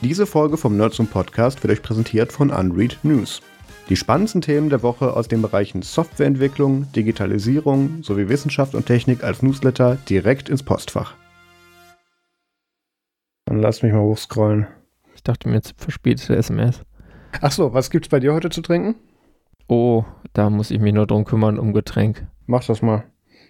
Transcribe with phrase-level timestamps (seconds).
[0.00, 3.42] Diese Folge vom Nerds und Podcast wird euch präsentiert von Unread News.
[3.88, 9.42] Die spannendsten Themen der Woche aus den Bereichen Softwareentwicklung, Digitalisierung sowie Wissenschaft und Technik als
[9.42, 11.14] Newsletter direkt ins Postfach.
[13.46, 14.68] Dann lass mich mal hochscrollen.
[15.16, 16.82] Ich dachte mir jetzt verspätete SMS.
[17.40, 18.94] Ach so, was gibt's bei dir heute zu trinken?
[19.66, 22.24] Oh, da muss ich mich nur drum kümmern um Getränk.
[22.46, 23.02] Mach das mal.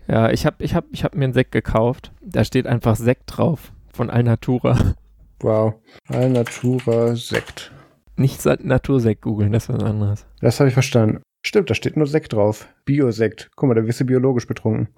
[0.06, 2.10] Ja, ich habe ich hab, ich hab mir einen Sekt gekauft.
[2.22, 3.72] Da steht einfach Sekt drauf.
[3.92, 4.94] Von Alnatura.
[5.41, 5.75] Wow.
[6.09, 7.73] Alnatura Sekt.
[8.16, 10.27] Nicht Natursekt googeln, das ist was anderes.
[10.41, 11.23] Das habe ich verstanden.
[11.46, 12.69] Stimmt, da steht nur Sekt drauf.
[12.84, 13.51] Biosekt.
[13.55, 14.88] Guck mal, da wirst du biologisch betrunken.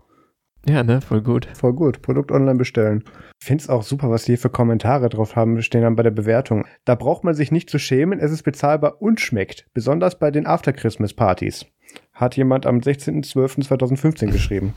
[0.67, 1.01] Ja, ne?
[1.01, 1.49] Voll gut.
[1.55, 2.03] Voll gut.
[2.03, 3.05] Produkt online bestellen.
[3.41, 6.03] Ich finde es auch super, was die hier für Kommentare drauf haben, stehen dann bei
[6.03, 6.67] der Bewertung.
[6.85, 9.67] Da braucht man sich nicht zu schämen, es ist bezahlbar und schmeckt.
[9.73, 11.67] Besonders bei den After-Christmas-Partys.
[12.21, 14.75] Hat jemand am 16.12.2015 geschrieben.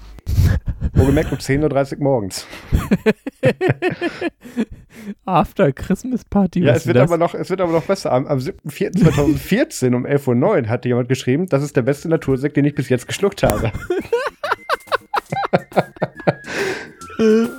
[0.93, 2.47] Wohlgemerkt um 10.30 Uhr morgens.
[5.25, 6.61] After Christmas Party.
[6.61, 8.13] Ja, es wird, aber noch, es wird aber noch besser.
[8.13, 12.63] Am, am 7.4.2014 um 11.09 Uhr hatte jemand geschrieben, das ist der beste Natursekt, den
[12.63, 13.73] ich bis jetzt geschluckt habe.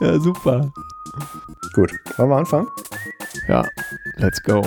[0.00, 0.72] ja, super.
[1.74, 2.68] Gut, wollen wir anfangen?
[3.48, 3.64] Ja,
[4.18, 4.62] let's go.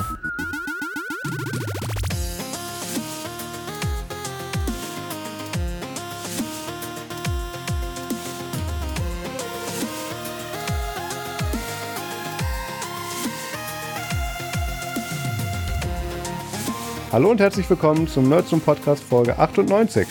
[17.16, 20.06] Hallo und herzlich willkommen zum Nerds zum Podcast Folge 98.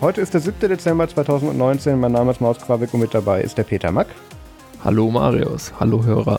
[0.00, 0.56] Heute ist der 7.
[0.68, 1.98] Dezember 2019.
[1.98, 4.06] Mein Name ist Maus Quabeck und mit dabei ist der Peter Mack.
[4.84, 6.38] Hallo Marius, hallo Hörer.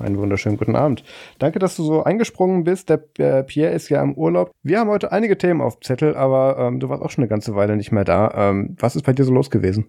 [0.00, 1.04] Einen wunderschönen guten Abend.
[1.38, 2.88] Danke, dass du so eingesprungen bist.
[2.88, 4.50] Der äh, Pierre ist ja im Urlaub.
[4.64, 7.54] Wir haben heute einige Themen auf Zettel, aber ähm, du warst auch schon eine ganze
[7.54, 8.32] Weile nicht mehr da.
[8.34, 9.86] Ähm, was ist bei dir so los gewesen?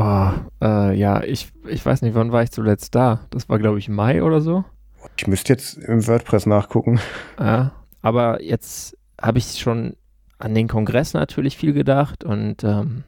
[0.00, 0.30] Oh,
[0.62, 3.26] äh, ja, ich, ich weiß nicht, wann war ich zuletzt da?
[3.30, 4.64] Das war, glaube ich, Mai oder so.
[5.16, 7.00] Ich müsste jetzt im WordPress nachgucken.
[7.40, 9.96] Ja, aber jetzt habe ich schon
[10.38, 13.02] an den Kongress natürlich viel gedacht und ähm,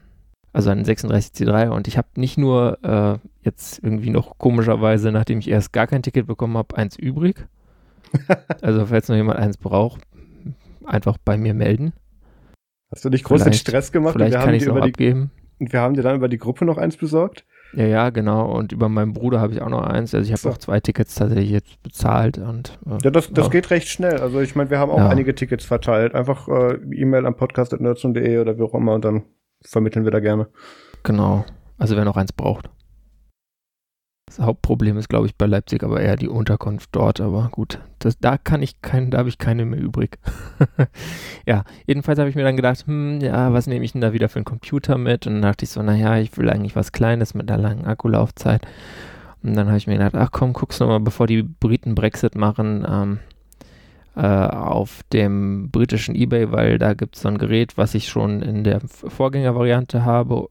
[0.51, 5.39] also an den 36C3 und ich habe nicht nur äh, jetzt irgendwie noch komischerweise, nachdem
[5.39, 7.47] ich erst gar kein Ticket bekommen habe, eins übrig.
[8.61, 10.01] also falls noch jemand eins braucht,
[10.83, 11.93] einfach bei mir melden.
[12.91, 14.11] Hast du dich großen Stress gemacht?
[14.11, 15.31] Vielleicht kann ich es auch abgeben.
[15.61, 17.45] Und wir haben dir dann über die Gruppe noch eins besorgt?
[17.73, 18.51] Ja, ja, genau.
[18.51, 20.15] Und über meinen Bruder habe ich auch noch eins.
[20.15, 20.49] Also ich habe so.
[20.49, 22.39] auch zwei Tickets tatsächlich jetzt bezahlt.
[22.39, 23.51] Und, äh, ja, das, das ja.
[23.51, 24.19] geht recht schnell.
[24.19, 25.09] Also ich meine, wir haben auch ja.
[25.09, 26.15] einige Tickets verteilt.
[26.15, 29.23] Einfach äh, E-Mail am podcast.nerds.de oder wie auch immer und dann
[29.61, 30.47] vermitteln wir da gerne.
[31.03, 31.45] Genau.
[31.77, 32.71] Also wer noch eins braucht.
[34.37, 37.19] Das Hauptproblem ist, glaube ich, bei Leipzig aber eher die Unterkunft dort.
[37.19, 40.19] Aber gut, das, da kann ich kein, da habe ich keine mehr übrig.
[41.45, 44.29] ja, jedenfalls habe ich mir dann gedacht, hm, ja, was nehme ich denn da wieder
[44.29, 45.27] für einen Computer mit?
[45.27, 48.65] Und dann dachte ich so, naja, ich will eigentlich was Kleines mit einer langen Akkulaufzeit.
[49.43, 52.87] Und dann habe ich mir gedacht, ach komm, guck's nochmal, bevor die Briten Brexit machen,
[52.89, 53.19] ähm,
[54.15, 58.41] äh, auf dem britischen Ebay, weil da gibt es so ein Gerät, was ich schon
[58.41, 60.47] in der Vorgängervariante habe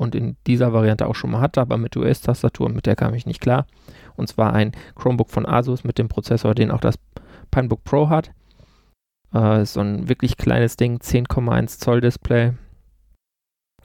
[0.00, 3.26] und in dieser Variante auch schon mal hatte, aber mit US-Tastatur, mit der kam ich
[3.26, 3.66] nicht klar.
[4.16, 6.98] Und zwar ein Chromebook von Asus mit dem Prozessor, den auch das
[7.50, 8.30] Pinebook Pro hat.
[9.34, 12.54] Äh, so ein wirklich kleines Ding, 10,1 Zoll Display,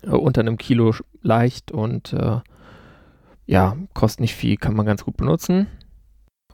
[0.03, 2.39] äh, unter einem Kilo leicht und äh,
[3.45, 5.67] ja, kostet nicht viel, kann man ganz gut benutzen.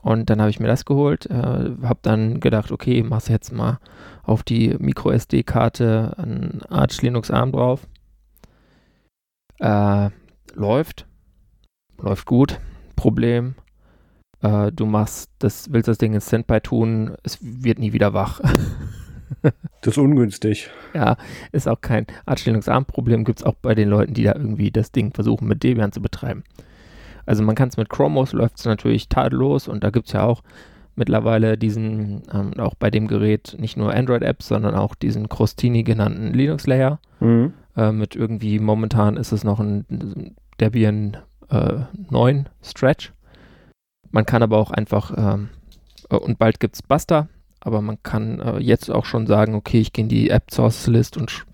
[0.02, 1.36] Und dann habe ich mir das geholt, äh,
[1.84, 3.78] habe dann gedacht, okay, mach's jetzt mal
[4.24, 7.86] auf die Micro SD-Karte ein Arch Linux ARM drauf
[9.62, 10.10] äh,
[10.54, 11.06] läuft.
[12.02, 12.60] Läuft gut.
[12.96, 13.56] Problem.
[14.42, 18.42] Äh, du machst das, willst das Ding in Standby tun, es wird nie wieder wach.
[19.42, 19.54] das
[19.94, 20.70] ist ungünstig.
[20.94, 21.18] Ja,
[21.52, 25.14] ist auch kein Artstellungsarm-Problem, gibt es auch bei den Leuten, die da irgendwie das Ding
[25.14, 26.44] versuchen mit Debian zu betreiben.
[27.26, 30.24] Also man kann es mit Chromos läuft es natürlich tadellos und da gibt es ja
[30.24, 30.42] auch
[30.96, 36.34] mittlerweile diesen, ähm, auch bei dem Gerät nicht nur Android-Apps, sondern auch diesen Crostini genannten
[36.34, 37.00] Linux-Layer.
[37.20, 37.54] Mhm.
[37.76, 41.18] Äh, mit irgendwie, momentan ist es noch ein Debian
[41.50, 41.80] äh,
[42.10, 43.14] 9 Stretch.
[44.12, 45.50] Man kann aber auch einfach, ähm,
[46.10, 47.30] äh, und bald gibt es Buster,
[47.62, 50.88] aber man kann äh, jetzt auch schon sagen, okay, ich gehe in die App Source
[50.88, 51.46] List und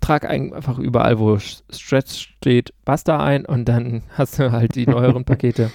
[0.00, 5.24] trage einfach überall, wo Stretch steht, Buster ein und dann hast du halt die neueren
[5.26, 5.70] Pakete,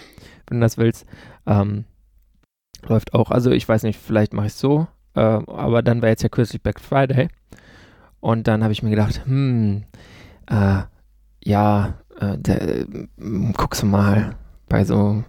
[0.48, 1.06] wenn du das willst.
[1.46, 1.86] Ähm,
[2.86, 3.32] läuft auch.
[3.32, 6.30] Also ich weiß nicht, vielleicht mache ich es so, äh, aber dann war jetzt ja
[6.30, 7.30] kürzlich Black Friday
[8.24, 9.84] und dann habe ich mir gedacht, hm,
[10.50, 10.84] äh,
[11.44, 12.86] ja, äh, der, äh,
[13.58, 14.38] guckst du mal
[14.70, 15.26] bei so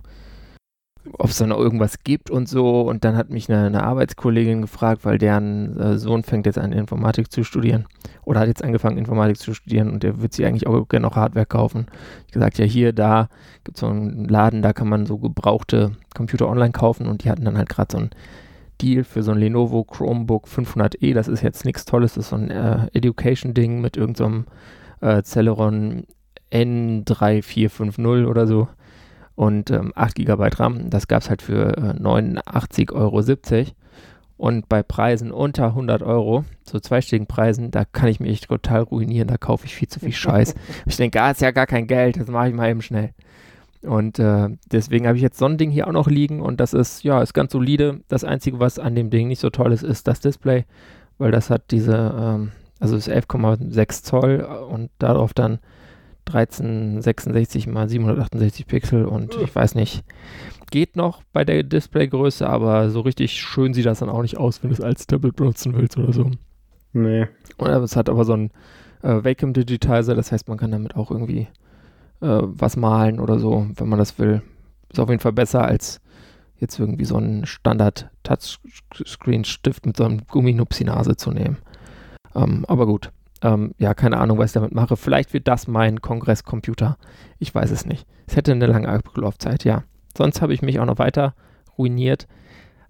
[1.19, 2.81] ob es da noch irgendwas gibt und so.
[2.83, 6.73] Und dann hat mich eine, eine Arbeitskollegin gefragt, weil deren äh, Sohn fängt jetzt an,
[6.73, 7.87] Informatik zu studieren
[8.25, 11.17] oder hat jetzt angefangen, Informatik zu studieren und der wird sich eigentlich auch gerne noch
[11.17, 11.87] Hardware kaufen.
[12.27, 13.29] Ich gesagt, ja, hier, da
[13.65, 17.31] gibt es so einen Laden, da kann man so gebrauchte Computer online kaufen und die
[17.31, 18.11] hatten dann halt gerade so einen
[18.81, 21.15] Deal für so ein Lenovo Chromebook 500e.
[21.15, 24.47] Das ist jetzt nichts Tolles, das ist so ein äh, Education-Ding mit irgendeinem
[25.01, 26.05] so äh, Celeron
[26.53, 28.69] N3450 oder so
[29.35, 30.91] und ähm, 8 GB RAM.
[30.91, 33.23] Das gab es halt für äh, 89,70 Euro.
[34.37, 39.29] Und bei Preisen unter 100 Euro, so zweistelligen Preisen, da kann ich mich total ruinieren,
[39.29, 40.55] da kaufe ich viel zu viel Scheiß.
[40.87, 43.15] ich denke, ah, ist ja gar kein Geld, das mache ich mal eben schnell.
[43.85, 46.73] Und äh, deswegen habe ich jetzt so ein Ding hier auch noch liegen und das
[46.73, 48.01] ist, ja, ist ganz solide.
[48.09, 50.65] Das Einzige, was an dem Ding nicht so toll ist, ist das Display,
[51.19, 55.59] weil das hat diese, ähm, also ist 11,6 Zoll und darauf dann
[56.27, 60.05] 1366 mal 768 Pixel und ich weiß nicht,
[60.71, 64.63] geht noch bei der Displaygröße, aber so richtig schön sieht das dann auch nicht aus,
[64.63, 66.31] wenn du es als Tablet benutzen willst oder so.
[66.93, 67.27] Nee.
[67.59, 68.51] Und es hat aber so ein
[69.03, 71.49] äh, Vacuum Digitizer, das heißt, man kann damit auch irgendwie
[72.21, 74.43] äh, was malen oder so, wenn man das will.
[74.89, 76.01] Ist auf jeden Fall besser als
[76.57, 81.59] jetzt irgendwie so einen Standard Touchscreen-Stift mit so einem Gumminupsi-Nase zu nehmen.
[82.35, 83.11] Ähm, aber gut,
[83.43, 84.97] ähm, ja, keine Ahnung, was ich damit mache.
[84.97, 86.97] Vielleicht wird das mein Kongresscomputer.
[87.39, 88.07] Ich weiß es nicht.
[88.27, 89.85] Es hätte eine lange Ablaufzeit, ja.
[90.17, 91.35] Sonst habe ich mich auch noch weiter
[91.77, 92.27] ruiniert.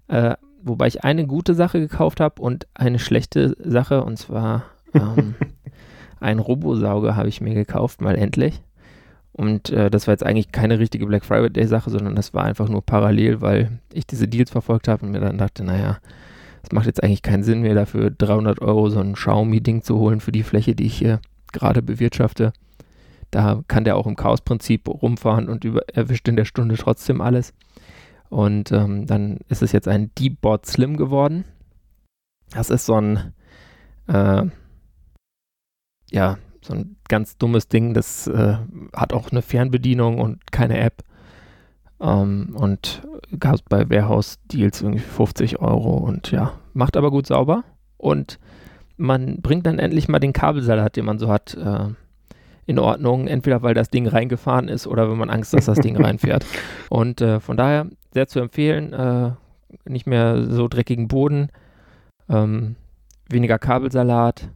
[0.07, 4.03] Äh, wobei ich eine gute Sache gekauft habe und eine schlechte Sache.
[4.03, 4.63] Und zwar
[4.93, 5.35] ähm,
[6.19, 8.61] ein Robosauger habe ich mir gekauft, mal endlich.
[9.35, 12.69] Und äh, das war jetzt eigentlich keine richtige Black Friday Sache, sondern das war einfach
[12.69, 15.97] nur parallel, weil ich diese Deals verfolgt habe und mir dann dachte, naja,
[16.63, 20.21] es macht jetzt eigentlich keinen Sinn mehr dafür 300 Euro so ein Xiaomi-Ding zu holen
[20.21, 21.19] für die Fläche, die ich hier
[21.51, 22.53] gerade bewirtschafte.
[23.29, 27.53] Da kann der auch im Chaos-Prinzip rumfahren und über, erwischt in der Stunde trotzdem alles.
[28.29, 31.43] Und ähm, dann ist es jetzt ein Deepboard Slim geworden.
[32.51, 33.33] Das ist so ein,
[34.07, 34.43] äh,
[36.09, 37.93] ja, so ein ganz dummes Ding.
[37.93, 38.57] Das äh,
[38.93, 41.03] hat auch eine Fernbedienung und keine App.
[41.99, 43.01] Ähm, und
[43.39, 47.63] gab es bei Warehouse Deals irgendwie 50 Euro und ja, macht aber gut sauber.
[47.97, 48.39] Und
[48.97, 51.87] man bringt dann endlich mal den Kabelsalat, den man so hat, äh,
[52.65, 53.27] in Ordnung.
[53.27, 56.45] Entweder weil das Ding reingefahren ist oder wenn man Angst, dass das Ding reinfährt.
[56.89, 58.93] Und äh, von daher sehr zu empfehlen.
[58.93, 59.31] Äh,
[59.83, 61.49] nicht mehr so dreckigen Boden,
[62.29, 62.75] ähm,
[63.29, 64.49] weniger Kabelsalat,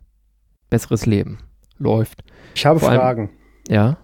[0.69, 1.39] besseres Leben.
[1.79, 2.23] Läuft.
[2.55, 3.29] Ich habe Vor Fragen.
[3.29, 3.29] Allem,
[3.67, 3.97] ja.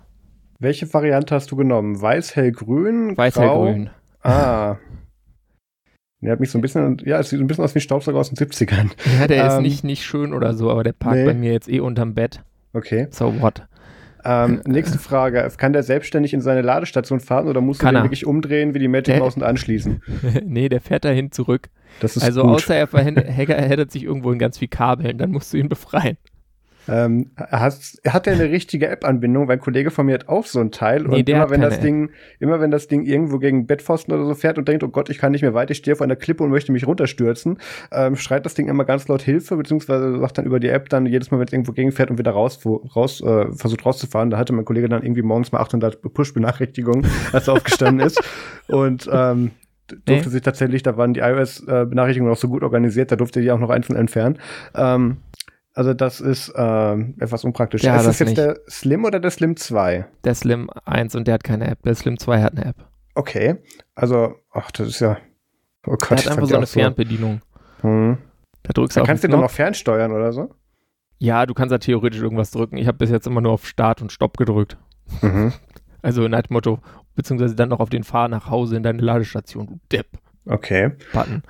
[0.60, 2.02] Welche Variante hast du genommen?
[2.02, 3.16] Weiß, hell, grün?
[3.18, 3.90] Weiß, hell, grün.
[4.24, 4.78] Ah.
[6.22, 8.18] Der hat mich so ein bisschen, ja, es sieht ein bisschen aus wie ein Staubsauger
[8.18, 8.92] aus den 70ern.
[9.20, 11.26] Ja, der ähm, ist nicht, nicht schön oder so, aber der parkt nee.
[11.26, 12.42] bei mir jetzt eh unterm Bett.
[12.74, 13.08] Okay.
[13.12, 13.68] So what?
[14.24, 15.48] Ähm, nächste Frage.
[15.58, 18.88] Kann der selbstständig in seine Ladestation fahren oder musst du den wirklich umdrehen wie die
[18.88, 20.02] Magic Mouse und anschließen?
[20.44, 21.70] nee, der fährt dahin zurück.
[22.00, 22.52] Das ist also gut.
[22.56, 26.18] außer er verheddert sich irgendwo in ganz viel Kabeln, dann musst du ihn befreien.
[26.88, 29.48] Ähm, hast, hat er eine richtige App-Anbindung?
[29.48, 31.76] Weil ein Kollege von mir hat auch so ein Teil nee, und immer wenn das
[31.76, 31.82] App.
[31.82, 32.10] Ding,
[32.40, 35.18] immer wenn das Ding irgendwo gegen Bettpfosten oder so fährt und denkt, oh Gott, ich
[35.18, 37.60] kann nicht mehr weiter, ich stehe auf einer Klippe und möchte mich runterstürzen,
[37.92, 41.06] ähm, schreit das Ding immer ganz laut Hilfe, beziehungsweise sagt dann über die App dann
[41.06, 42.60] jedes Mal, wenn es irgendwo gegenfährt und wieder raus,
[42.96, 47.48] raus äh, versucht rauszufahren, da hatte mein Kollege dann irgendwie morgens mal 800 Push-Benachrichtigungen, als
[47.48, 48.22] er aufgestanden ist
[48.68, 49.52] und ähm,
[49.88, 50.34] durfte nee.
[50.34, 53.70] sich tatsächlich, da waren die iOS-Benachrichtigungen auch so gut organisiert, da durfte die auch noch
[53.70, 54.40] einzeln entfernen.
[54.76, 55.18] Ähm,
[55.76, 57.84] also das ist ähm, etwas unpraktisch.
[57.84, 58.38] Ja, ist das jetzt nicht.
[58.38, 60.08] der Slim oder der Slim 2?
[60.24, 61.84] Der Slim 1 und der hat keine App.
[61.84, 62.78] Der Slim 2 hat eine App.
[63.14, 63.58] Okay.
[63.94, 65.18] Also, ach, das ist ja.
[65.86, 67.42] Oh Gott, der hat einfach so eine Fernbedienung.
[67.82, 67.88] So.
[67.90, 68.18] Hm.
[68.64, 70.50] Da drückst du da kannst du den noch fernsteuern oder so?
[71.20, 72.78] Ja, du kannst da theoretisch irgendwas drücken.
[72.78, 74.78] Ich habe bis jetzt immer nur auf Start und Stopp gedrückt.
[75.22, 75.54] Mhm.
[76.02, 76.78] Also nach dem Motto,
[77.16, 80.06] beziehungsweise dann noch auf den Fahr nach Hause in deine Ladestation, du Depp.
[80.46, 80.92] Okay.
[81.12, 81.42] Button.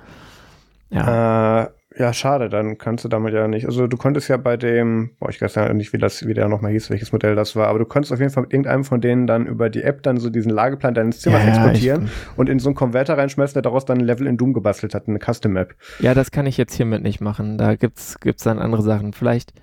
[0.88, 1.64] Ja.
[1.64, 3.64] Äh, ja, schade, dann kannst du damit ja nicht.
[3.64, 6.46] Also du konntest ja bei dem, boah, ich weiß ja nicht, wie das, wie der
[6.48, 9.00] nochmal hieß, welches Modell das war, aber du konntest auf jeden Fall mit irgendeinem von
[9.00, 12.50] denen dann über die App dann so diesen Lageplan deines Zimmers ja, exportieren ja, und
[12.50, 15.18] in so einen Konverter reinschmeißen, der daraus dann ein Level in Doom gebastelt hat, eine
[15.18, 15.74] Custom App.
[16.00, 17.56] Ja, das kann ich jetzt hiermit nicht machen.
[17.56, 19.14] Da gibt's, gibt's dann andere Sachen.
[19.14, 19.54] Vielleicht,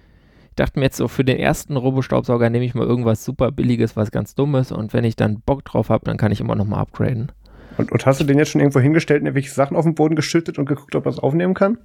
[0.49, 3.95] ich dachte mir jetzt so, für den ersten Robostaubsauger nehme ich mal irgendwas super billiges,
[3.95, 6.79] was ganz dummes und wenn ich dann Bock drauf habe, dann kann ich immer nochmal
[6.79, 7.31] upgraden.
[7.77, 10.15] Und, und, hast du den jetzt schon irgendwo hingestellt und irgendwelche Sachen auf den Boden
[10.15, 11.77] geschüttet und geguckt, ob er es aufnehmen kann?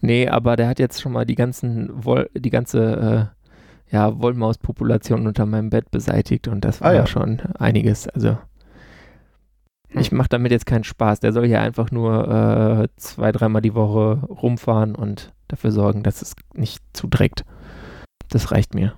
[0.00, 3.30] Nee, aber der hat jetzt schon mal die ganzen Woll, die ganze
[3.90, 7.06] äh, ja, Wollmauspopulation unter meinem Bett beseitigt und das war ah, ja.
[7.06, 8.08] schon einiges.
[8.08, 8.38] Also
[9.88, 10.00] hm.
[10.00, 11.20] ich mache damit jetzt keinen Spaß.
[11.20, 16.22] Der soll hier einfach nur äh, zwei, dreimal die Woche rumfahren und dafür sorgen, dass
[16.22, 17.44] es nicht zudreckt.
[18.30, 18.94] Das reicht mir.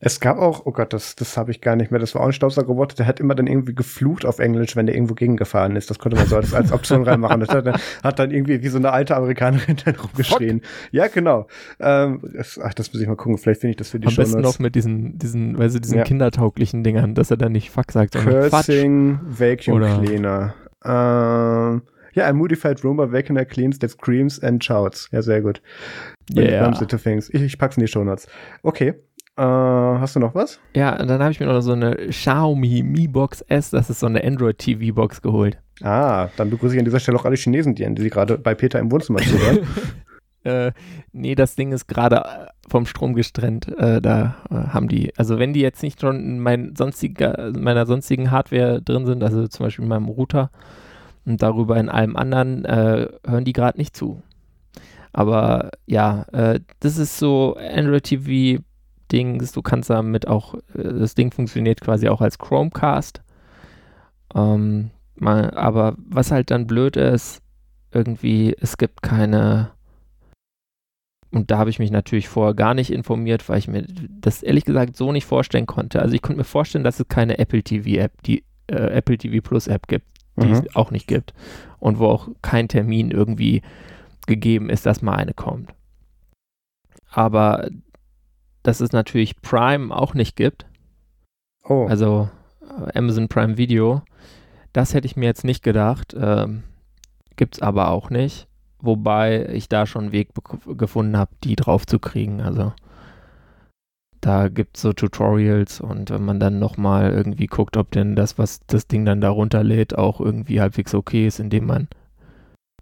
[0.00, 2.26] Es gab auch, oh Gott, das, das habe ich gar nicht mehr, das war auch
[2.26, 5.88] ein Staubsaugerroboter, der hat immer dann irgendwie geflucht auf Englisch, wenn der irgendwo gegengefahren ist.
[5.88, 7.40] Das konnte man so als, als Option reinmachen.
[7.40, 10.62] Das hat, hat, dann irgendwie wie so eine alte Amerikanerin dann rumgeschrien.
[10.90, 11.46] Ja, genau.
[11.80, 14.14] Ähm, das, ach, das muss ich mal gucken, vielleicht finde ich das für die Am
[14.14, 16.04] besten noch mit diesen, diesen, weil sie diesen ja.
[16.04, 19.68] kindertauglichen Dingern, dass er dann nicht Fuck sagt, sondern Cursing Fatsch.
[19.68, 20.54] Vacuum Oder Cleaner.
[20.84, 21.82] Ähm,
[22.14, 25.08] ja, a modified Roomba vacuum cleans that screams and shouts.
[25.12, 25.60] Ja, sehr gut.
[26.34, 26.72] Yeah.
[26.72, 28.28] Ich, ich pack's in die Show Notes.
[28.62, 28.94] Okay.
[29.36, 30.60] Äh, hast du noch was?
[30.76, 34.06] Ja, dann habe ich mir noch so eine Xiaomi Mi Box S, das ist so
[34.06, 35.58] eine Android TV Box geholt.
[35.82, 38.78] Ah, dann begrüße ich an dieser Stelle auch alle Chinesen, die, die gerade bei Peter
[38.78, 39.66] im Wohnzimmer zuhören.
[40.44, 40.72] äh,
[41.12, 43.66] nee, das Ding ist gerade äh, vom Strom gestrennt.
[43.76, 47.86] Äh, da äh, haben die, also wenn die jetzt nicht schon in mein sonstiger, meiner
[47.86, 50.52] sonstigen Hardware drin sind, also zum Beispiel in meinem Router
[51.24, 54.22] und darüber in allem anderen, äh, hören die gerade nicht zu.
[55.12, 58.62] Aber ja, äh, das ist so Android TV
[59.12, 59.52] Dings.
[59.52, 63.22] Du kannst damit auch, äh, das Ding funktioniert quasi auch als Chromecast.
[64.34, 67.40] Ähm, mal, aber was halt dann blöd ist,
[67.92, 69.70] irgendwie, es gibt keine,
[71.30, 73.86] und da habe ich mich natürlich vorher gar nicht informiert, weil ich mir
[74.20, 76.00] das ehrlich gesagt so nicht vorstellen konnte.
[76.00, 79.42] Also ich konnte mir vorstellen, dass es keine Apple TV App, die äh, Apple TV
[79.42, 80.06] Plus App gibt,
[80.36, 80.52] die mhm.
[80.52, 81.32] es auch nicht gibt.
[81.78, 83.62] Und wo auch kein Termin irgendwie
[84.26, 85.72] gegeben ist, dass mal eine kommt.
[87.10, 87.68] Aber
[88.64, 90.66] dass es natürlich Prime auch nicht gibt.
[91.62, 91.86] Oh.
[91.86, 92.28] Also
[92.62, 94.02] äh, Amazon Prime Video.
[94.72, 96.16] Das hätte ich mir jetzt nicht gedacht.
[96.18, 96.64] Ähm,
[97.36, 98.48] Gibt es aber auch nicht.
[98.80, 100.30] Wobei ich da schon einen Weg
[100.66, 102.40] gefunden habe, die drauf zu kriegen.
[102.40, 102.72] Also
[104.20, 108.38] da gibt es so Tutorials und wenn man dann nochmal irgendwie guckt, ob denn das,
[108.38, 111.88] was das Ding dann darunter lädt, auch irgendwie halbwegs okay ist, indem man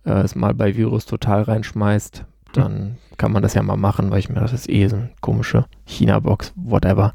[0.04, 2.24] äh, es mal bei Virus total reinschmeißt,
[2.56, 5.10] dann kann man das ja mal machen, weil ich mir das ist eh so eine
[5.20, 7.12] komische China-Box, whatever.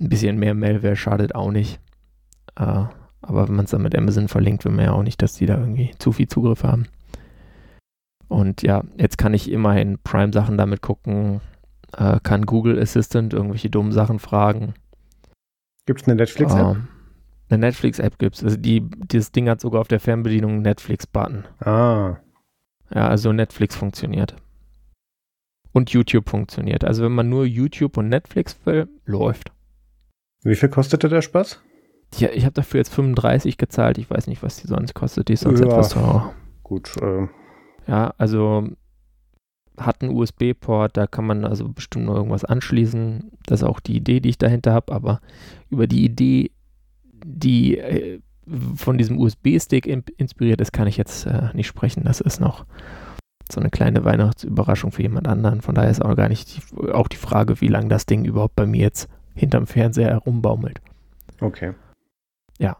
[0.00, 1.80] Ein bisschen mehr Malware schadet auch nicht.
[2.56, 2.84] Äh,
[3.20, 5.46] aber wenn man es dann mit Amazon verlinkt, will man ja auch nicht, dass die
[5.46, 6.86] da irgendwie zu viel Zugriff haben.
[8.28, 11.40] Und ja, jetzt kann ich immerhin Prime-Sachen damit gucken,
[11.96, 14.74] äh, kann Google Assistant irgendwelche dummen Sachen fragen.
[15.86, 16.76] Gibt es eine Netflix-App?
[16.76, 16.88] Ähm,
[17.48, 18.44] eine Netflix-App gibt es.
[18.44, 21.44] Also die, dieses Ding hat sogar auf der Fernbedienung einen Netflix-Button.
[21.60, 22.16] Ah.
[22.94, 24.34] Ja, also Netflix funktioniert.
[25.72, 26.84] Und YouTube funktioniert.
[26.84, 29.52] Also wenn man nur YouTube und Netflix will, läuft.
[30.42, 31.60] Wie viel kostete der Spaß?
[32.16, 33.98] Ja, ich habe dafür jetzt 35 gezahlt.
[33.98, 35.28] Ich weiß nicht, was die sonst kostet.
[35.28, 36.32] Die ist sonst ja, etwas teurer.
[36.62, 36.96] Gut.
[37.02, 37.28] Äh.
[37.86, 38.68] Ja, also
[39.76, 43.30] hat einen USB-Port, da kann man also bestimmt noch irgendwas anschließen.
[43.46, 44.92] Das ist auch die Idee, die ich dahinter habe.
[44.92, 45.20] Aber
[45.70, 46.50] über die Idee,
[47.24, 48.20] die äh,
[48.76, 52.04] von diesem USB-Stick inspiriert ist, kann ich jetzt äh, nicht sprechen.
[52.04, 52.64] Das ist noch
[53.50, 55.62] so eine kleine Weihnachtsüberraschung für jemand anderen.
[55.62, 58.56] Von daher ist auch gar nicht die, auch die Frage, wie lange das Ding überhaupt
[58.56, 60.80] bei mir jetzt hinterm Fernseher herumbaumelt.
[61.40, 61.74] Okay.
[62.58, 62.76] Ja.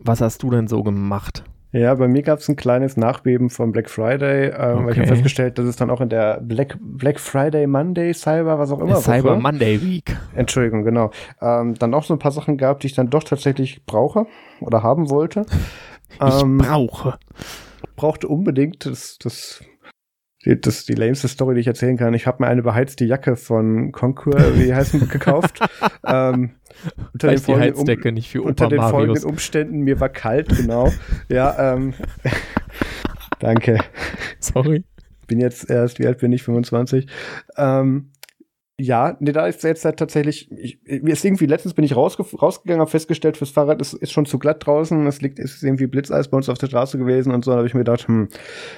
[0.00, 1.44] Was hast du denn so gemacht?
[1.74, 4.52] Ja, bei mir gab es ein kleines Nachbeben vom Black Friday.
[4.56, 4.92] Ähm, okay.
[4.92, 8.70] Ich habe festgestellt, dass es dann auch in der Black, Black Friday, Monday, Cyber, was
[8.70, 8.94] auch immer.
[8.94, 10.16] Cyber Woche, Monday Week.
[10.36, 11.10] Entschuldigung, genau.
[11.42, 14.26] Ähm, dann auch so ein paar Sachen gab, die ich dann doch tatsächlich brauche
[14.60, 15.46] oder haben wollte.
[16.10, 17.18] Ich ähm, brauche.
[17.96, 19.60] Brauchte unbedingt das, das
[20.44, 22.14] das ist die lameste Story, die ich erzählen kann.
[22.14, 25.60] Ich habe mir eine beheizte Jacke von Conquer, wie heißt die, gekauft.
[26.06, 26.50] ähm,
[27.12, 28.92] unter den, die Heizdecke um, nicht für Opa unter den Marius.
[28.92, 30.92] folgenden Umständen, mir war kalt, genau.
[31.28, 31.94] ja, ähm,
[33.38, 33.78] danke.
[34.38, 34.84] Sorry.
[35.26, 37.06] Bin jetzt erst, wie alt bin ich, 25.
[37.56, 38.10] Ähm,
[38.76, 42.80] ja, nee, da ist jetzt halt tatsächlich, ich, ist irgendwie, letztens bin ich rausge rausgegangen,
[42.80, 46.26] habe festgestellt, fürs Fahrrad ist, ist schon zu glatt draußen, es liegt, ist irgendwie Blitzeis
[46.26, 48.28] bei uns auf der Straße gewesen und so, da habe ich mir gedacht, hm,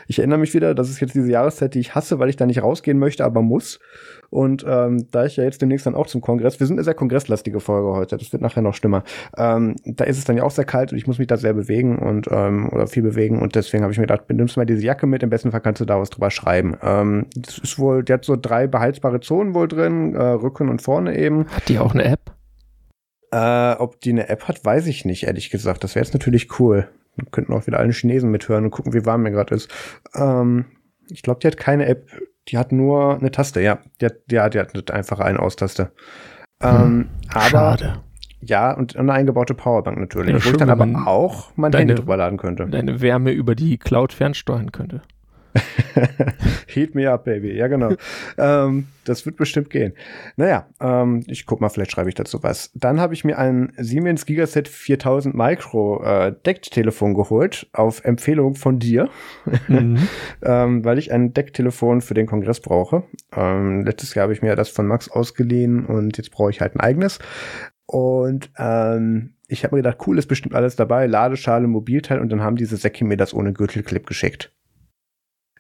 [0.07, 2.45] ich erinnere mich wieder, das ist jetzt diese Jahreszeit, die ich hasse, weil ich da
[2.45, 3.81] nicht rausgehen möchte, aber muss.
[4.31, 6.95] Und ähm, da ich ja jetzt demnächst dann auch zum Kongress, wir sind eine sehr
[6.95, 9.03] kongresslastige Folge heute, das wird nachher noch schlimmer.
[9.37, 11.55] Ähm, da ist es dann ja auch sehr kalt und ich muss mich da sehr
[11.55, 14.85] bewegen und ähm, oder viel bewegen und deswegen habe ich mir gedacht, benimmst mal diese
[14.85, 16.77] Jacke mit, im besten Fall kannst du da was drüber schreiben.
[16.83, 20.83] Ähm, das ist wohl, der hat so drei beheizbare Zonen wohl drin, äh, Rücken und
[20.83, 21.47] vorne eben.
[21.49, 22.33] Hat die auch eine App?
[23.33, 25.85] Äh, ob die eine App hat, weiß ich nicht, ehrlich gesagt.
[25.85, 26.89] Das wäre jetzt natürlich cool.
[27.17, 29.71] Wir könnten auch wieder alle Chinesen mithören und gucken, wie warm mir gerade ist.
[30.15, 30.67] Ähm,
[31.09, 32.11] ich glaube, die hat keine App
[32.49, 33.79] die hat nur eine Taste, ja.
[34.01, 35.93] Die hat, ja, die hat einfach eine Austaste.
[36.63, 38.03] Ähm, hm, aber schade.
[38.41, 41.95] Ja, und eine eingebaute Powerbank natürlich, ja, wo ich dann aber auch mein Deine, Handy
[41.97, 42.67] drüber laden könnte.
[42.67, 45.03] Deine Wärme über die Cloud fernsteuern könnte.
[46.67, 47.53] Heat me up, baby.
[47.57, 47.93] Ja, genau.
[48.39, 49.95] ähm, das wird bestimmt gehen.
[50.37, 52.71] Naja, ähm, ich guck mal, vielleicht schreibe ich dazu was.
[52.75, 58.79] Dann habe ich mir ein Siemens Gigaset 4000 Micro äh, Decktelefon geholt, auf Empfehlung von
[58.79, 59.09] dir,
[59.69, 59.99] mhm.
[60.43, 63.05] ähm, weil ich ein Decktelefon für den Kongress brauche.
[63.35, 66.75] Ähm, letztes Jahr habe ich mir das von Max ausgeliehen und jetzt brauche ich halt
[66.75, 67.19] ein eigenes.
[67.87, 72.43] Und ähm, ich habe mir gedacht, cool, ist bestimmt alles dabei, Ladeschale, Mobilteil und dann
[72.43, 74.53] haben diese Säcke mir das ohne Gürtelclip geschickt.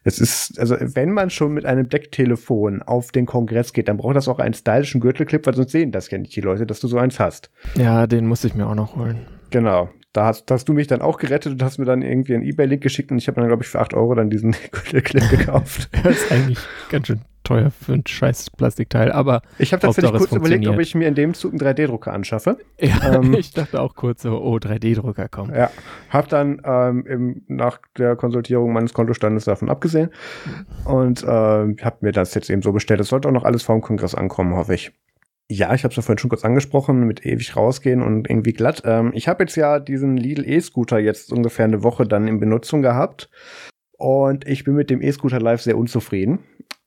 [0.06, 4.14] Es ist, also wenn man schon mit einem Decktelefon auf den Kongress geht, dann braucht
[4.14, 6.86] das auch einen stylischen Gürtelclip, weil sonst sehen das ja nicht die Leute, dass du
[6.86, 7.50] so eins hast.
[7.75, 9.26] Ja, den muss ich mir auch noch holen.
[9.50, 9.90] Genau.
[10.12, 12.82] Da hast, hast du mich dann auch gerettet und hast mir dann irgendwie einen Ebay-Link
[12.82, 15.90] geschickt und ich habe dann, glaube ich, für 8 Euro dann diesen Gürtelclip gekauft.
[16.04, 16.58] das ist eigentlich
[16.88, 20.95] ganz schön teuer für ein scheiß Plastikteil, aber ich habe tatsächlich kurz überlegt, ob ich
[20.95, 22.59] mir in dem Zug einen 3D-Drucker anschaffe.
[22.81, 25.55] Ja, ähm, ich dachte auch kurz so, oh, 3D-Drucker kommen.
[25.55, 25.71] Ja,
[26.11, 30.11] habe dann ähm, im, nach der Konsultierung meines Kontostandes davon abgesehen
[30.85, 33.00] und äh, habe mir das jetzt eben so bestellt.
[33.00, 34.93] Es sollte auch noch alles vor dem Kongress ankommen, hoffe ich.
[35.49, 38.83] Ja, ich habe es ja vorhin schon kurz angesprochen, mit ewig rausgehen und irgendwie glatt.
[38.85, 42.83] Ähm, ich habe jetzt ja diesen Lidl E-Scooter jetzt ungefähr eine Woche dann in Benutzung
[42.83, 43.31] gehabt
[43.99, 46.41] und ich bin mit dem E-Scooter Live sehr unzufrieden.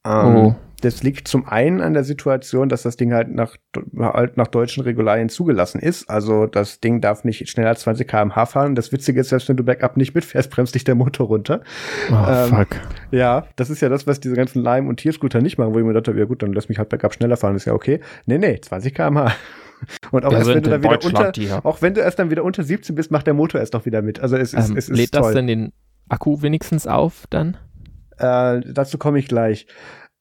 [0.06, 0.56] Ähm, oh.
[0.82, 3.58] Das liegt zum einen an der Situation, dass das Ding halt nach,
[3.98, 6.10] halt nach deutschen Regularien zugelassen ist.
[6.10, 8.76] Also das Ding darf nicht schneller als 20 km/h fahren.
[8.76, 11.62] Das Witzige ist, selbst wenn du Backup nicht mitfährst, bremst dich der Motor runter.
[12.10, 12.68] Oh, ähm, fuck.
[13.12, 15.86] Ja, das ist ja das, was diese ganzen Lime- und Tierscooter nicht machen, wo ich
[15.86, 18.00] mir dachte, ja gut, dann lass mich halt Backup schneller fahren, ist ja okay.
[18.26, 19.34] Nee, nee, 20 km/h.
[20.12, 22.64] Und auch, erst, wenn du dann wieder unter, auch wenn du erst dann wieder unter
[22.64, 24.20] 17 bist, macht der Motor erst noch wieder mit.
[24.20, 25.22] Also es, ist, ähm, es ist lädt toll.
[25.22, 25.72] das denn den
[26.10, 27.56] Akku wenigstens auf dann?
[28.20, 29.68] Äh, dazu komme ich gleich.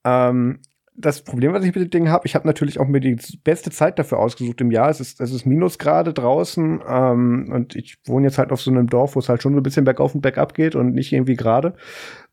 [0.04, 0.60] Ähm,
[1.00, 3.70] das Problem, was ich mit dem Ding habe, ich habe natürlich auch mir die beste
[3.70, 4.90] Zeit dafür ausgesucht im Jahr.
[4.90, 8.88] Es ist, es ist Minusgrade draußen ähm, und ich wohne jetzt halt auf so einem
[8.88, 11.36] Dorf, wo es halt schon so ein bisschen bergauf und bergab geht und nicht irgendwie
[11.36, 11.74] gerade.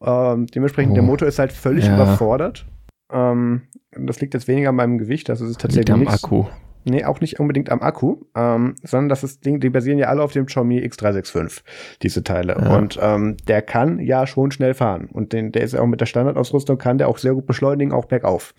[0.02, 0.96] Ähm, dementsprechend, oh.
[0.96, 1.94] der Motor ist halt völlig ja.
[1.94, 2.66] überfordert.
[3.12, 6.24] Ähm, das liegt jetzt weniger an meinem Gewicht, das ist tatsächlich liegt am nichts.
[6.24, 6.46] Akku.
[6.88, 10.22] Nee, auch nicht unbedingt am Akku, ähm, sondern das ist Ding, die basieren ja alle
[10.22, 11.64] auf dem Xiaomi X365,
[12.04, 12.56] diese Teile.
[12.62, 12.78] Ja.
[12.78, 15.10] Und ähm, der kann ja schon schnell fahren.
[15.12, 17.92] Und den, der ist ja auch mit der Standardausrüstung, kann der auch sehr gut beschleunigen,
[17.92, 18.54] auch bergauf.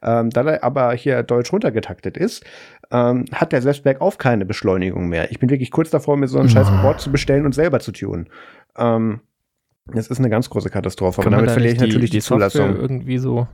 [0.00, 2.44] Ähm, da er aber hier deutsch runtergetaktet ist,
[2.92, 5.32] ähm, hat der selbst bergauf keine Beschleunigung mehr.
[5.32, 7.90] Ich bin wirklich kurz davor, mir so ein scheiß Board zu bestellen und selber zu
[7.90, 8.28] tunen.
[8.76, 9.20] Ähm,
[9.86, 11.22] das ist eine ganz große Katastrophe.
[11.22, 12.76] Kann aber damit verliere ich natürlich die, die Zulassung.
[12.76, 13.48] irgendwie so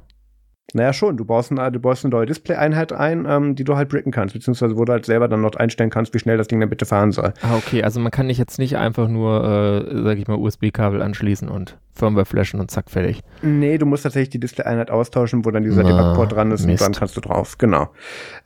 [0.74, 1.16] naja, schon.
[1.16, 4.34] Du baust, eine, du baust eine neue Display-Einheit ein, ähm, die du halt bricken kannst,
[4.34, 6.84] beziehungsweise wo du halt selber dann noch einstellen kannst, wie schnell das Ding dann bitte
[6.84, 7.32] fahren soll.
[7.40, 7.82] Ah, okay.
[7.82, 11.78] Also man kann nicht jetzt nicht einfach nur, äh, sag ich mal, USB-Kabel anschließen und
[11.94, 13.22] Firmware flashen und zack, fertig.
[13.40, 16.82] Nee, du musst tatsächlich die Display-Einheit austauschen, wo dann dieser ah, Debug-Port dran ist Mist.
[16.82, 17.56] und dann kannst du drauf.
[17.56, 17.88] Genau.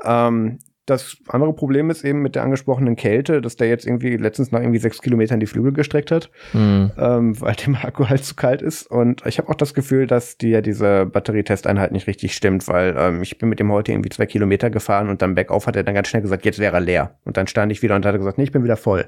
[0.05, 4.51] Ähm, das andere Problem ist eben mit der angesprochenen Kälte, dass der jetzt irgendwie letztens
[4.51, 6.91] nach irgendwie sechs Kilometern die Flügel gestreckt hat, mhm.
[6.99, 8.91] ähm, weil dem Akku halt zu kalt ist.
[8.91, 13.23] Und ich habe auch das Gefühl, dass dir diese Batterietesteinheit nicht richtig stimmt, weil ähm,
[13.23, 15.95] ich bin mit dem heute irgendwie zwei Kilometer gefahren und dann bergauf hat er dann
[15.95, 17.19] ganz schnell gesagt, jetzt wäre er leer.
[17.25, 19.07] Und dann stand ich wieder und hat gesagt, nee, ich bin wieder voll.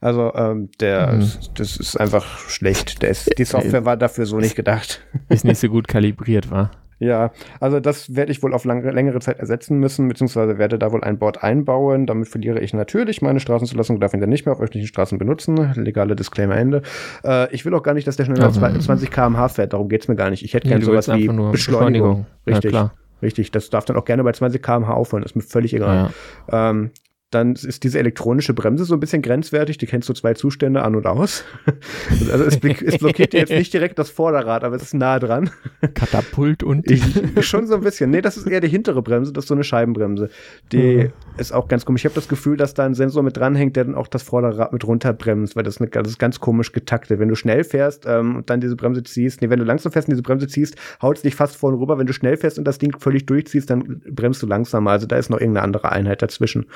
[0.00, 1.30] Also ähm, der, mhm.
[1.54, 3.00] das ist einfach schlecht.
[3.00, 5.06] Der ist, die Software war dafür so nicht gedacht.
[5.28, 6.81] Ist nicht so gut kalibriert, war.
[7.02, 10.92] Ja, also das werde ich wohl auf lang, längere Zeit ersetzen müssen, beziehungsweise werde da
[10.92, 12.06] wohl ein Board einbauen.
[12.06, 15.72] Damit verliere ich natürlich meine Straßenzulassung, darf ihn dann nicht mehr auf öffentlichen Straßen benutzen.
[15.74, 16.82] Legale Disclaimer Ende.
[17.24, 20.06] Äh, ich will auch gar nicht, dass der schneller als 20 km/h fährt, darum geht's
[20.06, 20.44] mir gar nicht.
[20.44, 21.50] Ich hätte gerne sowas wie Beschleunigung.
[21.50, 22.26] Beschleunigung.
[22.46, 22.72] Richtig.
[22.72, 26.10] Ja, Richtig, das darf dann auch gerne bei 20 km/h aufhören, ist mir völlig egal.
[26.50, 26.70] Ja.
[26.70, 26.90] Ähm,
[27.34, 29.78] dann ist diese elektronische Bremse so ein bisschen grenzwertig.
[29.78, 31.44] Die kennst du zwei Zustände an und aus.
[32.30, 35.50] also es, es blockiert dir jetzt nicht direkt das Vorderrad, aber es ist nah dran.
[35.94, 37.02] Katapult und ich,
[37.40, 38.10] schon so ein bisschen.
[38.10, 40.28] Nee, das ist eher die hintere Bremse, das ist so eine Scheibenbremse.
[40.72, 41.12] Die mhm.
[41.38, 42.02] ist auch ganz komisch.
[42.02, 44.72] Ich habe das Gefühl, dass da ein Sensor mit dranhängt, der dann auch das Vorderrad
[44.72, 47.18] mit runterbremst, weil das, eine, das ist ganz komisch getaktet.
[47.18, 50.08] Wenn du schnell fährst ähm, und dann diese Bremse ziehst, nee, wenn du langsam fährst
[50.08, 51.96] und diese Bremse ziehst, haut es dich fast vorne rüber.
[51.98, 54.90] Wenn du schnell fährst und das Ding völlig durchziehst, dann bremst du langsamer.
[54.90, 56.66] Also da ist noch irgendeine andere Einheit dazwischen.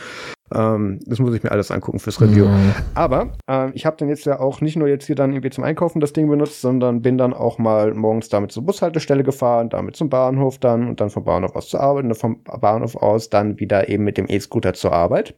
[0.54, 2.46] Ähm, das muss ich mir alles angucken fürs Review.
[2.46, 2.72] Mhm.
[2.94, 5.64] Aber äh, ich habe dann jetzt ja auch nicht nur jetzt hier dann irgendwie zum
[5.64, 9.96] Einkaufen das Ding benutzt, sondern bin dann auch mal morgens damit zur Bushaltestelle gefahren, damit
[9.96, 13.59] zum Bahnhof dann und dann vom Bahnhof aus zur Arbeit und vom Bahnhof aus dann
[13.59, 15.37] wieder eben mit dem E-Scooter zur Arbeit.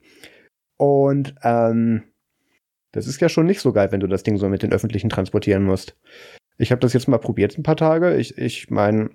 [0.76, 2.02] Und ähm,
[2.92, 5.10] das ist ja schon nicht so geil, wenn du das Ding so mit den Öffentlichen
[5.10, 5.96] transportieren musst.
[6.58, 8.16] Ich habe das jetzt mal probiert ein paar Tage.
[8.16, 9.10] Ich, ich meine,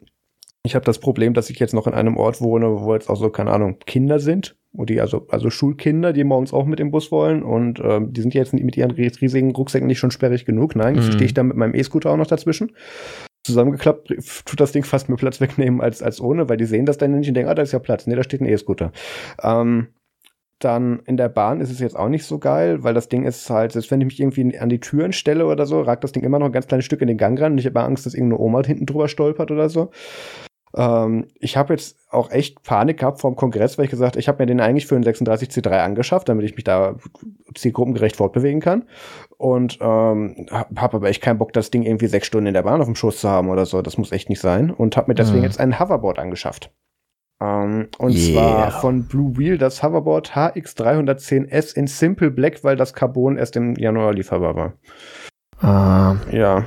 [0.66, 3.18] ich habe das Problem, dass ich jetzt noch in einem Ort wohne, wo jetzt auch
[3.18, 7.12] so, keine Ahnung, Kinder sind die also, also Schulkinder, die morgens auch mit dem Bus
[7.12, 10.76] wollen und ähm, die sind jetzt mit ihren riesigen Rucksäcken nicht schon sperrig genug.
[10.76, 11.02] Nein, mhm.
[11.04, 12.72] stehe ich da mit meinem E-Scooter auch noch dazwischen.
[13.46, 14.14] Zusammengeklappt
[14.46, 17.12] tut das Ding fast mehr Platz wegnehmen als, als ohne, weil die sehen das dann
[17.12, 18.08] nicht und denken, ah, da ist ja Platz.
[18.08, 18.92] Nee, da steht ein E-Scooter.
[19.42, 19.90] Ähm,
[20.60, 23.50] dann in der Bahn ist es jetzt auch nicht so geil, weil das Ding ist
[23.50, 26.24] halt, selbst wenn ich mich irgendwie an die Türen stelle oder so, ragt das Ding
[26.24, 28.14] immer noch ein ganz kleines Stück in den Gang rein und ich habe Angst, dass
[28.14, 29.92] irgendeine Oma hinten drüber stolpert oder so.
[30.76, 34.28] Ähm, ich habe jetzt auch echt Panik gehabt vor dem Kongress, weil ich gesagt ich
[34.28, 36.96] habe mir den eigentlich für einen 36C3 angeschafft, damit ich mich da
[37.56, 38.84] zielgruppengerecht fortbewegen kann.
[39.38, 42.64] Und ähm, habe hab aber echt keinen Bock, das Ding irgendwie sechs Stunden in der
[42.64, 43.82] Bahn auf dem Schoß zu haben oder so.
[43.82, 44.72] Das muss echt nicht sein.
[44.72, 45.46] Und habe mir deswegen mhm.
[45.46, 46.72] jetzt ein Hoverboard angeschafft.
[47.42, 48.34] Ähm, und yeah.
[48.34, 53.76] zwar von Blue Wheel das Hoverboard HX310S in Simple Black, weil das Carbon erst im
[53.76, 54.74] Januar lieferbar war.
[55.62, 56.66] Uh, ja.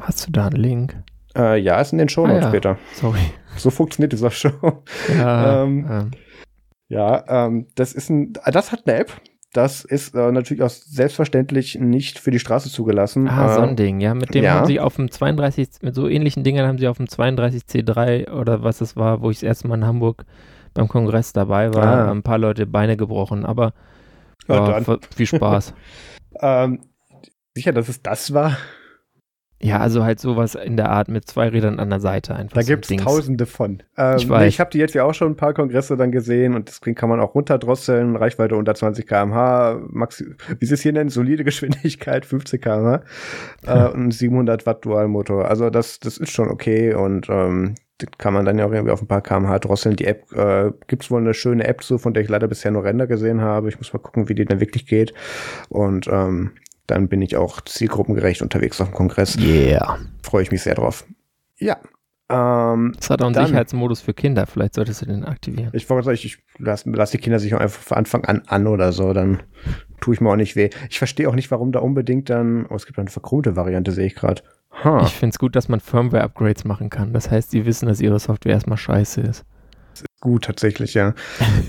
[0.00, 0.96] Hast du da einen Link?
[1.36, 2.48] Äh, ja, ist in den Show ah, ja.
[2.48, 2.78] später.
[2.94, 3.20] Sorry.
[3.56, 4.82] So funktioniert dieser Show.
[5.16, 6.10] Ja, ähm, ähm.
[6.88, 9.12] ja ähm, das ist ein, das hat eine App.
[9.52, 13.26] Das ist äh, natürlich auch selbstverständlich nicht für die Straße zugelassen.
[13.28, 14.14] Ah, äh, so ein ähm, Ding, ja.
[14.14, 14.54] Mit dem ja.
[14.54, 18.62] haben sie auf dem 32, mit so ähnlichen Dingern haben sie auf dem 32C3 oder
[18.62, 20.26] was es war, wo ich das erste Mal in Hamburg
[20.74, 22.10] beim Kongress dabei war, ah.
[22.10, 23.72] ein paar Leute Beine gebrochen, aber
[24.46, 24.80] ja,
[25.14, 25.74] viel Spaß.
[26.40, 26.80] ähm,
[27.54, 28.58] sicher, dass es das war?
[29.62, 32.56] Ja, also halt sowas in der Art mit zwei Rädern an der Seite einfach.
[32.56, 33.82] Da so gibt es tausende von.
[33.96, 34.42] Ähm, ich weiß.
[34.42, 36.80] Nee, ich habe die jetzt ja auch schon ein paar Kongresse dann gesehen und das
[36.82, 40.26] kann man auch runterdrosseln, Reichweite unter 20 km/h, Maxi
[40.58, 43.02] wie sie es hier nennen, solide Geschwindigkeit, 50 km/h
[43.66, 45.48] äh, und 700 Watt Dualmotor.
[45.48, 48.92] Also das, das ist schon okay und ähm, das kann man dann ja auch irgendwie
[48.92, 49.96] auf ein paar km/h drosseln.
[49.96, 52.70] Die App, äh, gibt es wohl eine schöne App so, von der ich leider bisher
[52.72, 53.70] nur Ränder gesehen habe.
[53.70, 55.14] Ich muss mal gucken, wie die denn wirklich geht
[55.70, 56.52] und ähm,
[56.86, 59.36] dann bin ich auch zielgruppengerecht unterwegs auf dem Kongress.
[59.38, 59.98] Yeah.
[60.22, 61.04] Freue ich mich sehr drauf.
[61.58, 61.78] Ja.
[62.28, 64.46] Ähm, das hat auch einen dann, Sicherheitsmodus für Kinder.
[64.46, 65.70] Vielleicht solltest du den aktivieren.
[65.72, 68.42] Ich wollte sagen, ich, ich lasse lass die Kinder sich auch einfach von Anfang an
[68.46, 69.12] an oder so.
[69.12, 69.42] Dann
[70.00, 70.70] tue ich mir auch nicht weh.
[70.90, 72.66] Ich verstehe auch nicht, warum da unbedingt dann.
[72.68, 74.42] Oh, es gibt eine verchromte Variante, sehe ich gerade.
[74.84, 75.00] Huh.
[75.02, 77.12] Ich finde es gut, dass man Firmware-Upgrades machen kann.
[77.12, 79.44] Das heißt, die wissen, dass ihre Software erstmal scheiße ist.
[79.92, 81.14] Das ist gut, tatsächlich, ja.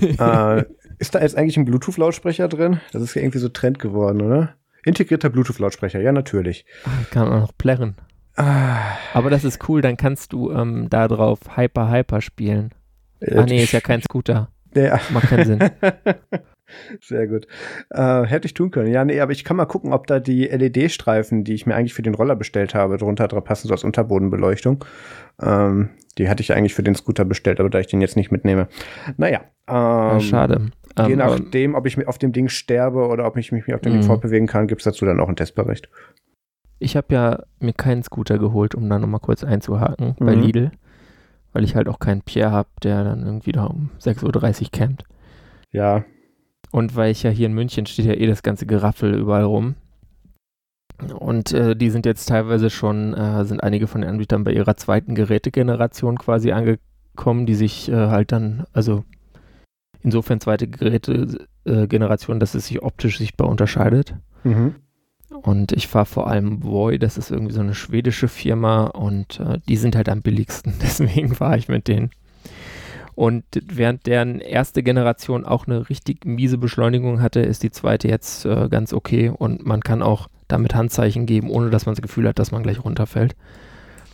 [0.02, 0.64] äh,
[0.98, 2.80] ist da jetzt eigentlich ein Bluetooth-Lautsprecher drin?
[2.92, 4.54] Das ist ja irgendwie so Trend geworden, oder?
[4.88, 6.64] Integrierter Bluetooth-Lautsprecher, ja, natürlich.
[6.84, 7.96] Ah, kann man noch plärren.
[8.36, 8.96] Ah.
[9.14, 12.70] Aber das ist cool, dann kannst du ähm, da drauf Hyper Hyper spielen.
[13.20, 14.50] Äh, ah, nee, ist ja kein Scooter.
[14.74, 15.00] Ja.
[15.10, 15.58] Macht keinen Sinn.
[17.00, 17.46] Sehr gut.
[17.90, 18.92] Äh, hätte ich tun können.
[18.92, 21.94] Ja, nee, aber ich kann mal gucken, ob da die LED-Streifen, die ich mir eigentlich
[21.94, 24.84] für den Roller bestellt habe, drunter drauf passen, so als Unterbodenbeleuchtung.
[25.40, 28.30] Ähm, die hatte ich eigentlich für den Scooter bestellt, aber da ich den jetzt nicht
[28.30, 28.68] mitnehme.
[29.16, 29.40] Naja.
[29.66, 30.70] Ähm, ja, schade.
[31.06, 33.92] Je um, nachdem, ob ich auf dem Ding sterbe oder ob ich mich auf dem
[33.92, 34.06] Ding mhm.
[34.06, 35.88] fortbewegen kann, gibt es dazu dann auch einen Testbericht.
[36.78, 40.24] Ich habe ja mir keinen Scooter geholt, um da nochmal kurz einzuhaken mhm.
[40.24, 40.70] bei Lidl,
[41.52, 45.04] weil ich halt auch keinen Pierre habe, der dann irgendwie da um 6.30 Uhr campt.
[45.72, 46.04] Ja.
[46.70, 49.74] Und weil ich ja hier in München steht ja eh das ganze Geraffel überall rum.
[51.18, 54.76] Und äh, die sind jetzt teilweise schon, äh, sind einige von den Anbietern bei ihrer
[54.76, 59.04] zweiten Gerätegeneration quasi angekommen, die sich äh, halt dann, also
[60.02, 64.14] insofern zweite Gerätegeneration, äh, dass es sich optisch sichtbar unterscheidet.
[64.44, 64.76] Mhm.
[65.30, 69.58] Und ich fahre vor allem Voy, das ist irgendwie so eine schwedische Firma und äh,
[69.68, 70.74] die sind halt am billigsten.
[70.82, 72.10] Deswegen fahre ich mit denen.
[73.14, 78.44] Und während deren erste Generation auch eine richtig miese Beschleunigung hatte, ist die zweite jetzt
[78.44, 82.28] äh, ganz okay und man kann auch damit Handzeichen geben, ohne dass man das Gefühl
[82.28, 83.34] hat, dass man gleich runterfällt.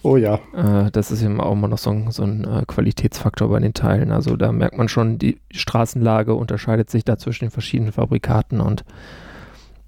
[0.04, 0.38] Oh ja.
[0.54, 3.72] Äh, das ist eben auch immer noch so ein, so ein äh, Qualitätsfaktor bei den
[3.72, 4.12] Teilen.
[4.12, 8.84] Also da merkt man schon, die Straßenlage unterscheidet sich da zwischen den verschiedenen Fabrikaten und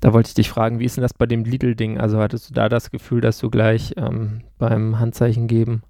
[0.00, 1.98] da wollte ich dich fragen, wie ist denn das bei dem Lidl-Ding?
[1.98, 5.83] Also hattest du da das Gefühl, dass du gleich ähm, beim Handzeichen geben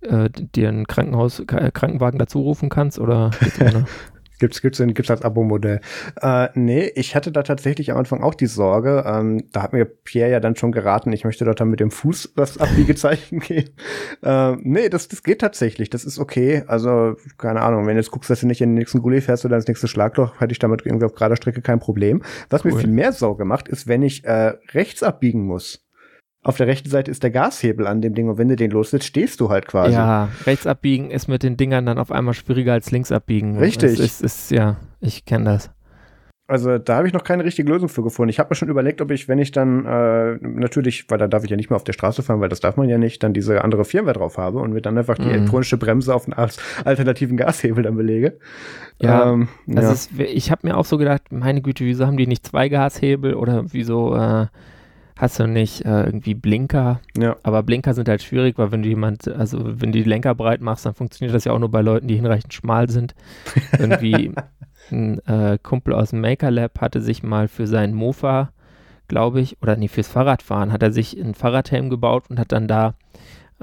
[0.00, 3.30] äh, dir einen Krankenhaus, äh, Krankenwagen dazu rufen kannst oder
[4.40, 5.80] Gibt's, gibt's, gibt's als Abo-Modell.
[6.20, 9.84] Äh, nee, ich hatte da tatsächlich am Anfang auch die Sorge, ähm, da hat mir
[9.84, 13.70] Pierre ja dann schon geraten, ich möchte dort dann mit dem Fuß das Abbiegezeichen geben.
[14.22, 16.64] Äh, nee, das, das geht tatsächlich, das ist okay.
[16.66, 19.44] Also, keine Ahnung, wenn du jetzt guckst, dass du nicht in den nächsten Gully fährst
[19.44, 22.22] oder ins nächste Schlagloch, hätte ich damit irgendwie auf gerader Strecke kein Problem.
[22.50, 22.72] Was cool.
[22.72, 25.83] mir viel mehr Sorge macht, ist, wenn ich äh, rechts abbiegen muss
[26.44, 29.06] auf der rechten Seite ist der Gashebel an dem Ding und wenn du den loslässt,
[29.06, 29.94] stehst du halt quasi.
[29.94, 33.58] Ja, rechts abbiegen ist mit den Dingern dann auf einmal schwieriger als links abbiegen.
[33.58, 33.98] Richtig.
[33.98, 35.70] Ist, ist, ja, ich kenne das.
[36.46, 38.28] Also da habe ich noch keine richtige Lösung für gefunden.
[38.28, 41.42] Ich habe mir schon überlegt, ob ich, wenn ich dann äh, natürlich, weil da darf
[41.42, 43.32] ich ja nicht mehr auf der Straße fahren, weil das darf man ja nicht, dann
[43.32, 45.30] diese andere Firmware drauf habe und mir dann einfach die mhm.
[45.30, 46.50] elektronische Bremse auf einen
[46.84, 48.38] alternativen Gashebel dann belege.
[49.00, 49.90] Ja, ähm, ja.
[49.90, 53.32] Ist, ich habe mir auch so gedacht, meine Güte, wieso haben die nicht zwei Gashebel
[53.32, 54.46] oder wieso äh,
[55.16, 57.00] hast du nicht äh, irgendwie Blinker.
[57.16, 57.36] Ja.
[57.42, 60.60] Aber Blinker sind halt schwierig, weil wenn du jemand, also wenn du die Lenker breit
[60.60, 63.14] machst, dann funktioniert das ja auch nur bei Leuten, die hinreichend schmal sind.
[63.78, 64.32] irgendwie
[64.90, 68.52] ein äh, Kumpel aus dem Maker Lab hatte sich mal für seinen Mofa,
[69.08, 72.68] glaube ich, oder nee, fürs Fahrradfahren, hat er sich einen Fahrradhelm gebaut und hat dann
[72.68, 72.94] da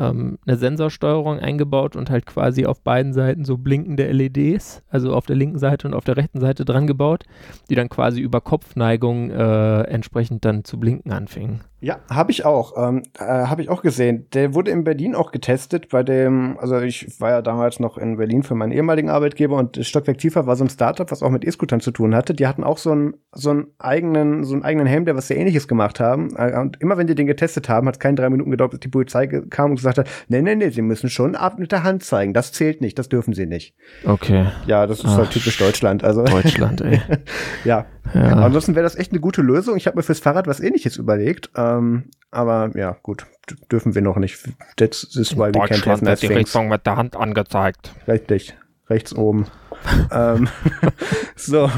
[0.02, 5.26] ähm, eine Sensorsteuerung eingebaut und halt quasi auf beiden Seiten so blinkende LEDs, also auf
[5.26, 7.24] der linken Seite und auf der rechten Seite dran gebaut,
[7.70, 11.62] die dann quasi über Kopfneigung äh, entsprechend dann zu blinken anfingen.
[11.84, 12.74] Ja, habe ich auch.
[12.78, 14.28] Ähm, äh, habe ich auch gesehen.
[14.34, 18.18] Der wurde in Berlin auch getestet bei dem, also ich war ja damals noch in
[18.18, 21.44] Berlin für meinen ehemaligen Arbeitgeber und Stockwerk Tiefer war so ein Startup, was auch mit
[21.44, 22.36] E-Scootern zu tun hatte.
[22.36, 25.38] Die hatten auch so einen, so einen eigenen, so einen eigenen Helm, der was sehr
[25.38, 26.36] ähnliches gemacht haben.
[26.36, 28.82] Äh, und immer wenn die den getestet haben, hat es keine drei Minuten gedauert, bis
[28.82, 31.82] die Polizei kam und gesagt hat, nee, nee, nee, sie müssen schon ab mit der
[31.82, 32.36] Hand zeigen.
[32.36, 33.74] Das zählt nicht, das dürfen sie nicht.
[34.06, 34.46] Okay.
[34.68, 36.04] Ja, das ist Ach, halt typisch Deutschland.
[36.04, 37.02] Also Deutschland, ey.
[37.66, 37.88] ja.
[38.14, 38.22] Ja.
[38.22, 39.78] Ansonsten wäre das echt eine gute Lösung.
[39.78, 41.50] Ich habe mir fürs Fahrrad was ähnliches überlegt.
[41.56, 43.26] Ähm, aber ja, gut,
[43.72, 44.40] dürfen wir noch nicht.
[44.78, 47.94] Das ist, weil wir Deutschland wird die Richtung mit der Hand angezeigt.
[48.08, 48.58] Richtig,
[48.90, 49.48] rechts oben.
[50.12, 50.48] ähm,
[51.36, 51.70] so,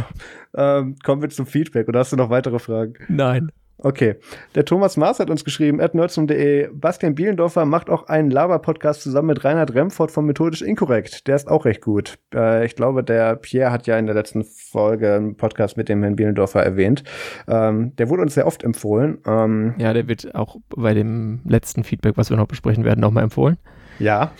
[0.56, 1.88] ähm, kommen wir zum Feedback.
[1.88, 2.96] Oder hast du noch weitere Fragen?
[3.08, 3.52] Nein.
[3.84, 4.16] Okay.
[4.56, 9.28] Der Thomas Maas hat uns geschrieben, at nerdsum.de, Bastian Bielendorfer macht auch einen Lava-Podcast zusammen
[9.28, 11.28] mit Reinhard Remford von Methodisch Inkorrekt.
[11.28, 12.18] Der ist auch recht gut.
[12.34, 16.02] Äh, ich glaube, der Pierre hat ja in der letzten Folge einen Podcast mit dem
[16.02, 17.04] Herrn Bielendorfer erwähnt.
[17.46, 19.18] Ähm, der wurde uns sehr oft empfohlen.
[19.28, 23.26] Ähm, ja, der wird auch bei dem letzten Feedback, was wir noch besprechen werden, nochmal
[23.26, 23.58] empfohlen.
[24.00, 24.32] Ja.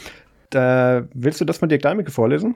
[0.52, 2.56] Da, willst du das von Dirk Deimecke vorlesen?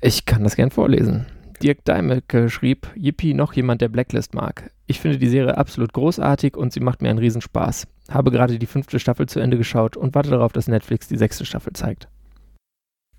[0.00, 1.26] Ich kann das gern vorlesen.
[1.58, 4.70] Dirk Deimecke schrieb, Yippie, noch jemand, der Blacklist mag.
[4.86, 7.86] Ich finde die Serie absolut großartig und sie macht mir einen Riesenspaß.
[8.10, 11.44] Habe gerade die fünfte Staffel zu Ende geschaut und warte darauf, dass Netflix die sechste
[11.44, 12.08] Staffel zeigt.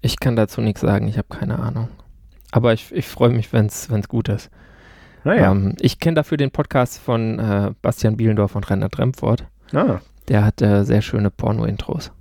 [0.01, 1.89] Ich kann dazu nichts sagen, ich habe keine Ahnung.
[2.51, 4.49] Aber ich, ich freue mich, wenn es gut ist.
[5.23, 5.51] Naja.
[5.51, 9.45] Ähm, ich kenne dafür den Podcast von äh, Bastian Bielendorf und Rainer Dremford.
[9.73, 9.99] Ah.
[10.29, 12.11] Der hat äh, sehr schöne Porno-Intros.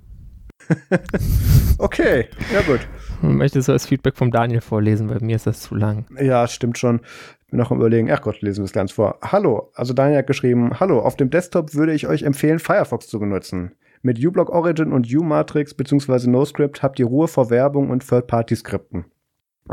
[1.77, 2.81] okay, ja gut.
[3.21, 5.07] Möchtest du das Feedback vom Daniel vorlesen?
[5.07, 6.05] Bei mir ist das zu lang.
[6.19, 7.01] Ja, stimmt schon
[7.49, 9.19] bin noch am überlegen, ach Gott, lesen wir es ganz vor.
[9.21, 13.19] Hallo, also Daniel hat geschrieben, hallo, auf dem Desktop würde ich euch empfehlen, Firefox zu
[13.19, 13.71] benutzen.
[14.01, 16.29] Mit uBlock Origin und uMatrix bzw.
[16.29, 19.05] NoScript habt ihr Ruhe vor Werbung und Third-Party-Skripten.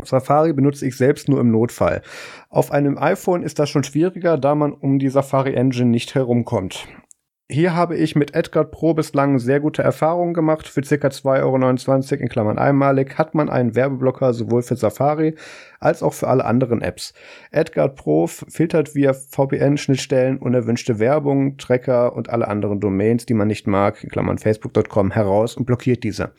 [0.03, 2.01] Safari benutze ich selbst nur im Notfall.
[2.49, 6.87] Auf einem iPhone ist das schon schwieriger, da man um die Safari Engine nicht herumkommt.
[7.47, 10.67] Hier habe ich mit Edgar Pro bislang sehr gute Erfahrungen gemacht.
[10.67, 10.95] Für ca.
[10.95, 15.35] 2,29 Euro in Klammern einmalig hat man einen Werbeblocker sowohl für Safari
[15.79, 17.13] als auch für alle anderen Apps.
[17.51, 23.67] Edgar Pro filtert via VPN-Schnittstellen unerwünschte Werbung, Tracker und alle anderen Domains, die man nicht
[23.67, 26.31] mag, in Klammern facebook.com, heraus und blockiert diese.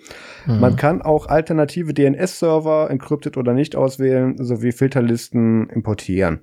[0.47, 0.59] Mhm.
[0.59, 6.41] Man kann auch alternative DNS-Server, encrypted oder nicht auswählen, sowie Filterlisten importieren.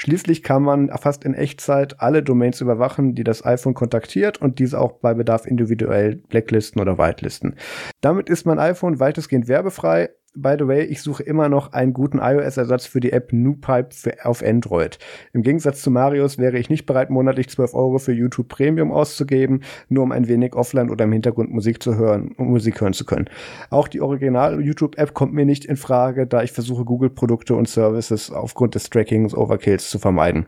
[0.00, 4.80] Schließlich kann man fast in Echtzeit alle Domains überwachen, die das iPhone kontaktiert und diese
[4.80, 7.56] auch bei Bedarf individuell blacklisten oder whitelisten.
[8.00, 10.10] Damit ist mein iPhone weitestgehend werbefrei,
[10.42, 14.24] by the way, ich suche immer noch einen guten iOS-Ersatz für die App NewPipe für,
[14.24, 14.98] auf Android.
[15.32, 19.62] Im Gegensatz zu Marius wäre ich nicht bereit, monatlich 12 Euro für YouTube Premium auszugeben,
[19.88, 23.04] nur um ein wenig offline oder im Hintergrund Musik zu hören, um Musik hören zu
[23.04, 23.28] können.
[23.70, 28.74] Auch die Original-YouTube-App kommt mir nicht in Frage, da ich versuche, Google-Produkte und Services aufgrund
[28.74, 30.46] des Trackings Overkills zu vermeiden.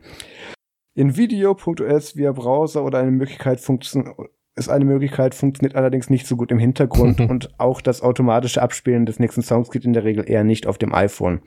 [0.93, 4.15] In Video.os via Browser oder eine Möglichkeit funktioniert
[4.55, 9.05] ist eine Möglichkeit, funktioniert allerdings nicht so gut im Hintergrund und auch das automatische Abspielen
[9.05, 11.41] des nächsten Songs geht in der Regel eher nicht auf dem iPhone.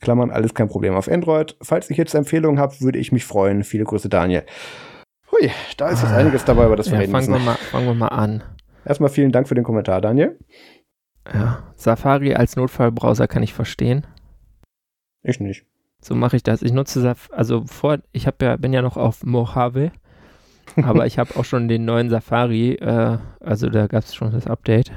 [0.00, 1.56] Klammern, alles kein Problem auf Android.
[1.62, 3.64] Falls ich jetzt Empfehlungen habt, würde ich mich freuen.
[3.64, 4.44] Viele Grüße, Daniel.
[5.32, 7.44] Hui, da ist jetzt ah, einiges dabei, über das wir ja, reden fangen müssen.
[7.44, 8.42] Wir mal, fangen wir mal an.
[8.84, 10.38] Erstmal vielen Dank für den Kommentar, Daniel.
[11.32, 14.06] Ja, Safari als Notfallbrowser kann ich verstehen.
[15.22, 15.64] Ich nicht.
[16.00, 16.60] So mache ich das.
[16.60, 19.90] Ich nutze Safari, also vor, ich habe ja, bin ja noch auf Mojave
[20.82, 24.46] aber ich habe auch schon den neuen Safari, äh, also da gab es schon das
[24.46, 24.92] Update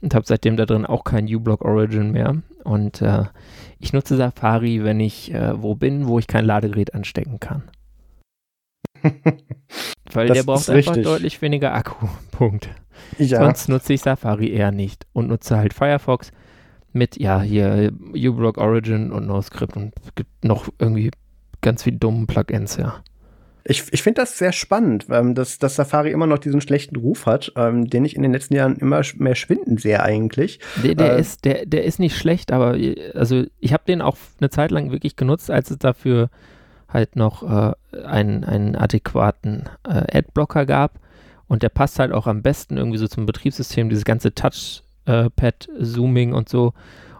[0.00, 2.36] und habe seitdem da drin auch kein uBlock Origin mehr.
[2.64, 3.24] Und äh,
[3.78, 7.62] ich nutze Safari, wenn ich äh, wo bin, wo ich kein Ladegerät anstecken kann.
[10.12, 11.04] Weil das der braucht einfach richtig.
[11.04, 12.06] deutlich weniger Akku.
[12.30, 12.68] Punkt.
[13.18, 13.40] Ja.
[13.40, 16.32] Sonst nutze ich Safari eher nicht und nutze halt Firefox
[16.92, 21.10] mit, ja, hier uBlock Origin und NoScript und gibt noch irgendwie
[21.60, 23.02] ganz viel dummen Plugins, ja.
[23.68, 27.26] Ich, ich finde das sehr spannend, ähm, dass, dass Safari immer noch diesen schlechten Ruf
[27.26, 30.60] hat, ähm, den ich in den letzten Jahren immer mehr schwinden sehe eigentlich.
[30.84, 32.76] Der, der, äh, ist, der, der ist nicht schlecht, aber
[33.14, 36.30] also ich habe den auch eine Zeit lang wirklich genutzt, als es dafür
[36.88, 37.72] halt noch äh,
[38.04, 41.00] einen, einen adäquaten äh, Adblocker gab.
[41.48, 46.48] Und der passt halt auch am besten irgendwie so zum Betriebssystem, dieses ganze Touchpad-Zooming und
[46.48, 46.72] so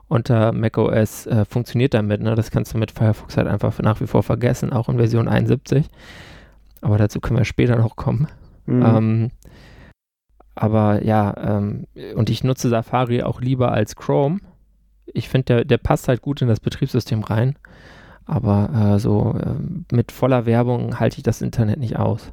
[0.08, 2.20] unter macOS äh, funktioniert damit.
[2.20, 2.34] Ne?
[2.34, 5.86] Das kannst du mit Firefox halt einfach nach wie vor vergessen, auch in Version 71.
[6.80, 8.28] Aber dazu können wir später noch kommen.
[8.66, 8.82] Mhm.
[8.82, 9.30] Ähm,
[10.54, 14.40] aber ja, ähm, und ich nutze Safari auch lieber als Chrome.
[15.06, 17.58] Ich finde, der, der passt halt gut in das Betriebssystem rein.
[18.24, 22.32] Aber äh, so äh, mit voller Werbung halte ich das Internet nicht aus.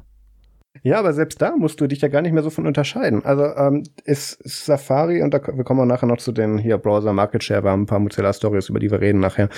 [0.82, 3.24] Ja, aber selbst da musst du dich ja gar nicht mehr so von unterscheiden.
[3.24, 6.78] Also ähm, ist, ist Safari, und da, wir kommen auch nachher noch zu den hier
[6.78, 9.48] Browser Market Share, wir haben ein paar Mozilla Stories, über die wir reden nachher.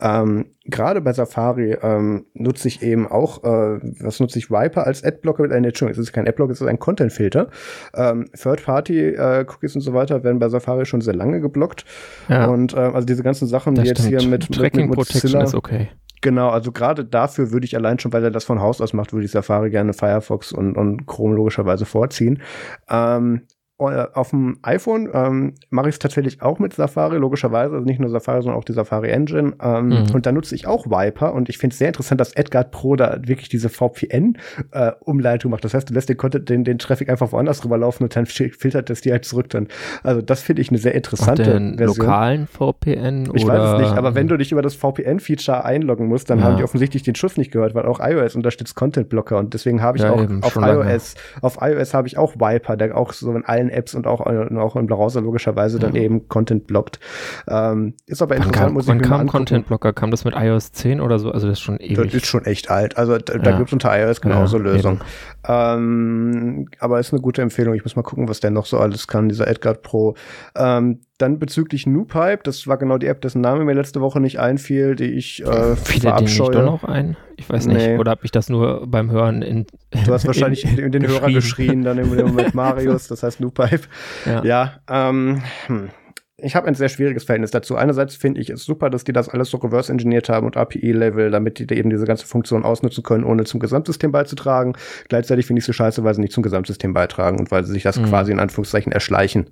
[0.00, 5.02] Ähm, Gerade bei Safari ähm, nutze ich eben auch, äh, was nutze ich, Viper als
[5.02, 7.48] Adblocker, äh, Entschuldigung, es ist kein Adblocker, es ist ein Content-Filter.
[7.94, 11.84] Ähm, Third-Party-Cookies äh, und so weiter werden bei Safari schon sehr lange geblockt.
[12.28, 12.46] Ja.
[12.46, 14.20] Und äh, also diese ganzen Sachen, das die jetzt stimmt.
[14.20, 15.88] hier mit, Tracking mit Mozilla, Protection ist okay.
[16.26, 19.12] Genau, also gerade dafür würde ich allein schon, weil er das von Haus aus macht,
[19.12, 22.42] würde ich Safari gerne Firefox und, und Chrome logischerweise vorziehen.
[22.90, 27.74] Ähm, äh, auf dem iPhone ähm, mache ich es tatsächlich auch mit Safari, logischerweise.
[27.74, 29.54] Also nicht nur Safari, sondern auch die Safari Engine.
[29.60, 30.14] Ähm, mhm.
[30.14, 31.34] Und da nutze ich auch Viper.
[31.34, 35.64] Und ich finde es sehr interessant, dass Edgard Pro da wirklich diese VPN-Umleitung äh, macht.
[35.64, 38.88] Das heißt, du lässt den, Content, den, den Traffic einfach woanders rüberlaufen und dann filtert
[38.88, 39.68] das dir halt zurück dann.
[40.02, 42.06] Also das finde ich eine sehr interessante den Version.
[42.06, 43.30] lokalen VPN?
[43.34, 43.54] Ich oder?
[43.54, 46.46] weiß es nicht, aber wenn du dich über das VPN-Feature einloggen musst, dann ja.
[46.46, 49.36] haben die offensichtlich den Schuss nicht gehört, weil auch iOS unterstützt Content-Blocker.
[49.38, 52.96] Und deswegen habe ich ja, auch auf iOS, auf iOS habe ich auch Viper, der
[52.96, 56.28] auch so in allen allen Apps und auch, äh, auch im Browser logischerweise dann eben
[56.28, 57.00] Content blockt.
[57.48, 59.92] Ähm, ist aber interessant, kam, muss ich mir kam Content Blocker?
[59.92, 61.30] Kam das mit iOS 10 oder so?
[61.30, 61.96] Also das ist schon ewig.
[61.96, 62.96] Das ist schon echt alt.
[62.96, 63.56] Also da, ja.
[63.56, 65.00] gibt es unter iOS genauso ja, Lösungen.
[65.46, 67.74] Ähm, aber ist eine gute Empfehlung.
[67.74, 70.14] Ich muss mal gucken, was der noch so alles kann, dieser Edgard Pro.
[70.56, 74.38] Ähm, dann bezüglich NewPipe, das war genau die App, dessen Name mir letzte Woche nicht
[74.38, 77.16] einfiel, die ich äh, Fiel dir nicht doch noch ein?
[77.36, 77.86] Ich weiß nicht.
[77.86, 77.98] Nee.
[77.98, 79.66] Oder habe ich das nur beim Hören in
[80.04, 83.86] Du hast wahrscheinlich in, in den Hörer geschrien, dann im Moment Marius, das heißt NewPipe.
[84.26, 85.90] Ja, ja ähm, hm
[86.38, 87.76] ich habe ein sehr schwieriges Verhältnis dazu.
[87.76, 91.30] Einerseits finde ich es super, dass die das alles so reverse engineert haben und API-Level,
[91.30, 94.74] damit die eben diese ganze Funktion ausnutzen können, ohne zum Gesamtsystem beizutragen.
[95.08, 97.72] Gleichzeitig finde ich es so scheiße, weil sie nicht zum Gesamtsystem beitragen und weil sie
[97.72, 98.06] sich das mhm.
[98.06, 99.48] quasi in Anführungszeichen erschleichen.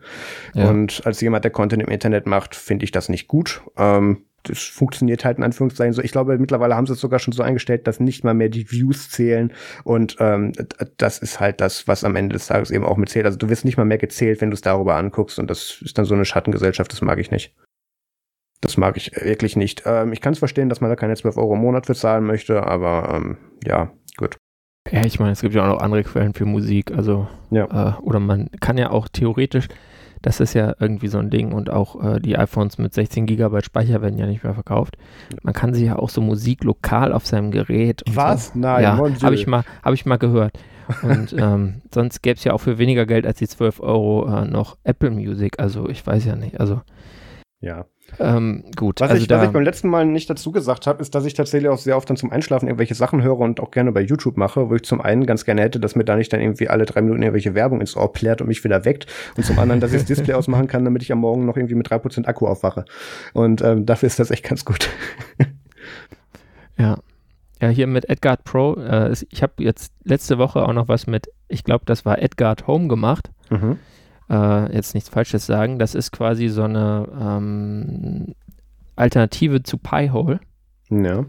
[0.53, 0.69] Ja.
[0.69, 3.63] Und als jemand, der Content im Internet macht, finde ich das nicht gut.
[3.79, 6.03] Ähm, das funktioniert halt in Anführungszeichen so.
[6.03, 8.71] Ich glaube, mittlerweile haben sie es sogar schon so eingestellt, dass nicht mal mehr die
[8.71, 9.53] Views zählen.
[9.85, 10.53] Und ähm,
[10.97, 13.27] das ist halt das, was am Ende des Tages eben auch mitzählt.
[13.27, 15.39] Also du wirst nicht mal mehr gezählt, wenn du es darüber anguckst.
[15.39, 17.55] Und das ist dann so eine Schattengesellschaft, das mag ich nicht.
[18.61, 19.83] Das mag ich wirklich nicht.
[19.87, 22.25] Ähm, ich kann es verstehen, dass man da keine 12 Euro im Monat für zahlen
[22.25, 24.37] möchte, aber ähm, ja, gut.
[24.91, 26.93] Ja, ich meine, es gibt ja auch noch andere Quellen für Musik.
[26.93, 27.97] Also, ja.
[27.97, 29.69] äh, oder man kann ja auch theoretisch
[30.25, 33.61] das ist ja irgendwie so ein Ding und auch äh, die iPhones mit 16 GB
[33.63, 34.97] Speicher werden ja nicht mehr verkauft.
[35.43, 38.03] Man kann sich ja auch so Musik lokal auf seinem Gerät.
[38.09, 38.47] Was?
[38.47, 38.59] So.
[38.59, 40.59] Nein, ja, habe ich mal, habe ich mal gehört.
[41.03, 44.47] Und ähm, sonst gäbe es ja auch für weniger Geld als die 12 Euro äh,
[44.47, 45.61] noch Apple Music.
[45.61, 46.59] Also ich weiß ja nicht.
[46.59, 46.81] Also
[47.61, 47.85] ja.
[48.19, 49.01] Ähm, gut.
[49.01, 51.35] Was, also ich, was ich beim letzten Mal nicht dazu gesagt habe, ist, dass ich
[51.35, 54.37] tatsächlich auch sehr oft dann zum Einschlafen irgendwelche Sachen höre und auch gerne bei YouTube
[54.37, 56.85] mache, wo ich zum einen ganz gerne hätte, dass mir da nicht dann irgendwie alle
[56.87, 59.07] drei Minuten irgendwelche Werbung ins Ohr plärt und mich wieder weckt.
[59.37, 61.75] Und zum anderen, dass ich das Display ausmachen kann, damit ich am Morgen noch irgendwie
[61.75, 62.85] mit drei Prozent Akku aufwache.
[63.33, 64.89] Und ähm, dafür ist das echt ganz gut.
[66.79, 66.99] ja.
[67.63, 68.75] Ja, hier mit Edgard Pro.
[68.75, 72.67] Äh, ich habe jetzt letzte Woche auch noch was mit, ich glaube, das war Edgard
[72.67, 73.31] Home gemacht.
[73.49, 73.79] Mhm
[74.31, 78.35] äh, jetzt nichts Falsches sagen, das ist quasi so eine ähm,
[78.97, 80.41] Alternative zu Pi-Hole.
[80.91, 81.25] Ja.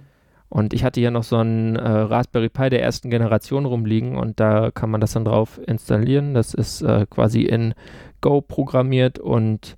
[0.49, 4.39] Und ich hatte ja noch so einen äh, Raspberry Pi der ersten Generation rumliegen und
[4.39, 6.33] da kann man das dann drauf installieren.
[6.33, 7.73] Das ist äh, quasi in
[8.21, 9.75] Go programmiert und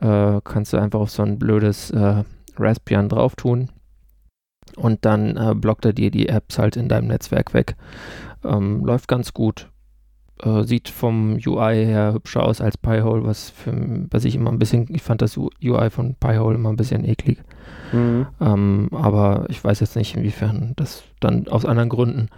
[0.00, 2.22] äh, kannst du einfach auf so ein blödes äh,
[2.56, 3.70] Raspbian drauf tun.
[4.76, 7.76] Und dann äh, blockt er dir die Apps halt in deinem Netzwerk weg.
[8.44, 9.68] Ähm, läuft ganz gut
[10.42, 13.72] äh, sieht vom UI her hübscher aus als Pi-Hole, was, für,
[14.10, 17.38] was ich immer ein bisschen, ich fand das UI von Pi-Hole immer ein bisschen eklig.
[17.92, 18.26] Mhm.
[18.40, 22.28] Ähm, aber ich weiß jetzt nicht, inwiefern das dann aus anderen Gründen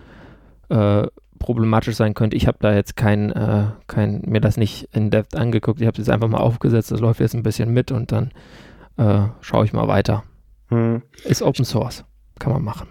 [0.69, 1.07] äh,
[1.39, 2.37] problematisch sein könnte.
[2.37, 5.81] Ich habe da jetzt kein, äh, kein, mir das nicht in Depth angeguckt.
[5.81, 6.91] Ich habe es jetzt einfach mal aufgesetzt.
[6.91, 8.31] Das läuft jetzt ein bisschen mit und dann
[8.97, 10.25] äh, schaue ich mal weiter.
[10.71, 11.03] Mhm.
[11.25, 12.05] Ist Open Source.
[12.39, 12.89] Kann man machen.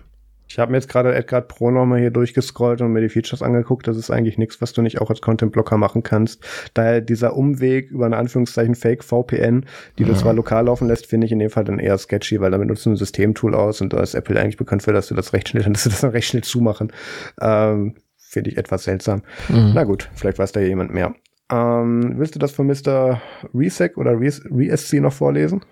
[0.56, 3.90] Ich habe mir jetzt gerade Edgard Pro nochmal hier durchgescrollt und mir die Features angeguckt.
[3.90, 6.42] Das ist eigentlich nichts, was du nicht auch als Content-Blocker machen kannst.
[6.74, 9.66] Daher dieser Umweg über eine Anführungszeichen Fake-VPN,
[10.00, 10.08] die ja.
[10.08, 12.70] du zwar lokal laufen lässt, finde ich in dem Fall dann eher sketchy, weil damit
[12.70, 15.34] nutzt du ein Systemtool aus und da ist Apple eigentlich bekannt für, dass du das
[15.34, 16.94] recht schnell, dass du das dann recht schnell zumachen.
[17.42, 19.24] Ähm, finde ich etwas seltsam.
[19.50, 19.74] Mhm.
[19.76, 21.16] Na gut, vielleicht weiß da jemand mehr.
[21.52, 23.22] Ähm, willst du das von Mr.
[23.54, 25.66] Resec oder ReSC noch vorlesen?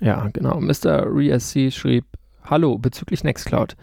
[0.00, 0.60] Ja, genau.
[0.60, 1.06] Mr.
[1.06, 2.04] ReSC schrieb,
[2.46, 3.74] Hallo, bezüglich Nextcloud.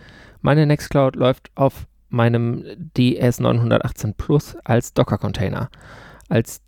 [0.41, 2.63] Meine Nextcloud läuft auf meinem
[2.95, 5.71] DS918 Plus als Docker-Container.
[6.30, 6.62] Als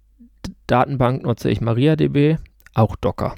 [0.65, 2.37] Datenbank nutze ich MariaDB,
[2.73, 3.35] auch Docker.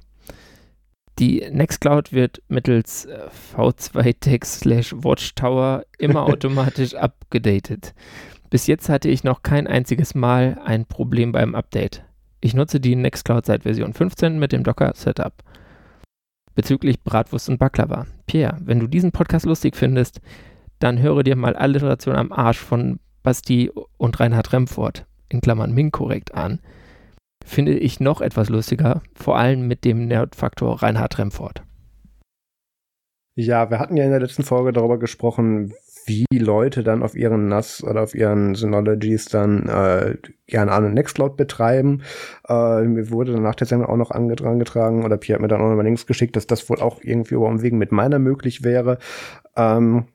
[1.20, 7.94] Die Nextcloud wird mittels äh, V2Text/Watchtower immer automatisch abgedatet.
[8.50, 12.06] Bis jetzt hatte ich noch kein einziges Mal ein Problem beim Update.
[12.40, 15.34] Ich nutze die Nextcloud seit Version 15 mit dem Docker-Setup
[16.56, 18.08] bezüglich Bratwurst und Baklava.
[18.26, 20.22] Pierre, wenn du diesen Podcast lustig findest,
[20.80, 25.92] dann höre dir mal Alliteration am Arsch von Basti und Reinhard Remford, in Klammern Ming
[25.92, 26.60] korrekt an,
[27.46, 31.64] finde ich noch etwas lustiger, vor allem mit dem Nerdfaktor Reinhard Remford.
[33.36, 35.74] Ja, wir hatten ja in der letzten Folge darüber gesprochen,
[36.06, 40.16] wie Leute dann auf ihren NAS oder auf ihren Synologies dann äh,
[40.48, 42.02] gerne an Nextcloud betreiben.
[42.48, 45.62] Äh, mir wurde dann nach der Sendung auch noch angetragen, oder Pierre hat mir dann
[45.62, 48.64] auch noch mal Links geschickt, dass das wohl auch irgendwie über Umwegen mit meiner möglich
[48.64, 49.00] wäre.
[49.56, 50.06] Ähm,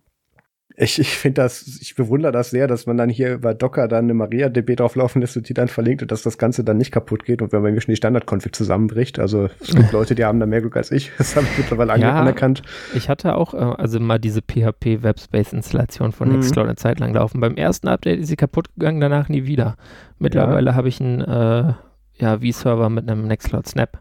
[0.81, 4.05] ich, ich finde das, ich bewundere das sehr, dass man dann hier über Docker dann
[4.05, 7.25] eine MariaDB drauflaufen lässt und die dann verlinkt und dass das Ganze dann nicht kaputt
[7.25, 9.19] geht und wenn man mir schon die Standard-Config zusammenbricht.
[9.19, 11.13] Also es gibt Leute, die haben da mehr Glück als ich.
[11.19, 12.63] Das habe ich mittlerweile ja, anerkannt.
[12.95, 16.37] Ich hatte auch äh, also mal diese PHP Webspace-Installation von mhm.
[16.37, 17.41] Nextcloud eine Zeit lang laufen.
[17.41, 19.77] Beim ersten Update ist sie kaputt gegangen, danach nie wieder.
[20.19, 20.77] Mittlerweile ja.
[20.77, 21.75] habe ich einen äh,
[22.17, 24.01] ja, V-Server mit einem Nextcloud Snap.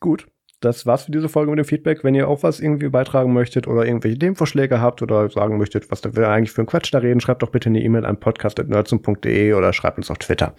[0.00, 0.26] Gut,
[0.60, 2.04] das war's für diese Folge mit dem Feedback.
[2.04, 6.02] Wenn ihr auch was irgendwie beitragen möchtet oder irgendwelche Themenvorschläge habt oder sagen möchtet, was
[6.04, 9.72] wir eigentlich für einen Quatsch da reden, schreibt doch bitte eine E-Mail an podcast.nerdsum.de oder
[9.72, 10.54] schreibt uns auf Twitter.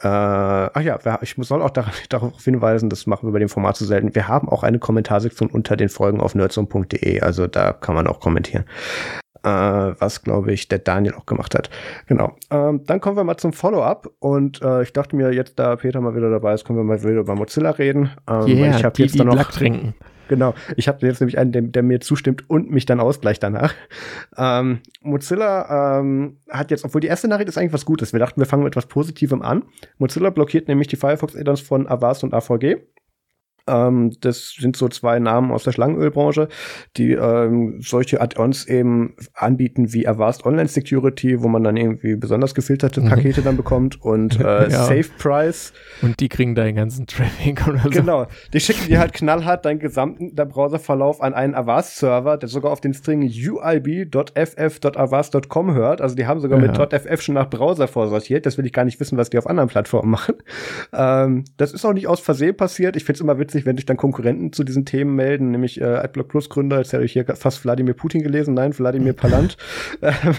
[0.00, 1.70] Äh, ach ja, ich soll auch
[2.08, 4.14] darauf hinweisen, das machen wir bei dem Format so selten.
[4.14, 8.20] Wir haben auch eine Kommentarsektion unter den Folgen auf nerdsum.de, also da kann man auch
[8.20, 8.64] kommentieren
[9.44, 11.70] äh, was, glaube ich, der Daniel auch gemacht hat.
[12.06, 12.36] Genau.
[12.50, 16.00] Ähm, dann kommen wir mal zum Follow-up und äh, ich dachte mir, jetzt da Peter
[16.00, 18.10] mal wieder dabei ist, können wir mal wieder über Mozilla reden.
[18.28, 19.94] Ähm, yeah, ich habe jetzt die noch Black trinken.
[20.28, 23.74] Genau, ich habe jetzt nämlich einen, der, der, mir zustimmt und mich dann ausgleicht danach.
[24.38, 28.40] Ähm, Mozilla ähm, hat jetzt, obwohl die erste Nachricht ist eigentlich was Gutes, wir dachten,
[28.40, 29.64] wir fangen mit etwas Positivem an.
[29.98, 32.76] Mozilla blockiert nämlich die Firefox-Addons von Avast und AVG.
[33.66, 36.48] Ähm, das sind so zwei Namen aus der Schlangenölbranche,
[36.96, 42.54] die ähm, solche Add-ons eben anbieten wie Avast Online Security, wo man dann irgendwie besonders
[42.54, 43.08] gefilterte mhm.
[43.08, 44.84] Pakete dann bekommt und äh, ja.
[44.84, 45.72] Safe Price.
[46.02, 47.90] Und die kriegen deinen ganzen Traffic oder so.
[47.90, 52.72] Genau, die schicken dir halt knallhart deinen gesamten der Browserverlauf an einen Avast-Server, der sogar
[52.72, 56.00] auf den String uib.ff.avast.com hört.
[56.00, 56.66] Also die haben sogar ja.
[56.66, 58.46] mit .ff schon nach Browser vorsortiert.
[58.46, 60.34] Das will ich gar nicht wissen, was die auf anderen Plattformen machen.
[60.92, 62.96] Ähm, das ist auch nicht aus Versehen passiert.
[62.96, 65.80] Ich finde es immer witzig, witzig, wenn sich dann Konkurrenten zu diesen Themen melden, nämlich
[65.80, 69.56] äh, AdBlock Plus Gründer, jetzt habe ich hier fast Wladimir Putin gelesen, nein, Wladimir Palant.
[70.02, 70.34] Ähm,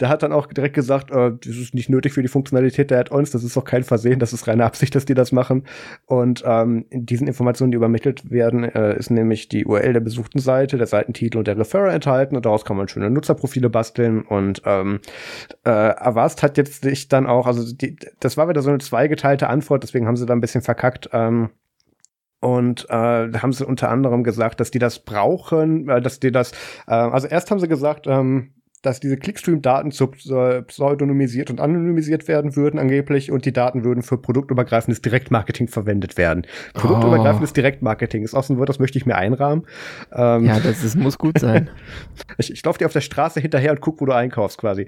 [0.00, 3.00] der hat dann auch direkt gesagt, äh, das ist nicht nötig für die Funktionalität der
[3.00, 5.64] Add-ons, das ist doch kein Versehen, das ist reine Absicht, dass die das machen.
[6.06, 10.40] Und ähm, in diesen Informationen, die übermittelt werden, äh, ist nämlich die URL der besuchten
[10.40, 14.62] Seite, der Seitentitel und der Referrer enthalten und daraus kann man schöne Nutzerprofile basteln und
[14.64, 15.00] ähm,
[15.64, 19.48] äh, Avast hat jetzt sich dann auch, also die, das war wieder so eine zweigeteilte
[19.48, 21.08] Antwort, deswegen haben sie da ein bisschen verkackt.
[21.12, 21.50] Ähm,
[22.40, 26.30] und äh, da haben sie unter anderem gesagt, dass die das brauchen, äh, dass die
[26.30, 26.52] das,
[26.86, 32.78] äh, also erst haben sie gesagt, ähm, dass diese Clickstream-Daten pseudonymisiert und anonymisiert werden würden
[32.78, 36.46] angeblich und die Daten würden für produktübergreifendes Direktmarketing verwendet werden.
[36.76, 36.80] Oh.
[36.80, 39.66] Produktübergreifendes Direktmarketing ist auch so ein Wort, das möchte ich mir einrahmen.
[40.12, 41.70] Ähm, ja, das ist, muss gut sein.
[42.38, 44.86] ich ich laufe dir auf der Straße hinterher und guck, wo du einkaufst quasi.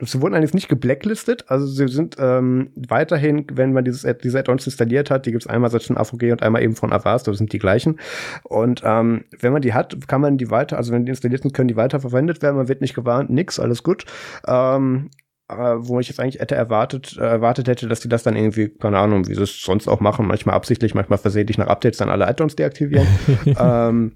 [0.00, 4.66] Sie wurden eigentlich nicht geblacklistet, also sie sind ähm, weiterhin, wenn man dieses diese Add-ons
[4.66, 7.38] installiert hat, die gibt es einmal seit von AVG und einmal eben von Avast, das
[7.38, 7.98] sind die gleichen.
[8.44, 11.54] Und ähm, wenn man die hat, kann man die weiter, also wenn die installiert sind,
[11.54, 14.04] können die weiter verwendet werden, man wird nicht gewarnt, nix, alles gut.
[14.46, 15.10] Ähm,
[15.48, 18.68] äh, wo ich jetzt eigentlich hätte erwartet, äh, erwartet hätte, dass die das dann irgendwie,
[18.68, 22.10] keine Ahnung, wie sie es sonst auch machen, manchmal absichtlich, manchmal versehentlich nach Updates dann
[22.10, 23.06] alle Add-ons deaktivieren.
[23.58, 24.12] ähm,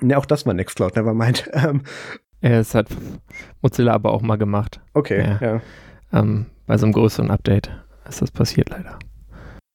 [0.00, 1.50] Ne, auch das war Nextcloud, never mind.
[1.60, 1.82] Ähm,
[2.40, 2.88] das hat
[3.62, 4.80] Mozilla aber auch mal gemacht.
[4.94, 5.38] Okay, ja.
[5.40, 5.60] ja.
[6.12, 7.70] Ähm, bei so einem größeren Update
[8.08, 8.98] ist das passiert leider.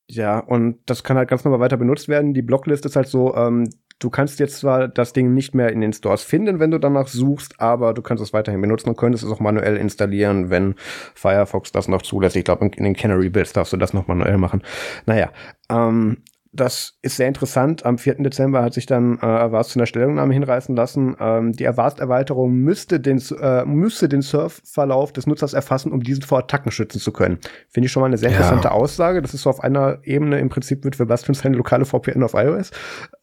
[0.07, 2.33] Ja, und das kann halt ganz normal weiter benutzt werden.
[2.33, 5.81] Die Blocklist ist halt so, ähm, du kannst jetzt zwar das Ding nicht mehr in
[5.81, 9.23] den Stores finden, wenn du danach suchst, aber du kannst es weiterhin benutzen und könntest
[9.23, 10.75] es auch manuell installieren, wenn
[11.15, 12.35] Firefox das noch zulässt.
[12.35, 14.61] Ich glaube, in den Canary Builds darfst du das noch manuell machen.
[15.07, 15.31] Naja,
[15.69, 16.17] ähm,
[16.55, 17.85] das ist sehr interessant.
[17.85, 18.15] Am 4.
[18.15, 21.15] Dezember hat sich dann äh, Avast zu einer Stellungnahme hinreißen lassen.
[21.19, 26.39] Ähm, die Avast-Erweiterung müsste den, äh, müsste den Surfverlauf des Nutzers erfassen, um diesen vor
[26.39, 27.39] Attacken schützen zu können.
[27.69, 28.71] Finde ich schon mal eine sehr interessante ja.
[28.71, 29.21] Aussage.
[29.21, 32.71] Das ist so auf einer Ebene im Prinzip mit Sebastian seine lokale VPN auf iOS.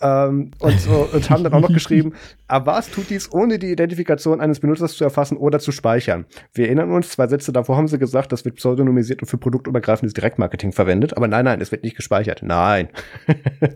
[0.00, 2.12] Ähm, und, so, und haben dann auch noch geschrieben,
[2.48, 6.26] Avast tut dies, ohne die Identifikation eines Benutzers zu erfassen oder zu speichern.
[6.52, 10.12] Wir erinnern uns, zwei Sätze davor haben sie gesagt, das wird pseudonymisiert und für produktübergreifendes
[10.12, 11.16] Direktmarketing verwendet.
[11.16, 12.42] Aber nein, nein, es wird nicht gespeichert.
[12.42, 12.88] Nein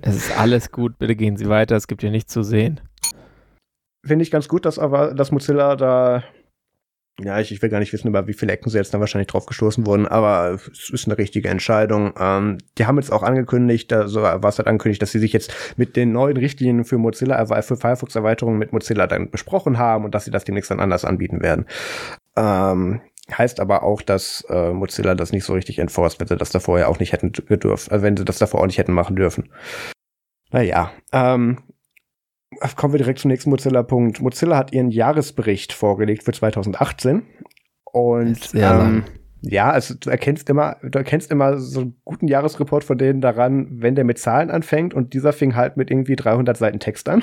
[0.03, 2.81] es ist alles gut, bitte gehen Sie weiter, es gibt hier nichts zu sehen.
[4.05, 6.23] Finde ich ganz gut, dass aber dass Mozilla da
[7.19, 9.29] ja, ich, ich will gar nicht wissen, über wie viele Ecken sie jetzt da wahrscheinlich
[9.29, 12.13] drauf gestoßen wurden, aber es ist eine richtige Entscheidung.
[12.19, 15.97] Ähm, die haben jetzt auch angekündigt, also was hat angekündigt, dass sie sich jetzt mit
[15.97, 20.31] den neuen Richtlinien für Mozilla, für Firefox-Erweiterungen mit Mozilla dann besprochen haben und dass sie
[20.31, 21.65] das demnächst dann anders anbieten werden.
[22.37, 23.01] Ähm,
[23.33, 26.61] Heißt aber auch, dass äh, Mozilla das nicht so richtig enforced, wenn sie das da
[26.61, 29.49] vorher auch nicht hätten gedürft, äh, wenn sie das davor auch nicht hätten machen dürfen.
[30.53, 31.59] Naja, ähm,
[32.77, 34.21] kommen wir direkt zum nächsten Mozilla-Punkt.
[34.21, 37.23] Mozilla hat ihren Jahresbericht vorgelegt für 2018
[37.85, 39.05] Und ähm,
[39.43, 43.67] ja, also du erkennst immer, du erkennst immer so einen guten Jahresreport von denen daran,
[43.71, 47.23] wenn der mit Zahlen anfängt und dieser fing halt mit irgendwie 300 Seiten Text an.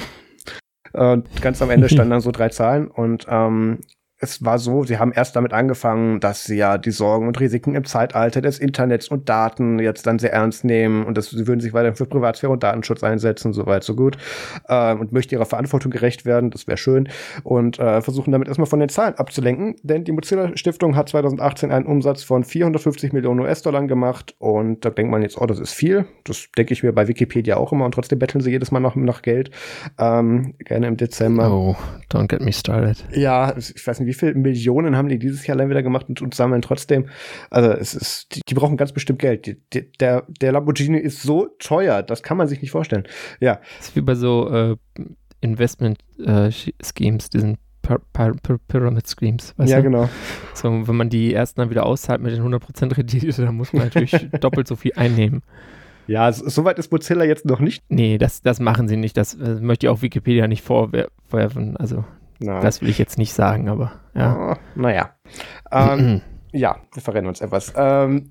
[0.91, 3.79] Und ganz am Ende standen dann so drei Zahlen und ähm,
[4.23, 7.75] es war so, sie haben erst damit angefangen, dass sie ja die Sorgen und Risiken
[7.75, 11.59] im Zeitalter des Internets und Daten jetzt dann sehr ernst nehmen und dass sie würden
[11.59, 14.17] sich weiter für Privatsphäre und Datenschutz einsetzen, soweit so gut
[14.69, 17.09] ähm, und möchten ihrer Verantwortung gerecht werden, das wäre schön
[17.43, 21.71] und äh, versuchen damit erstmal von den Zahlen abzulenken, denn die Mozilla Stiftung hat 2018
[21.71, 25.73] einen Umsatz von 450 Millionen US-Dollar gemacht und da denkt man jetzt, oh, das ist
[25.73, 28.79] viel, das denke ich mir bei Wikipedia auch immer und trotzdem betteln sie jedes Mal
[28.79, 29.51] noch nach Geld,
[29.99, 31.51] ähm, gerne im Dezember.
[31.51, 31.75] Oh,
[32.09, 33.03] don't get me started.
[33.11, 36.21] Ja, ich weiß nicht, wie viele Millionen haben die dieses Jahr allein wieder gemacht und,
[36.21, 37.07] und sammeln trotzdem.
[37.49, 39.45] Also es ist, die, die brauchen ganz bestimmt Geld.
[39.45, 43.03] Die, die, der, der Lamborghini ist so teuer, das kann man sich nicht vorstellen.
[43.39, 44.75] Ja, Das ist wie bei so äh,
[45.41, 49.53] Investment-Schemes, diesen Pyr Pyr Pyramid Schemes.
[49.59, 49.83] Ja du?
[49.83, 50.09] genau.
[50.53, 53.83] So, wenn man die ersten dann wieder auszahlt mit den 100% Rendite, dann muss man
[53.83, 55.41] natürlich doppelt so viel einnehmen.
[56.07, 57.83] Ja, so, soweit ist Mozilla jetzt noch nicht.
[57.89, 59.15] Nee, das, das machen sie nicht.
[59.17, 61.77] Das äh, möchte ich auch Wikipedia nicht vorwerfen.
[61.77, 62.03] Also,
[62.39, 64.53] Na, das will ich jetzt nicht sagen, aber ja.
[64.53, 65.15] oh, naja.
[65.71, 66.21] Ähm,
[66.51, 67.73] ja, wir verrennen uns etwas.
[67.75, 68.29] Ähm,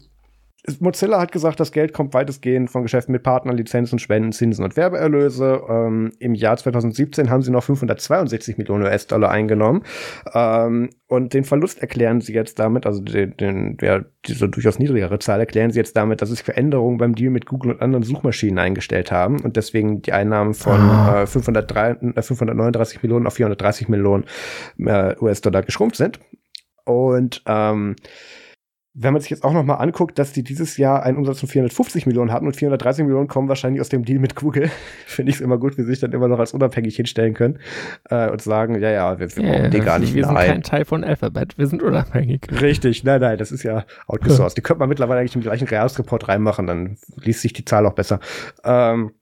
[0.79, 4.77] Mozilla hat gesagt, das Geld kommt weitestgehend von Geschäften mit Partnern, Lizenzen, Spenden, Zinsen und
[4.77, 5.61] Werbeerlöse.
[5.69, 9.83] Ähm, Im Jahr 2017 haben sie noch 562 Millionen US-Dollar eingenommen.
[10.33, 15.19] Ähm, und den Verlust erklären sie jetzt damit, also den, den, ja, diese durchaus niedrigere
[15.19, 18.61] Zahl erklären sie jetzt damit, dass es Veränderungen beim Deal mit Google und anderen Suchmaschinen
[18.61, 21.23] eingestellt haben und deswegen die Einnahmen von Ah.
[21.23, 24.25] äh, 503, äh, 539 Millionen auf 430 Millionen
[24.79, 26.21] äh, US-Dollar geschrumpft sind.
[26.85, 27.97] Und ähm,
[28.95, 31.49] wenn man sich jetzt auch noch mal anguckt, dass die dieses Jahr einen Umsatz von
[31.49, 34.71] 450 Millionen hatten und 430 Millionen kommen wahrscheinlich aus dem Deal mit Google,
[35.07, 37.59] finde ich es immer gut, wie sie sich dann immer noch als unabhängig hinstellen können
[38.11, 40.47] äh, und sagen, ja, ja, wir, wir brauchen die gar nicht Wir sind Nein.
[40.47, 42.47] kein Teil von Alphabet, wir sind unabhängig.
[42.61, 44.59] Richtig, nein, nein, das ist ja outgesourced.
[44.59, 47.95] Die könnte man mittlerweile eigentlich im gleichen Jahresreport reinmachen, dann liest sich die Zahl auch
[47.95, 48.21] besser.
[48.63, 49.13] Ähm,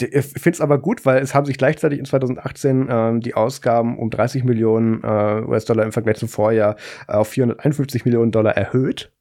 [0.00, 3.98] ich finde es aber gut, weil es haben sich gleichzeitig in 2018 ähm, die Ausgaben
[3.98, 6.76] um 30 Millionen äh, US-Dollar im Vergleich zum Vorjahr
[7.08, 9.12] äh, auf 451 Millionen Dollar erhöht.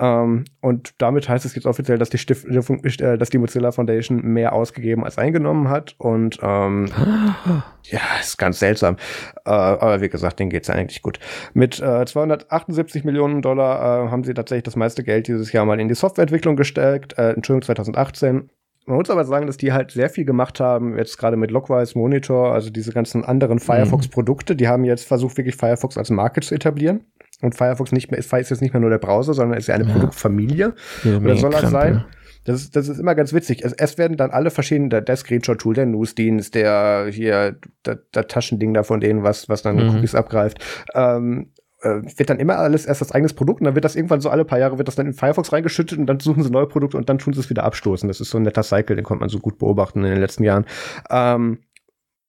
[0.00, 4.22] Ähm, und damit heißt es jetzt offiziell, dass die, Stiftung, äh, dass die Mozilla Foundation
[4.22, 5.94] mehr ausgegeben als eingenommen hat.
[5.98, 6.86] Und ähm,
[7.84, 8.96] ja, ist ganz seltsam.
[9.44, 11.18] Äh, aber wie gesagt, denen geht's ja eigentlich gut.
[11.52, 15.78] Mit äh, 278 Millionen Dollar äh, haben sie tatsächlich das meiste Geld dieses Jahr mal
[15.78, 17.18] in die Softwareentwicklung gesteckt.
[17.18, 18.50] Äh, Entschuldigung, 2018.
[18.90, 21.96] Man muss aber sagen, dass die halt sehr viel gemacht haben, jetzt gerade mit Lockwise
[21.96, 24.56] Monitor, also diese ganzen anderen Firefox-Produkte.
[24.56, 27.04] Die haben jetzt versucht, wirklich Firefox als Marke zu etablieren.
[27.40, 29.76] Und Firefox nicht mehr, ist ist jetzt nicht mehr nur der Browser, sondern ist ja
[29.76, 29.92] eine Ja.
[29.92, 30.74] Produktfamilie.
[31.04, 32.04] Jede Oder soll das sein?
[32.44, 33.62] Das ist, das ist immer ganz witzig.
[33.64, 38.26] Es, es werden dann alle verschiedenen, der, der Screenshot-Tool, der Newsdienst, der hier, der, der
[38.26, 39.96] Taschending da von denen, was, was dann Mhm.
[39.96, 40.58] Cookies abgreift,
[40.94, 44.20] ähm, äh, wird dann immer alles erst als eigenes Produkt und dann wird das irgendwann
[44.20, 46.66] so alle paar Jahre wird das dann in Firefox reingeschüttet und dann suchen sie neue
[46.66, 48.08] Produkte und dann tun sie es wieder abstoßen.
[48.08, 50.44] Das ist so ein netter Cycle, den konnte man so gut beobachten in den letzten
[50.44, 50.66] Jahren.
[51.10, 51.58] Ähm,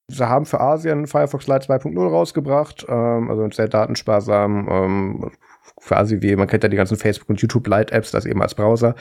[0.08, 5.32] sie haben für Asien Firefox Lite 2.0 rausgebracht, ähm, also sehr datensparsam, ähm,
[5.76, 8.56] quasi wie, man kennt ja die ganzen Facebook und YouTube Lite Apps, das eben als
[8.56, 8.96] Browser.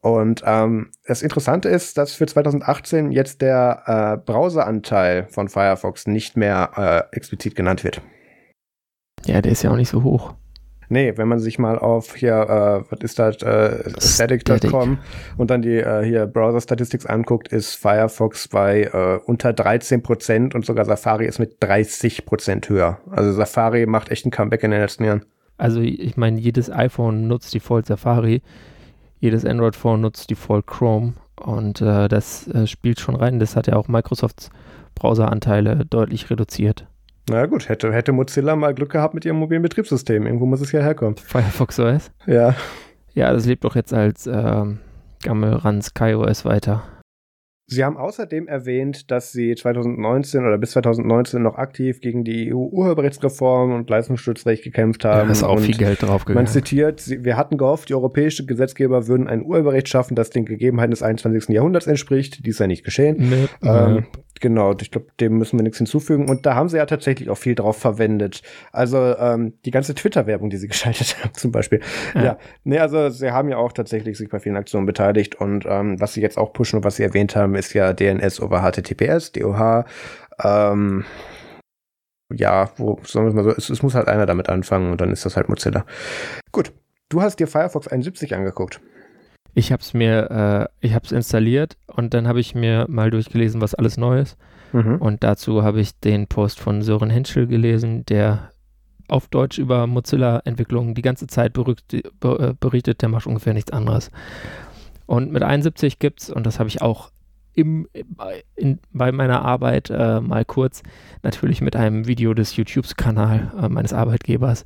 [0.00, 6.36] Und ähm, das Interessante ist, dass für 2018 jetzt der äh, Browseranteil von Firefox nicht
[6.36, 8.00] mehr äh, explizit genannt wird.
[9.26, 10.34] Ja, der ist ja auch nicht so hoch.
[10.92, 14.98] Nee, wenn man sich mal auf hier, äh, was ist das, äh, static.com
[15.36, 20.56] und dann die äh, hier Browser Statistics anguckt, ist Firefox bei äh, unter 13 Prozent
[20.56, 22.98] und sogar Safari ist mit 30 Prozent höher.
[23.08, 25.24] Also Safari macht echt ein Comeback in den letzten Jahren.
[25.58, 28.42] Also ich meine, jedes iPhone nutzt Default Safari,
[29.20, 33.38] jedes Android-Phone nutzt Default Chrome und äh, das äh, spielt schon rein.
[33.38, 34.50] Das hat ja auch Microsofts
[34.96, 36.88] Browseranteile deutlich reduziert.
[37.28, 40.26] Na gut, hätte, hätte Mozilla mal Glück gehabt mit ihrem mobilen Betriebssystem.
[40.26, 41.16] Irgendwo muss es ja herkommen.
[41.16, 42.10] Firefox OS?
[42.26, 42.54] Ja.
[43.14, 44.78] Ja, das lebt doch jetzt als ähm,
[45.22, 46.82] Gammelranz KaiOS weiter.
[47.70, 53.72] Sie haben außerdem erwähnt, dass Sie 2019 oder bis 2019 noch aktiv gegen die EU-Urheberrechtsreform
[53.74, 55.28] und Leistungsschutzrecht gekämpft haben.
[55.28, 56.46] da ist auch und viel Geld Man draufgegangen.
[56.46, 60.90] zitiert, sie- wir hatten gehofft, die europäischen Gesetzgeber würden ein Urheberrecht schaffen, das den Gegebenheiten
[60.90, 61.54] des 21.
[61.54, 62.44] Jahrhunderts entspricht.
[62.44, 63.16] Dies sei nicht geschehen.
[63.18, 64.06] Nee, Ähm,
[64.40, 66.28] genau, ich glaube, dem müssen wir nichts hinzufügen.
[66.28, 68.42] Und da haben sie ja tatsächlich auch viel drauf verwendet.
[68.72, 71.80] Also ähm, die ganze Twitter-Werbung, die sie geschaltet haben, zum Beispiel.
[72.14, 72.24] Ja.
[72.24, 72.38] Ja.
[72.64, 75.34] nee, also sie haben ja auch tatsächlich sich bei vielen Aktionen beteiligt.
[75.40, 78.40] Und ähm, was sie jetzt auch pushen und was sie erwähnt haben, ist ja DNS
[78.40, 79.84] over HTTPS, DOH.
[80.42, 81.04] Ähm,
[82.32, 85.10] ja, wo sagen wir mal so, es, es muss halt einer damit anfangen und dann
[85.10, 85.84] ist das halt Mozilla.
[86.52, 86.72] Gut.
[87.08, 88.80] Du hast dir Firefox 71 angeguckt.
[89.54, 93.10] Ich habe es mir, äh, ich habe es installiert und dann habe ich mir mal
[93.10, 94.36] durchgelesen, was alles neu ist.
[94.72, 94.96] Mhm.
[94.96, 98.52] Und dazu habe ich den Post von Sören Henschel gelesen, der
[99.08, 104.12] auf Deutsch über Mozilla-Entwicklungen die ganze Zeit ber, berichtet, der macht ungefähr nichts anderes.
[105.06, 107.10] Und mit 71 gibt es, und das habe ich auch
[107.54, 107.88] im,
[108.54, 110.82] in, bei meiner Arbeit äh, mal kurz,
[111.22, 114.64] natürlich mit einem Video des YouTube-Kanals äh, meines Arbeitgebers,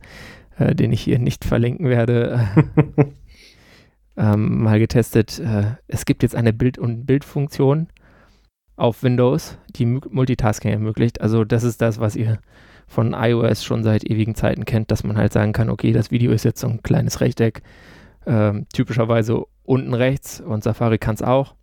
[0.59, 2.49] äh, den ich hier nicht verlinken werde,
[4.16, 5.39] ähm, mal getestet.
[5.39, 7.89] Äh, es gibt jetzt eine Bild- und Bildfunktion
[8.76, 11.20] auf Windows, die Multitasking ermöglicht.
[11.20, 12.39] Also das ist das, was ihr
[12.87, 16.32] von iOS schon seit ewigen Zeiten kennt, dass man halt sagen kann, okay, das Video
[16.32, 17.62] ist jetzt so ein kleines Rechteck,
[18.26, 21.55] ähm, typischerweise unten rechts und Safari kann es auch.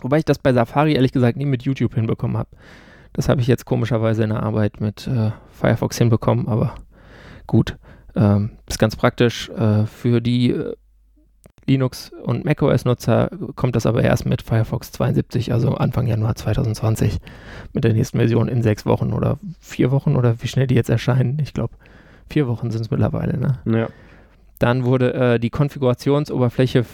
[0.00, 2.50] Wobei ich das bei Safari ehrlich gesagt nie mit YouTube hinbekommen habe.
[3.12, 6.74] Das habe ich jetzt komischerweise in der Arbeit mit äh, Firefox hinbekommen, aber
[7.46, 7.76] gut.
[8.14, 9.48] Ähm, ist ganz praktisch.
[9.50, 10.74] Äh, für die äh,
[11.66, 17.18] Linux- und macOS-Nutzer kommt das aber erst mit Firefox 72, also Anfang Januar 2020,
[17.74, 20.88] mit der nächsten Version in sechs Wochen oder vier Wochen oder wie schnell die jetzt
[20.88, 21.38] erscheinen.
[21.42, 21.74] Ich glaube,
[22.30, 23.36] vier Wochen sind es mittlerweile.
[23.36, 23.58] Ne?
[23.66, 23.88] Ja.
[24.58, 26.84] Dann wurde äh, die Konfigurationsoberfläche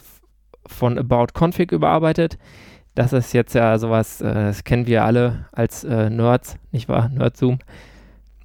[0.66, 2.38] von About Config überarbeitet.
[2.94, 7.08] Das ist jetzt ja sowas, äh, das kennen wir alle als äh, Nerds, nicht wahr?
[7.08, 7.58] Nerdzoom.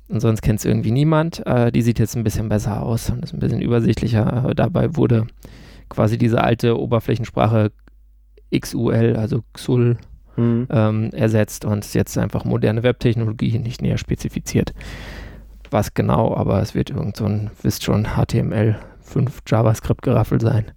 [0.07, 1.45] Und sonst kennt es irgendwie niemand.
[1.45, 4.53] Äh, die sieht jetzt ein bisschen besser aus und ist ein bisschen übersichtlicher.
[4.55, 5.27] dabei wurde
[5.87, 7.71] quasi diese alte Oberflächensprache
[8.57, 9.97] XUL, also XUL,
[10.35, 10.67] mhm.
[10.71, 14.73] ähm, ersetzt und ist jetzt einfach moderne Webtechnologie nicht näher spezifiziert.
[15.71, 20.71] Was genau, aber es wird irgend so ein, wisst schon, HTML5 JavaScript-Geraffel sein.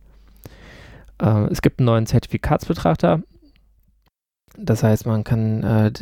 [1.21, 3.23] Äh, es gibt einen neuen Zertifikatsbetrachter.
[4.59, 5.93] Das heißt, man kann, äh,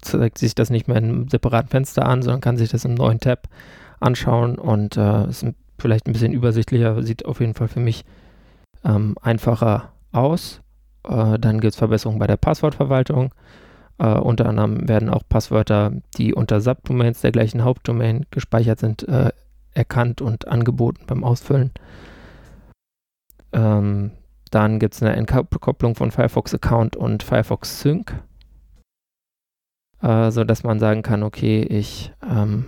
[0.00, 2.94] zeigt sich das nicht mehr in einem separaten Fenster an, sondern kann sich das im
[2.94, 3.48] neuen Tab
[4.00, 5.44] anschauen und äh, ist
[5.78, 8.04] vielleicht ein bisschen übersichtlicher, sieht auf jeden Fall für mich
[8.84, 10.60] ähm, einfacher aus.
[11.04, 13.32] Äh, dann gibt es Verbesserungen bei der Passwortverwaltung.
[13.98, 19.30] Äh, unter anderem werden auch Passwörter, die unter Subdomains der gleichen Hauptdomain gespeichert sind, äh,
[19.74, 21.72] erkannt und angeboten beim Ausfüllen.
[23.52, 24.12] Ähm,
[24.50, 28.14] dann gibt es eine Entkopplung von Firefox Account und Firefox Sync,
[30.02, 32.64] äh, sodass man sagen kann, okay, ich ähm,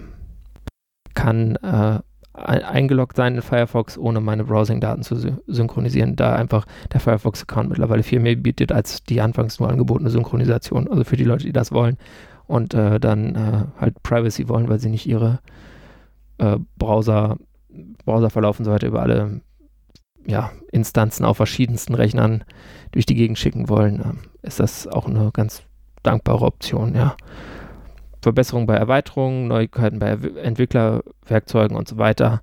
[1.14, 2.00] kann äh,
[2.32, 8.20] eingeloggt sein in Firefox, ohne meine Browsing-Daten zu synchronisieren, da einfach der Firefox-Account mittlerweile viel
[8.20, 10.88] mehr bietet als die anfangs nur angebotene Synchronisation.
[10.88, 11.96] Also für die Leute, die das wollen
[12.46, 15.40] und äh, dann äh, halt Privacy wollen, weil sie nicht ihre
[16.38, 17.36] äh, Browser,
[18.04, 19.40] Browserverlauf und so weiter über alle
[20.26, 22.44] ja, Instanzen auf verschiedensten Rechnern
[22.92, 25.62] durch die Gegend schicken wollen, ähm, ist das auch eine ganz
[26.02, 27.16] dankbare Option, ja.
[28.22, 30.10] Verbesserungen bei Erweiterungen, Neuigkeiten bei
[30.42, 32.40] Entwicklerwerkzeugen und so weiter.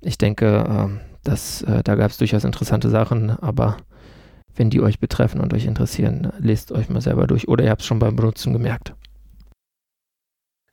[0.00, 3.78] Ich denke, ähm, dass, äh, da gab es durchaus interessante Sachen, aber
[4.54, 7.80] wenn die euch betreffen und euch interessieren, lest euch mal selber durch oder ihr habt
[7.80, 8.94] es schon beim Benutzen gemerkt.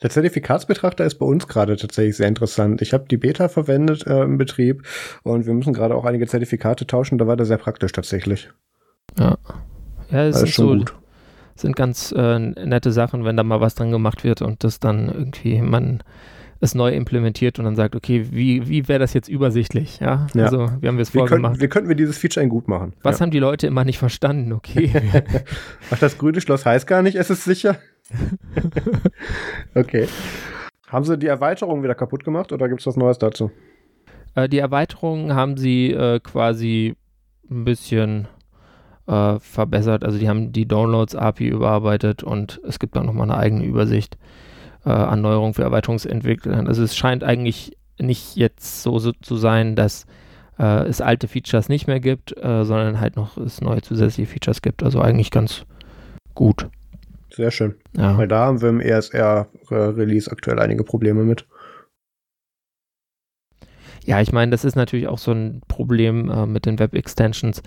[0.06, 2.80] Der Zertifikatsbetrachter ist bei uns gerade tatsächlich sehr interessant.
[2.84, 4.84] Ich habe die Beta verwendet äh, im Betrieb
[5.24, 7.18] und wir müssen gerade auch einige Zertifikate tauschen.
[7.18, 8.52] Da war der sehr praktisch tatsächlich.
[9.18, 9.36] Ja,
[10.12, 10.96] ja, es ist schon so, gut
[11.56, 15.08] sind ganz äh, nette Sachen, wenn da mal was dran gemacht wird und das dann
[15.08, 16.04] irgendwie man
[16.66, 20.00] es neu implementiert und dann sagt, okay, wie, wie wäre das jetzt übersichtlich?
[20.00, 20.44] Ja, ja.
[20.44, 21.62] also wir haben es vorgemacht.
[21.62, 22.94] Wie könnten wir dieses Feature ein gut machen?
[23.02, 23.24] Was ja.
[23.24, 24.52] haben die Leute immer nicht verstanden?
[24.52, 24.92] Okay.
[25.92, 27.78] Ach, das grüne Schloss heißt gar nicht, es ist sicher.
[29.76, 30.08] okay.
[30.88, 33.52] Haben sie die Erweiterung wieder kaputt gemacht oder gibt es was Neues dazu?
[34.36, 36.96] Äh, die Erweiterung haben sie äh, quasi
[37.50, 38.28] ein bisschen
[39.08, 40.04] äh, verbessert.
[40.04, 44.18] Also die haben die Downloads-API überarbeitet und es gibt dann nochmal eine eigene Übersicht
[44.86, 46.68] äh, an Neuerungen für Erweiterungsentwickler.
[46.68, 50.06] Also es scheint eigentlich nicht jetzt so, so zu sein, dass
[50.60, 54.62] äh, es alte Features nicht mehr gibt, äh, sondern halt noch es neue zusätzliche Features
[54.62, 54.84] gibt.
[54.84, 55.66] Also eigentlich ganz
[56.34, 56.70] gut.
[57.32, 57.76] Sehr schön.
[57.98, 58.18] Ja.
[58.18, 61.46] Weil da haben wir im ESR-Release aktuell einige Probleme mit.
[64.06, 67.64] Ja, ich meine, das ist natürlich auch so ein Problem äh, mit den Web-Extensions.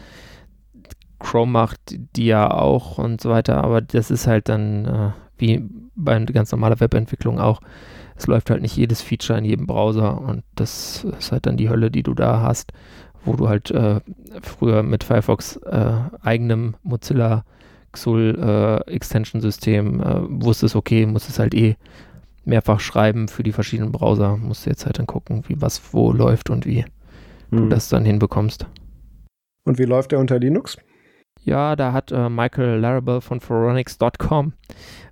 [1.19, 5.69] Chrome macht die ja auch und so weiter, aber das ist halt dann äh, wie
[5.99, 7.61] bei ganz normaler Webentwicklung auch.
[8.17, 11.69] Es läuft halt nicht jedes Feature in jedem Browser und das ist halt dann die
[11.69, 12.73] Hölle, die du da hast,
[13.25, 14.01] wo du halt äh,
[14.43, 15.93] früher mit Firefox äh,
[16.23, 17.45] eigenem Mozilla
[17.93, 18.39] XUL
[18.87, 21.77] äh, Extension System äh, wusstest, okay, musst es halt eh
[22.45, 26.13] mehrfach schreiben für die verschiedenen Browser, musst du jetzt halt dann gucken, wie was wo
[26.13, 26.85] läuft und wie
[27.51, 27.59] hm.
[27.59, 28.67] du das dann hinbekommst.
[29.65, 30.79] Und wie läuft der unter Linux?
[31.45, 34.53] Ja, da hat äh, Michael Larrabell von Foronix.com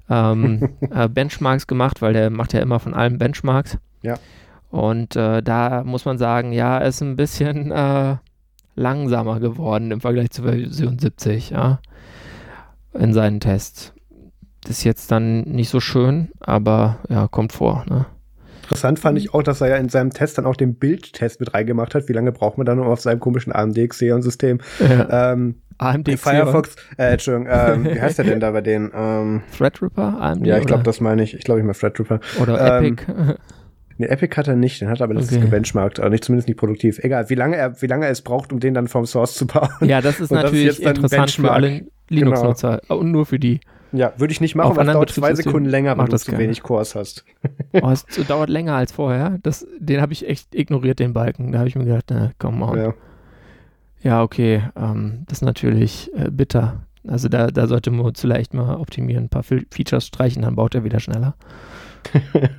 [0.08, 3.78] ähm, äh, Benchmarks gemacht, weil der macht ja immer von allem Benchmarks.
[4.02, 4.16] Ja.
[4.70, 8.16] Und äh, da muss man sagen, ja, er ist ein bisschen äh,
[8.74, 11.80] langsamer geworden im Vergleich zu Version 70, ja,
[12.92, 13.94] in seinen Tests.
[14.62, 18.06] Das ist jetzt dann nicht so schön, aber ja, kommt vor, ne?
[18.66, 21.54] Interessant fand ich auch, dass er ja in seinem Test dann auch den Bildtest mit
[21.54, 22.08] reingemacht hat.
[22.08, 24.58] Wie lange braucht man dann auf seinem komischen AMD Xeon-System?
[24.80, 25.32] Ja.
[25.32, 28.90] Ähm, AMD Firefox, äh, Entschuldigung, ähm, wie heißt der denn da bei denen?
[28.92, 30.20] Ähm, Threadripper?
[30.20, 30.46] AMD?
[30.46, 31.34] ja, ich glaube, das meine ich.
[31.34, 32.18] Ich glaube, ich meine Threadripper.
[32.40, 33.04] Oder ähm, Epic.
[33.98, 35.46] Nee, Epic hat er nicht, den hat er aber letztens Okay.
[35.46, 36.98] gebenchmarkt, aber nicht, zumindest nicht produktiv.
[36.98, 39.46] Egal, wie lange er, wie lange er es braucht, um den dann vom Source zu
[39.46, 39.70] bauen.
[39.80, 42.82] ja, das ist und das ist natürlich jetzt dann interessant für alle Linux-Nutzer.
[42.88, 43.60] Und nur für die.
[43.92, 46.26] Ja, würde ich nicht machen, Auf weil es dauert zwei Sekunden länger, wenn du zu
[46.26, 46.38] keiner.
[46.38, 47.24] wenig Cores hast.
[47.82, 49.38] Oh, es dauert länger als vorher.
[49.42, 51.52] Das, den habe ich echt ignoriert, den Balken.
[51.52, 52.76] Da habe ich mir gedacht, na, komm on.
[52.78, 52.94] Ja,
[54.02, 54.22] Ja.
[54.22, 54.62] okay.
[54.76, 56.82] Ähm, das ist natürlich äh, bitter.
[57.06, 60.74] Also da, da sollte man vielleicht mal optimieren, ein paar Fe- Features streichen, dann baut
[60.74, 61.34] er wieder schneller.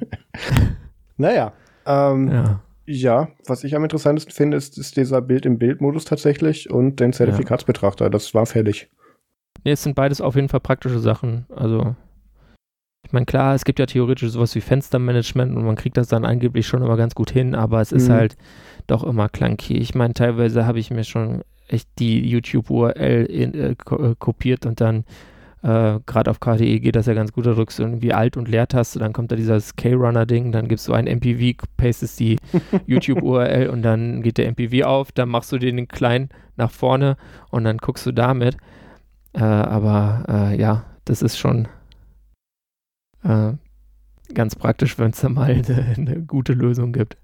[1.17, 1.53] Naja,
[1.85, 2.59] ähm, ja.
[2.85, 3.27] Ja.
[3.47, 8.09] was ich am interessantesten finde, ist, ist dieser Bild-im-Bild-Modus tatsächlich und den Zertifikatsbetrachter.
[8.09, 8.89] Das war fertig.
[9.63, 11.45] Nee, es sind beides auf jeden Fall praktische Sachen.
[11.55, 11.95] Also,
[13.05, 16.25] ich meine, klar, es gibt ja theoretisch sowas wie Fenstermanagement und man kriegt das dann
[16.25, 18.13] angeblich schon immer ganz gut hin, aber es ist Mhm.
[18.13, 18.37] halt
[18.87, 19.77] doch immer clunky.
[19.77, 23.75] Ich meine, teilweise habe ich mir schon echt die YouTube-URL äh, äh,
[24.19, 25.03] kopiert und dann
[25.63, 28.47] äh, gerade auf KDE geht das ja ganz gut, da drückst du irgendwie Alt- und
[28.47, 32.37] Leertaste, dann kommt da dieses K-Runner-Ding, dann gibst du ein MPV, pastest die
[32.85, 37.17] YouTube-URL und dann geht der MPV auf, dann machst du den klein nach vorne
[37.49, 38.55] und dann guckst du damit.
[39.37, 41.67] Äh, aber äh, ja, das ist schon
[43.23, 43.53] äh,
[44.33, 47.17] ganz praktisch, wenn es da mal eine, eine gute Lösung gibt.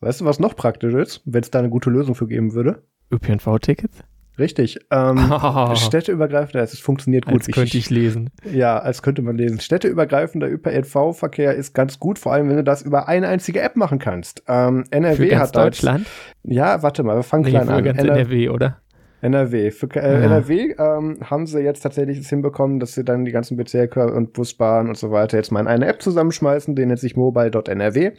[0.00, 2.82] Weißt du, was noch praktisch ist, wenn es da eine gute Lösung für geben würde?
[3.12, 4.04] ÖPNV-Tickets?
[4.38, 4.78] Richtig.
[4.90, 5.18] Ähm,
[5.76, 7.34] Städteübergreifender, es funktioniert gut.
[7.34, 8.30] Als könnte ich lesen.
[8.50, 9.60] Ja, als könnte man lesen.
[9.60, 13.98] Städteübergreifender ÖPNV-Verkehr ist ganz gut, vor allem wenn du das über eine einzige App machen
[13.98, 14.42] kannst.
[14.48, 16.06] Ähm, NRW Für ganz hat Deutschland?
[16.42, 17.84] Ja, warte mal, wir fangen Nee, klein an.
[17.84, 18.78] ganz NR NRW, oder?
[19.24, 19.70] NRW.
[19.70, 20.20] Für äh, Ja.
[20.20, 24.32] NRW ähm, haben sie jetzt tatsächlich es hinbekommen, dass sie dann die ganzen Bezirke und
[24.32, 26.74] Busbahnen und so weiter jetzt mal in eine App zusammenschmeißen.
[26.76, 28.12] Die nennt sich mobile.nrw.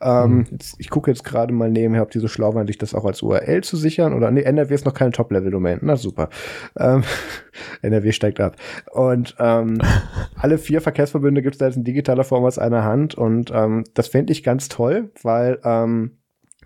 [0.00, 0.46] Ähm, Mhm.
[0.50, 3.04] jetzt, ich gucke jetzt gerade mal nebenher, ob die so schlau waren, sich das auch
[3.04, 4.12] als URL zu sichern.
[4.14, 5.78] Oder nee, NRW ist noch keine Top-Level-Domain.
[5.82, 6.28] Na super.
[6.78, 7.02] Ähm,
[7.82, 8.56] NRW steigt ab.
[8.92, 9.78] Und ähm,
[10.36, 13.14] alle vier Verkehrsverbünde gibt es da jetzt in digitaler Form aus einer Hand.
[13.14, 16.12] Und ähm, das fände ich ganz toll, weil ähm,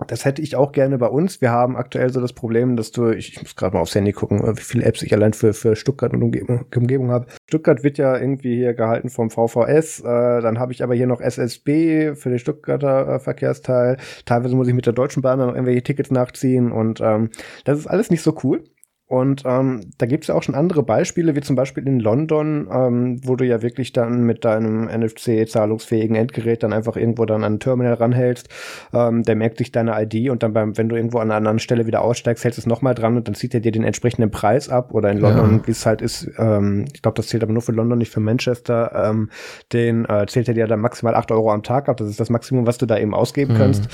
[0.07, 1.41] das hätte ich auch gerne bei uns.
[1.41, 4.13] Wir haben aktuell so das Problem, dass du, ich, ich muss gerade mal aufs Handy
[4.13, 7.27] gucken, wie viele Apps ich allein für, für Stuttgart und Umgebung, Umgebung habe.
[7.49, 10.01] Stuttgart wird ja irgendwie hier gehalten vom VVS.
[10.01, 13.97] Äh, dann habe ich aber hier noch SSB für den Stuttgarter äh, Verkehrsteil.
[14.25, 17.31] Teilweise muss ich mit der Deutschen Bahn dann noch irgendwelche Tickets nachziehen und ähm,
[17.65, 18.65] das ist alles nicht so cool.
[19.11, 22.69] Und ähm, da gibt es ja auch schon andere Beispiele, wie zum Beispiel in London,
[22.73, 27.55] ähm, wo du ja wirklich dann mit deinem NFC-zahlungsfähigen Endgerät dann einfach irgendwo dann an
[27.55, 28.49] ein Terminal ranhältst.
[28.95, 31.59] Ähm, der merkt sich deine ID und dann beim, wenn du irgendwo an einer anderen
[31.59, 34.31] Stelle wieder aussteigst, hältst du es nochmal dran und dann zieht er dir den entsprechenden
[34.31, 34.95] Preis ab.
[34.95, 35.67] Oder in London, Ja.
[35.67, 38.21] wie es halt ist, ähm, ich glaube, das zählt aber nur für London, nicht für
[38.21, 39.29] Manchester, ähm,
[39.73, 41.97] den äh, zählt er dir dann maximal 8 Euro am Tag ab.
[41.97, 43.59] Das ist das Maximum, was du da eben ausgeben Mhm.
[43.59, 43.89] kannst.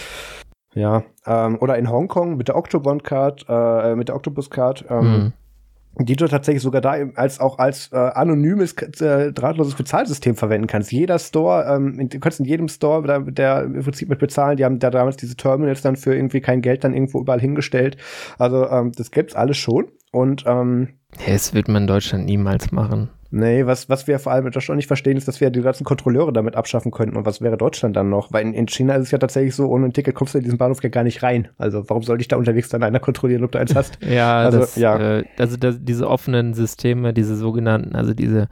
[0.77, 5.33] Ja, ähm, oder in Hongkong mit der Octobon Card, äh, mit der Octopus Card, ähm,
[5.99, 6.05] Mhm.
[6.05, 10.93] die du tatsächlich sogar da als auch als äh, anonymes äh, drahtloses Bezahlsystem verwenden kannst.
[10.93, 14.59] Jeder Store, ähm, in, du kannst in jedem Store, der, der im Prinzip mit bezahlen,
[14.59, 17.97] die haben da damals diese Terminals dann für irgendwie kein Geld dann irgendwo überall hingestellt.
[18.39, 19.87] Also ähm, das gibt's alles schon.
[20.13, 20.89] Und ähm,
[21.27, 23.09] Ja, Das wird man in Deutschland niemals machen.
[23.31, 25.85] Nee, was, was wir vor allem in Deutschland nicht verstehen, ist, dass wir die ganzen
[25.85, 27.17] Kontrolleure damit abschaffen könnten.
[27.17, 28.33] Und was wäre Deutschland dann noch?
[28.33, 30.45] Weil in, in China ist es ja tatsächlich so, ohne ein Ticket kommst du in
[30.45, 31.49] diesen Bahnhof ja gar nicht rein.
[31.59, 33.99] Also warum sollte ich da unterwegs dann einer kontrollieren, ob du eins hast?
[34.09, 35.19] Ja, Also, das, ja.
[35.19, 38.49] Äh, also das, diese offenen Systeme, diese sogenannten, also diese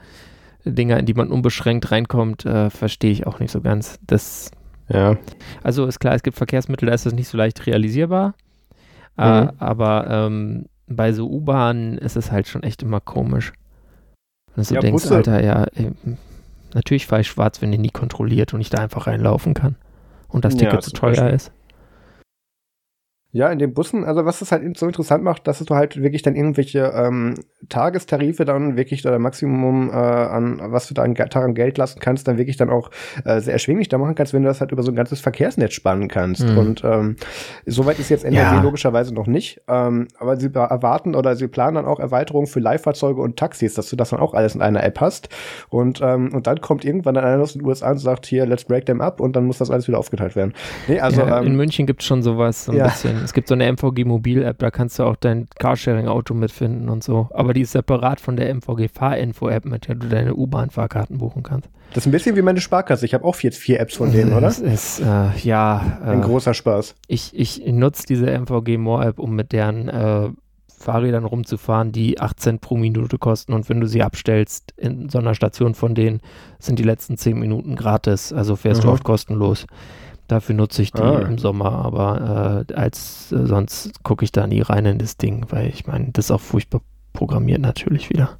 [0.64, 3.98] Dinge, in die man unbeschränkt reinkommt, äh, verstehe ich auch nicht so ganz.
[4.06, 4.50] Das,
[4.88, 5.16] Ja.
[5.62, 8.34] also ist klar, es gibt Verkehrsmittel, da ist das nicht so leicht realisierbar.
[9.16, 9.50] Äh, Mhm.
[9.58, 13.52] aber ähm, bei so U-Bahnen ist es halt schon echt immer komisch.
[14.54, 15.66] Wenn du so Ja, denkst, Busse- Alter, ja,
[16.74, 19.76] natürlich fahre ich schwarz, wenn die nie kontrolliert und ich da einfach reinlaufen kann.
[20.28, 21.30] Und das Ja, Ticket zu zum teuer Beispiel.
[21.34, 21.52] ist.
[23.34, 26.22] Ja, in den Bussen, also was das halt so interessant macht, dass du halt wirklich
[26.22, 27.34] dann irgendwelche ähm,
[27.68, 32.28] Tagestarife dann wirklich oder Maximum äh, an, was du da an an Geld lassen kannst,
[32.28, 32.92] dann wirklich dann auch
[33.24, 35.72] äh, sehr erschwinglich da machen kannst, wenn du das halt über so ein ganzes Verkehrsnetz
[35.72, 36.46] spannen kannst.
[36.46, 36.58] Mhm.
[36.58, 37.16] Und ähm,
[37.66, 38.62] soweit ist jetzt NRW Ja.
[38.62, 39.60] logischerweise noch nicht.
[39.66, 43.90] Ähm, aber sie erwarten oder sie planen dann auch Erweiterungen für Leihfahrzeuge und Taxis, dass
[43.90, 45.28] du das dann auch alles in einer App hast.
[45.70, 48.64] Und, ähm, und dann kommt irgendwann dann einer aus den USA und sagt, hier, let's
[48.64, 50.54] break them up und dann muss das alles wieder aufgeteilt werden.
[50.86, 52.84] Nee, also ja, in ähm, München gibt es schon sowas, so ein ja.
[52.84, 53.23] bisschen.
[53.24, 57.28] Es gibt so eine MVG-Mobil-App, da kannst du auch dein Carsharing-Auto mitfinden und so.
[57.32, 61.68] Aber die ist separat von der MVG-Fahrinfo-App, mit der du deine U-Bahn-Fahrkarten buchen kannst.
[61.90, 63.04] das ist ein bisschen wie meine Sparkasse.
[63.06, 64.42] Ich habe auch jetzt vier Apps von denen, oder?
[64.42, 66.94] Das ist, äh, ja, Ein äh, großer Spaß.
[67.08, 70.28] ich, ich nutze diese MVG-More-App, um mit deren äh,
[70.76, 73.54] Fahrrädern rumzufahren, die 8 Cent pro Minute kosten.
[73.54, 76.20] Und wenn du sie abstellst in so einer Station von denen,
[76.58, 78.34] sind die letzten 10 Minuten gratis.
[78.34, 78.92] Also fährst du Mhm.
[78.92, 79.66] oft kostenlos.
[80.28, 81.18] Dafür nutze ich die Ah.
[81.20, 85.46] im Sommer, aber äh, als äh, sonst gucke ich da nie rein in das Ding,
[85.50, 86.80] weil ich meine, das ist auch furchtbar
[87.12, 88.38] programmiert natürlich wieder.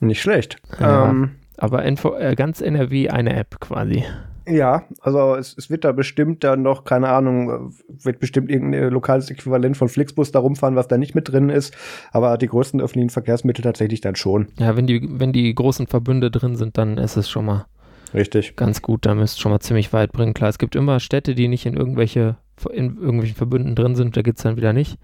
[0.00, 0.56] Nicht schlecht.
[0.80, 1.10] Ja.
[1.10, 4.04] Ähm, Aber Info, äh, ganz NRW eine App quasi.
[4.46, 8.90] Ja, also es, es wird da bestimmt dann noch, keine Ahnung, äh, wird bestimmt irgendein
[8.90, 11.74] lokales Äquivalent von Flixbus da rumfahren, was da nicht mit drin ist.
[12.12, 14.48] Aber die größten öffentlichen Verkehrsmittel tatsächlich dann schon.
[14.58, 17.66] Ja, wenn die, wenn die großen Verbünde drin sind, dann ist es schon mal
[18.14, 18.56] Richtig.
[18.56, 19.04] ganz gut.
[19.06, 20.34] Da müsst schon mal ziemlich weit bringen.
[20.34, 22.36] Klar, es gibt immer Städte, die nicht in irgendwelche
[22.72, 24.98] in irgendwelchen Verbünden drin sind, da geht's dann wieder nicht.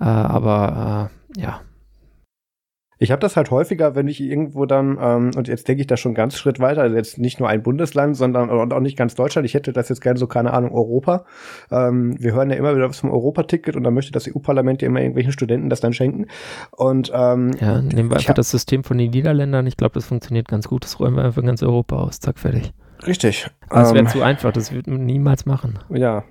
[0.00, 1.60] Äh, aber äh, ja,
[2.98, 5.96] Ich habe das halt häufiger, wenn ich irgendwo dann, ähm, und jetzt denke ich da
[5.96, 9.14] schon ganz Schritt weiter, also jetzt nicht nur ein Bundesland, sondern und auch nicht ganz
[9.14, 9.44] Deutschland.
[9.44, 11.26] Ich hätte das jetzt gerne so, keine Ahnung, Europa.
[11.70, 14.86] Ähm, wir hören ja immer wieder was vom Europaticket und dann möchte das EU-Parlament ja
[14.86, 16.26] immer irgendwelchen Studenten das dann schenken.
[16.70, 19.66] Und ähm, ja nehmen wir einfach das System von den Niederländern.
[19.66, 20.84] Ich glaube, das funktioniert ganz gut.
[20.84, 22.20] Das räumen wir einfach in ganz Europa aus.
[22.20, 22.72] Zack, fertig.
[23.06, 23.50] richtig.
[23.68, 24.52] Das wäre Ähm, zu einfach.
[24.52, 25.78] Das wird man niemals machen.
[25.90, 26.24] Ja.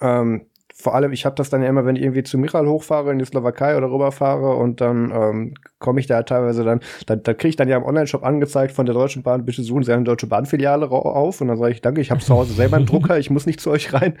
[0.00, 0.46] Ähm,
[0.76, 3.20] vor allem, ich habe das dann ja immer, wenn ich irgendwie zu Miral hochfahre, in
[3.20, 7.50] die Slowakei oder rüberfahre und dann ähm, komme ich da teilweise dann, da, da kriege
[7.50, 10.26] ich dann ja im Online-Shop angezeigt von der Deutschen Bahn, bitte suchen Sie eine Deutsche
[10.26, 13.30] Bahn-Filiale auf und dann sage ich, danke, ich habe zu Hause selber einen Drucker, ich
[13.30, 14.14] muss nicht zu euch rein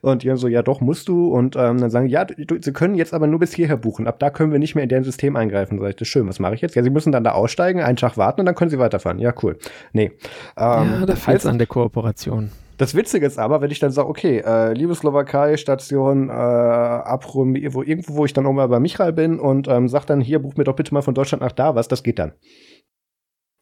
[0.00, 2.72] und die dann so, ja doch, musst du und ähm, dann sagen, ja, du, Sie
[2.72, 5.04] können jetzt aber nur bis hierher buchen, ab da können wir nicht mehr in deren
[5.04, 5.78] System eingreifen.
[5.78, 6.74] Sag ich, das ist schön, was mache ich jetzt?
[6.74, 9.20] Ja, Sie müssen dann da aussteigen, einen Tag warten und dann können Sie weiterfahren.
[9.20, 9.58] Ja, cool.
[9.92, 10.10] Nee.
[10.56, 12.50] Ähm, ja, da fehlt es an der Kooperation.
[12.80, 17.54] Das Witzige ist aber, wenn ich dann sage, okay, äh, liebe Slowakei, Station äh, Abrum,
[17.74, 20.38] wo, irgendwo, wo ich dann auch mal bei Michael bin und ähm, sag dann, hier,
[20.38, 22.32] buch mir doch bitte mal von Deutschland nach da was, das geht dann.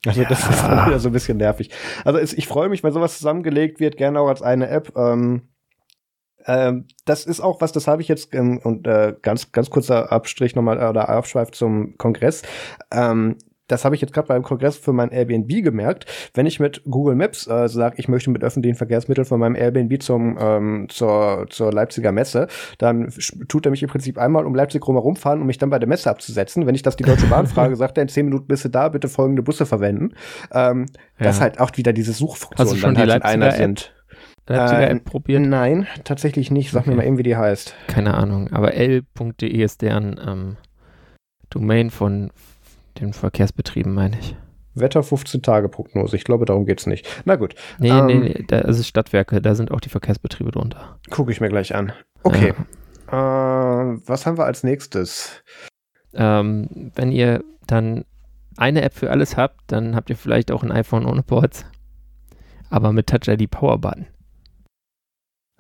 [0.07, 0.51] Also das Ja.
[0.51, 1.71] ist dann wieder so ein bisschen nervig.
[2.05, 4.93] Also es, ich freue mich, wenn sowas zusammengelegt wird, gerne auch als eine App.
[4.97, 5.49] Ähm,
[6.47, 10.12] ähm, das ist auch was, das habe ich jetzt, ähm, und äh, ganz, ganz kurzer
[10.12, 12.43] Abstrich nochmal äh, oder Abschweif zum Kongress.
[12.93, 13.37] Ähm,
[13.69, 16.07] das habe ich jetzt gerade beim Kongress für mein Airbnb gemerkt.
[16.35, 20.03] Wenn ich mit Google Maps äh, sage, ich möchte mit öffentlichen Verkehrsmitteln von meinem Airbnb
[20.03, 22.49] zum, ähm, zur, zur Leipziger Messe,
[22.79, 23.12] dann
[23.49, 25.89] tut er mich im Prinzip einmal um Leipzig rum herumfahren, um mich dann bei der
[25.89, 26.66] Messe abzusetzen.
[26.66, 28.89] Wenn ich das die Deutsche Bahn frage, sagt er, in zehn Minuten bist du da,
[28.89, 30.14] bitte folgende Busse verwenden.
[30.53, 30.87] Ähm,
[31.19, 31.43] Das Ja.
[31.43, 33.95] halt auch wieder diese Hast du Suchfunktionen schon dann die halt in einer Leipziger sind.
[34.47, 35.43] Leipziger Äh, App probiert?
[35.43, 36.71] Nein, tatsächlich nicht.
[36.71, 36.97] Sag mir Okay.
[37.03, 37.75] mal eben, wie die heißt.
[37.87, 38.49] Keine Ahnung.
[38.51, 40.57] Aber l.de ist deren ähm,
[41.51, 42.31] Domain von
[43.01, 44.36] den Verkehrsbetrieben, meine ich.
[44.74, 46.14] Wetter 15-Tage-Prognose.
[46.16, 47.07] Ich glaube, darum geht's nicht.
[47.24, 50.51] Na gut, Nee, Ähm, nee, nee, da ist es Stadtwerke, da sind auch die Verkehrsbetriebe
[50.53, 50.99] drunter.
[51.11, 51.92] gucke ich mir gleich an.
[52.22, 52.55] Okay.
[53.09, 55.42] Äh, was haben wir als nächstes?
[56.14, 58.05] Ähm, wenn ihr dann
[58.57, 61.64] eine App für alles habt, dann habt ihr vielleicht auch ein iPhone ohne Ports,
[62.70, 64.07] aber mit Touch ID Power Button.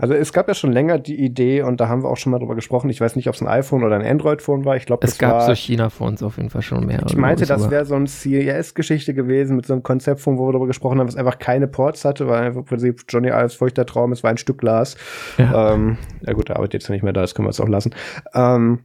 [0.00, 2.38] Also es gab ja schon länger die Idee und da haben wir auch schon mal
[2.38, 2.88] drüber gesprochen.
[2.88, 4.76] Ich weiß nicht, ob es ein iPhone oder ein Android-Phone war.
[4.76, 5.46] Ich glaube, Es gab war.
[5.46, 7.06] so China-Phones auf jeden Fall schon mehrere.
[7.08, 10.68] ich meinte, das wäre so eine CES-Geschichte gewesen mit so einem Konzeptphone, wo wir darüber
[10.68, 14.12] gesprochen haben, was einfach keine Ports hatte, weil einfach im Prinzip Johnny Ives feuchter Traum,
[14.12, 14.96] es war ein Stück Glas.
[15.36, 15.74] Ja.
[15.74, 17.92] Ähm, ja gut, der arbeitet jetzt nicht mehr da, das können wir jetzt auch lassen.
[18.34, 18.84] Ähm,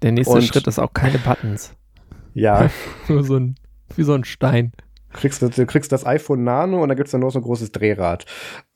[0.00, 1.74] Der nächste Schritt ist auch keine Buttons.
[2.32, 2.70] ja,
[3.08, 3.56] Nur so ein,
[3.94, 4.72] wie so ein Stein.
[5.12, 8.24] kriegst du, kriegst das iPhone Nano und da gibt's dann noch so ein großes Drehrad.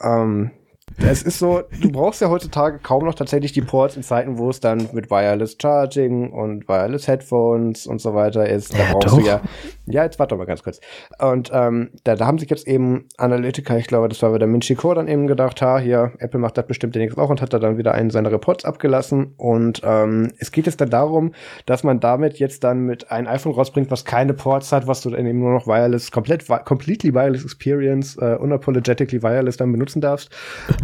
[0.03, 0.51] Ähm,
[0.99, 4.51] es ist so, du brauchst ja heutzutage kaum noch tatsächlich die Ports in Zeiten, wo
[4.51, 8.75] es dann mit Wireless Charging und Wireless Headphones und so weiter ist.
[8.75, 9.19] Da Ja, brauchst doch.
[9.19, 9.41] du ja.
[9.87, 10.81] Ja, jetzt warte mal ganz kurz.
[11.19, 14.75] Und ähm, da, da haben sich jetzt eben Analytiker, ich glaube, das war wieder Minchi
[14.75, 17.59] Core, dann eben gedacht, ha, hier, Apple macht das bestimmt demnächst auch und hat da
[17.59, 19.35] dann wieder einen seiner Reports abgelassen.
[19.37, 21.33] Und ähm, es geht jetzt dann darum,
[21.67, 25.11] dass man damit jetzt dann mit ein iPhone rausbringt, was keine Ports hat, was du
[25.11, 30.31] dann eben nur noch wireless, komplett, completely wireless experience, äh, unapologetically wireless dann benutzen darfst.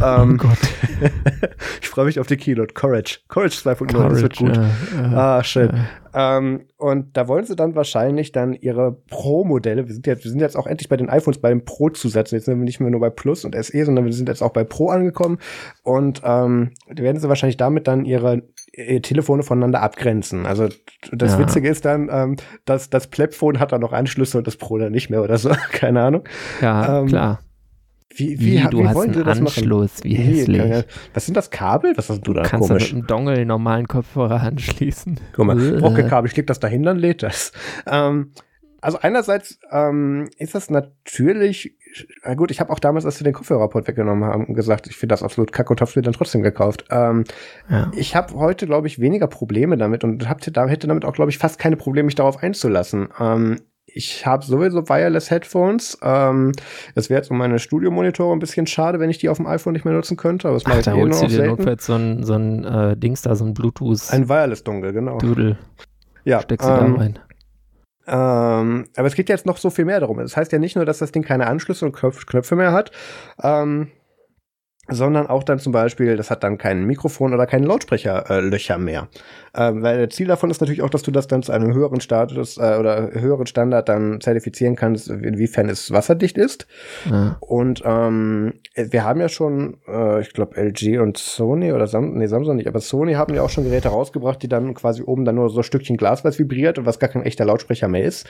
[0.02, 0.58] Ähm, Oh Gott.
[1.80, 2.74] ich freue mich auf die Keynote.
[2.74, 3.20] Courage.
[3.28, 4.56] Courage 2.0, das wird gut.
[4.56, 5.70] Äh, äh, Ah, schön.
[5.70, 5.74] äh.
[6.18, 10.40] Ähm, und da wollen sie dann wahrscheinlich dann ihre Pro-Modelle, wir sind jetzt, wir sind
[10.40, 13.00] jetzt auch endlich bei den iPhones bei dem Pro-Zusatz, jetzt sind wir nicht mehr nur
[13.00, 15.36] bei Plus und SE, sondern wir sind jetzt auch bei Pro angekommen
[15.82, 20.46] und ähm, werden sie wahrscheinlich damit dann ihre, ihre Telefone voneinander abgrenzen.
[20.46, 20.68] Also
[21.12, 21.38] das Ja.
[21.40, 24.92] Witzige ist dann, ähm, dass das Plebphone hat dann noch Anschlüsse und das Pro dann
[24.92, 26.24] nicht mehr oder so, keine Ahnung.
[26.62, 27.40] Ja, Ähm, klar.
[28.14, 29.46] Wie, Wie, ha- du wie hast einen das machen?
[29.58, 30.58] Anschluss, wie Wie, hässlich.
[30.58, 31.92] keine- Was sind das Kabel?
[31.96, 32.42] Was hast du da?
[32.42, 32.92] Kannst du Komisch.
[32.92, 35.18] mit einem Dongle einen normalen Kopfhörer anschließen?
[35.34, 35.58] Guck mal,
[35.98, 36.08] Äh.
[36.08, 37.52] Kabel, ich leg das dahin, dann lädt das.
[37.86, 38.32] Ähm,
[38.80, 41.74] also einerseits ähm, ist das natürlich,
[42.24, 45.14] na gut, ich habe auch damals, als wir den Kopfhörerport weggenommen haben, gesagt, ich finde
[45.14, 46.84] das absolut kacke und hab's mir dann trotzdem gekauft.
[46.90, 47.24] Ähm,
[47.68, 47.90] Ja.
[47.96, 51.30] ich habe heute, glaube ich, weniger Probleme damit und hab, da hätte damit auch, glaube
[51.32, 53.08] ich, fast keine Probleme, mich darauf einzulassen.
[53.18, 53.56] Ähm,
[53.96, 55.98] ich habe sowieso Wireless Headphones.
[56.02, 56.52] Ähm,
[56.94, 59.72] es wäre jetzt um meine Studiomonitore ein bisschen schade, wenn ich die auf dem iPhone
[59.72, 61.86] nicht mehr nutzen könnte, aber das mache Ach, ich da eh holst du dir notfalls
[61.86, 64.12] so ein, so ein äh, Dings da, so ein Bluetooth-Doodle.
[64.12, 65.18] Ein Wireless-Dongle, genau.
[66.24, 67.18] Ja, Steckst du ähm, da rein.
[68.08, 70.18] Ähm, aber es geht jetzt noch so viel mehr darum.
[70.18, 72.92] Das heißt ja nicht nur, dass das Ding keine Anschlüsse und Knöpf Knöpfe mehr hat.
[73.42, 73.90] Ähm,
[74.88, 79.08] sondern auch dann zum Beispiel, das hat dann kein Mikrofon oder kein Lautsprecherlöcher äh, mehr.
[79.56, 82.00] Ähm, weil das Ziel davon ist natürlich auch, dass du das dann zu einem höheren
[82.00, 86.66] Status äh, oder höheren Standard dann zertifizieren kannst, inwiefern es wasserdicht ist.
[87.10, 87.36] Ja.
[87.40, 92.26] Und ähm, wir haben ja schon, äh, ich glaube, LG und Sony oder Sam nee,
[92.26, 95.36] Samsung nicht, aber Sony haben ja auch schon Geräte rausgebracht, die dann quasi oben dann
[95.36, 98.26] nur so ein Stückchen Glas, was vibriert und was gar kein echter Lautsprecher mehr ist.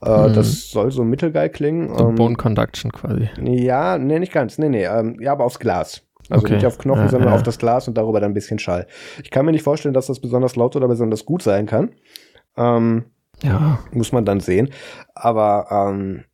[0.00, 0.34] Äh, mhm.
[0.34, 1.96] Das soll so mittelgeil klingen.
[1.96, 3.28] So ähm, Bone Conduction quasi.
[3.42, 4.58] Ja, nee, nicht ganz.
[4.58, 4.84] Nee, nee.
[4.84, 5.97] Ähm, ja, aber aufs Glas.
[6.28, 6.54] Also okay.
[6.54, 7.34] nicht auf Knochen, ja, sondern ja.
[7.34, 8.86] auf das Glas und darüber dann ein bisschen Schall.
[9.22, 11.90] Ich kann mir nicht vorstellen, dass das besonders laut oder besonders gut sein kann.
[12.56, 13.06] Ähm,
[13.42, 13.78] ja.
[13.92, 14.70] Muss man dann sehen.
[15.14, 16.24] Aber ähm,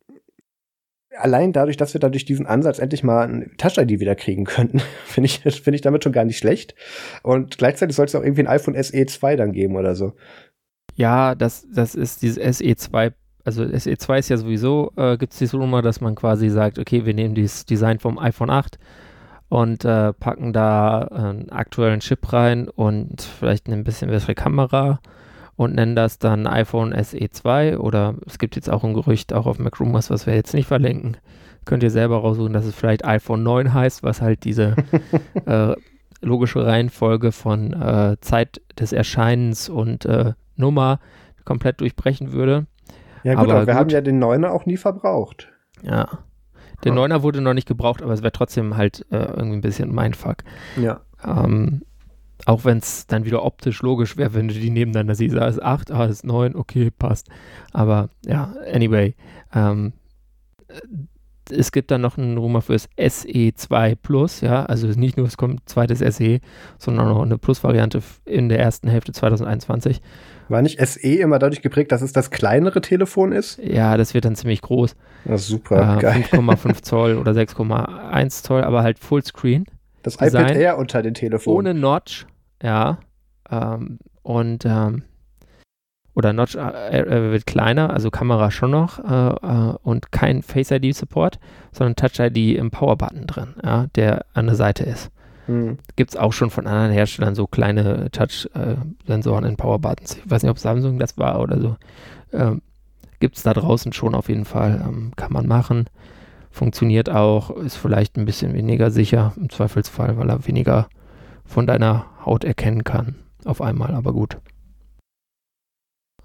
[1.17, 5.27] allein dadurch, dass wir dadurch diesen Ansatz endlich mal ein Touch-ID wieder kriegen könnten, finde
[5.27, 6.75] ich, finde ich damit schon gar nicht schlecht.
[7.23, 10.13] Und gleichzeitig soll es auch irgendwie ein iPhone SE 2 dann geben oder so.
[10.95, 13.13] Ja, das, das ist dieses SE 2
[13.45, 17.05] also SE2 ist ja sowieso, äh, gibt es diese Nummer, dass man quasi sagt, okay,
[17.05, 18.79] wir nehmen dieses Design vom iPhone 8,
[19.49, 24.99] und äh, packen da einen aktuellen Chip rein und vielleicht eine ein bisschen bessere Kamera
[25.55, 29.45] und nennen das dann iPhone SE 2 oder es gibt jetzt auch ein Gerücht, auch
[29.45, 31.17] auf MacRumors, was wir jetzt nicht verlinken.
[31.65, 34.75] Könnt ihr selber raussuchen, dass es vielleicht iPhone 9 heißt, was halt diese
[35.45, 35.75] äh,
[36.21, 40.99] logische Reihenfolge von äh, Zeit des Erscheinens und äh, Nummer
[41.43, 42.65] komplett durchbrechen würde.
[43.23, 43.79] Ja gut, aber, aber wir gut.
[43.79, 45.49] haben ja den 9er auch nie verbraucht.
[45.81, 46.07] Ja.
[46.85, 49.93] Der Neuner wurde noch nicht gebraucht, aber es wäre trotzdem halt äh, irgendwie ein bisschen
[49.93, 50.37] mein Fuck.
[50.77, 51.01] Ja.
[51.25, 51.81] Ähm,
[52.45, 55.35] auch wenn es dann wieder optisch logisch wäre, wenn du die nebeneinander siehst.
[55.35, 57.29] Ah, ist 8, ah, ist 9, okay, passt.
[57.73, 59.15] Aber ja, anyway.
[59.53, 59.93] Ähm,
[61.49, 65.67] es gibt dann noch einen Rumor fürs SE2 Plus, ja, also nicht nur es kommt
[65.67, 66.39] zweites SE,
[66.77, 70.01] sondern auch eine Plus-Variante in der ersten Hälfte 2021.
[70.49, 73.59] War nicht SE immer dadurch geprägt, dass es das kleinere Telefon ist?
[73.63, 74.95] Ja, das wird dann ziemlich groß.
[75.25, 76.23] Ja, super, äh, geil.
[76.29, 79.65] 5,5 Zoll oder 6,1 Zoll, aber halt Fullscreen.
[80.03, 81.57] Das Design, iPad Air unter den Telefonen.
[81.57, 82.27] Ohne Notch,
[82.61, 82.99] ja.
[83.49, 85.03] Ähm, und ähm,
[86.15, 90.71] oder Notch äh, äh, wird kleiner, also Kamera schon noch äh, äh und kein Face
[90.71, 91.39] ID Support,
[91.71, 95.11] sondern Touch ID im Power Button drin, ja, der an der Seite ist.
[95.47, 95.77] Mhm.
[95.95, 100.17] Gibt es auch schon von anderen Herstellern so kleine Touch-Sensoren in Power-Buttons.
[100.17, 101.75] Ich weiß nicht, ob Samsung das war oder so.
[102.33, 102.61] Ähm,
[103.19, 104.83] Gibt es da draußen schon auf jeden Fall.
[104.85, 105.85] Ähm, kann man machen.
[106.51, 107.51] Funktioniert auch.
[107.51, 110.87] Ist vielleicht ein bisschen weniger sicher im Zweifelsfall, weil er weniger
[111.45, 113.15] von deiner Haut erkennen kann.
[113.45, 114.37] Auf einmal, aber gut.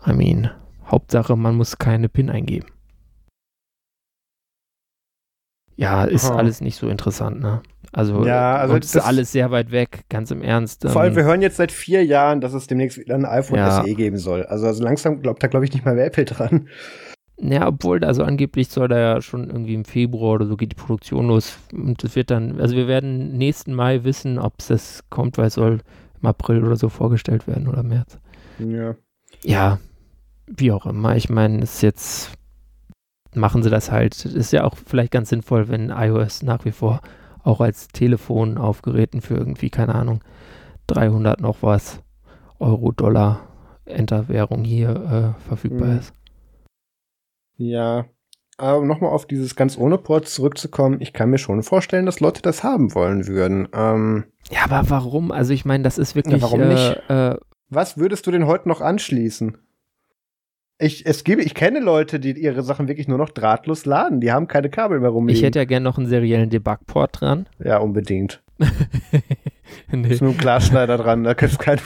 [0.06, 0.50] I mean,
[0.86, 2.66] Hauptsache, man muss keine PIN eingeben.
[5.76, 6.34] Ja, ist oh.
[6.34, 7.62] alles nicht so interessant, ne?
[7.92, 10.88] Also, ja, also das ist alles sehr weit weg, ganz im Ernst.
[10.88, 13.58] Vor allem, ähm, wir hören jetzt seit vier Jahren, dass es demnächst wieder ein iPhone
[13.58, 13.82] ja.
[13.82, 14.44] SE geben soll.
[14.44, 16.68] Also, also langsam glaubt da, glaube ich, nicht mal mehr Apple dran.
[17.42, 20.76] Ja, obwohl, also angeblich soll da ja schon irgendwie im Februar oder so geht die
[20.76, 21.56] Produktion los.
[21.72, 25.46] Und es wird dann, also wir werden nächsten Mai wissen, ob es das kommt, weil
[25.46, 25.80] es soll
[26.20, 28.18] im April oder so vorgestellt werden oder März.
[28.58, 28.94] Ja.
[29.42, 29.78] Ja,
[30.56, 31.16] wie auch immer.
[31.16, 32.32] Ich meine, es ist jetzt
[33.34, 34.24] machen sie das halt.
[34.24, 37.00] Ist ja auch vielleicht ganz sinnvoll, wenn iOS nach wie vor
[37.42, 40.20] auch als Telefon auf Geräten für irgendwie, keine Ahnung,
[40.88, 42.02] 300 noch was
[42.58, 43.48] Euro, Dollar,
[43.86, 45.98] Enterwährung hier äh, verfügbar mhm.
[45.98, 46.12] ist.
[47.56, 48.06] Ja,
[48.58, 52.42] aber nochmal auf dieses ganz ohne Port zurückzukommen, ich kann mir schon vorstellen, dass Leute
[52.42, 53.68] das haben wollen würden.
[53.72, 55.32] Ähm, ja, aber warum?
[55.32, 56.42] Also ich meine, das ist wirklich.
[56.42, 57.10] Ja, warum äh, nicht?
[57.10, 57.36] Äh,
[57.70, 59.56] Was würdest du denn heute noch anschließen?
[60.80, 64.20] Ich, es gibt, ich kenne Leute, die ihre Sachen wirklich nur noch drahtlos laden.
[64.20, 65.36] Die haben keine Kabel mehr rumliegen.
[65.36, 67.46] Ich hätte ja gerne noch einen seriellen Debug-Port dran.
[67.62, 68.42] Ja, unbedingt.
[69.92, 70.08] nee.
[70.08, 71.78] Ist nur ein Glasschneider dran, da kannst kein,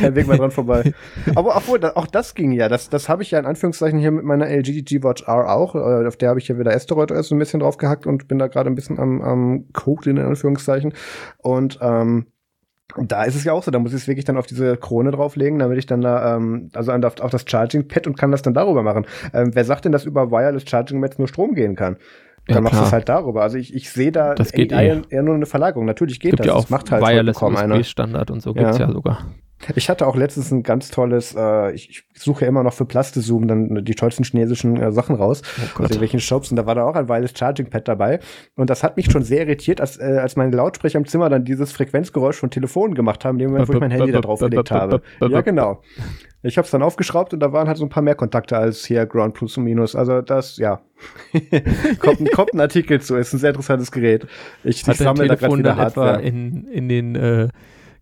[0.00, 0.92] kein Weg mehr dran vorbei.
[1.34, 2.68] Aber obwohl, auch das ging ja.
[2.68, 5.74] Das, das habe ich ja in Anführungszeichen hier mit meiner LG G-Watch R auch.
[5.74, 8.28] Äh, auf der habe ich ja wieder Asteroid OS so ein bisschen drauf gehackt und
[8.28, 10.92] bin da gerade ein bisschen am, am Code in Anführungszeichen.
[11.38, 12.33] Und ähm, und
[12.96, 15.10] da ist es ja auch so, da muss ich es wirklich dann auf diese Krone
[15.10, 18.54] drauflegen, damit ich dann da, ähm, also auf, auf das Charging-Pad und kann das dann
[18.54, 19.06] darüber machen.
[19.32, 21.96] Ähm, wer sagt denn, dass über Wireless Charging jetzt nur Strom gehen kann?
[22.46, 23.42] Dann ja, machst du es halt darüber.
[23.42, 25.02] Also ich, ich sehe da das geht AI eh.
[25.08, 25.86] eher nur eine Verlagerung.
[25.86, 26.46] Natürlich geht gibt das.
[26.46, 29.34] Ja auch das macht halt Wireless USB-Standard und so gibt's ja, ja sogar.
[29.76, 32.84] Ich hatte auch letztens ein ganz tolles, äh, ich, ich suche ja immer noch für
[32.84, 36.74] Plastezoom dann die tollsten chinesischen äh, Sachen raus, oh aus irgendwelchen Shops und da war
[36.74, 38.20] da auch ein Wireless Charging Pad dabei
[38.56, 41.44] und das hat mich schon sehr irritiert, als, äh, als meine Lautsprecher im Zimmer dann
[41.44, 44.40] dieses Frequenzgeräusch von Telefonen gemacht haben, in dem Moment, wo ich mein Handy da drauf
[44.40, 45.02] gelegt habe.
[45.20, 45.80] Ja, genau.
[46.42, 48.84] Ich habe es dann aufgeschraubt und da waren halt so ein paar mehr Kontakte als
[48.84, 49.96] hier Ground Plus und Minus.
[49.96, 50.82] Also das, ja,
[52.00, 53.16] kommt, ein, kommt ein Artikel zu.
[53.16, 54.26] Ist ein sehr interessantes Gerät.
[54.62, 56.20] Ich, ich sammle da gerade wieder Hardware.
[56.20, 57.48] in, in den äh,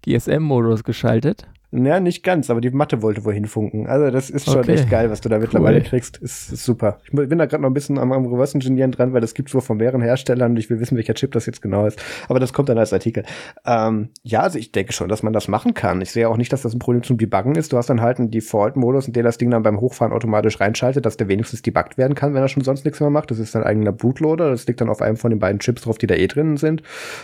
[0.05, 1.47] GSM-Modus geschaltet?
[1.75, 3.87] Ja, nicht ganz, aber die Matte wollte wohin funken.
[3.87, 4.75] Also das ist schon Okay.
[4.75, 5.85] echt geil, was du da mittlerweile Cool.
[5.85, 6.19] kriegst.
[6.19, 6.99] Ist, ist super.
[7.05, 9.55] Ich bin da gerade noch ein bisschen am, am Reverse Engineeren dran, weil das gibt's
[9.55, 11.99] wohl von mehreren Herstellern und ich will wissen, welcher Chip das jetzt genau ist.
[12.29, 13.25] Aber das kommt dann als Artikel.
[13.65, 16.03] Ähm, ja, also ich denke schon, dass man das machen kann.
[16.03, 17.73] Ich sehe auch nicht, dass das ein Problem zum Debuggen ist.
[17.73, 21.07] Du hast dann halt einen Default-Modus, in dem das Ding dann beim Hochfahren automatisch reinschaltet,
[21.07, 23.31] dass der wenigstens debuggt werden kann, wenn er schon sonst nichts mehr macht.
[23.31, 24.51] Das ist ein eigener Bootloader.
[24.51, 26.83] Das liegt dann auf einem von den beiden Chips drauf, die da eh drinnen sind.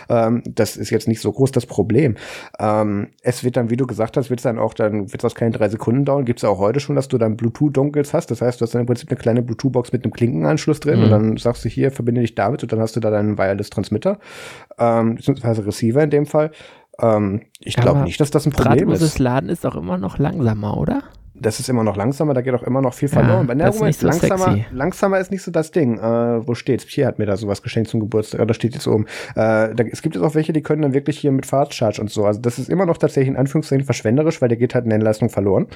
[0.09, 2.15] Ähm, das ist jetzt nicht so groß das Problem.
[2.59, 5.25] Ähm, es wird dann, wie du gesagt hast, wird es dann auch, dann wird es
[5.25, 6.25] aus keinen drei Sekunden dauern.
[6.25, 8.31] Gibt es auch heute schon, dass du dann Bluetooth-Dongles hast.
[8.31, 11.03] Das heißt, du hast dann im Prinzip eine kleine Bluetooth-Box mit einem Klinkenanschluss drin Mhm.
[11.03, 14.17] und dann sagst du hier, verbinde dich damit und dann hast du da deinen Wireless-Transmitter,
[14.79, 16.51] ähm, beziehungsweise Receiver in dem Fall.
[17.01, 19.19] Ähm, ich glaube nicht, dass das ein Problem Drahtloses ist.
[19.19, 21.03] Laden ist auch immer noch langsamer, oder?
[21.41, 23.45] Das ist immer noch langsamer, da geht auch immer noch viel Ja, verloren.
[23.45, 24.65] Aber na, das ist so langsamer, sexy.
[24.71, 25.97] langsamer ist nicht so das Ding.
[25.97, 26.85] Äh, wo steht's?
[26.85, 28.39] Pierre hat mir da sowas geschenkt zum Geburtstag.
[28.39, 29.05] Ja, Da steht jetzt oben.
[29.35, 32.01] Äh, da, es gibt jetzt auch welche, die können dann wirklich hier mit Fast Charge
[32.01, 32.25] und so.
[32.25, 35.67] Also das ist immer noch tatsächlich in Anführungszeichen verschwenderisch, weil der geht halt Nennleistung verloren.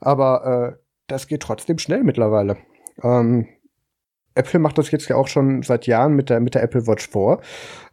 [0.00, 2.56] Aber äh, das geht trotzdem schnell mittlerweile.
[3.02, 3.46] Ähm,
[4.34, 7.08] Apple macht das jetzt ja auch schon seit Jahren mit der, mit der Apple Watch
[7.08, 7.40] vor.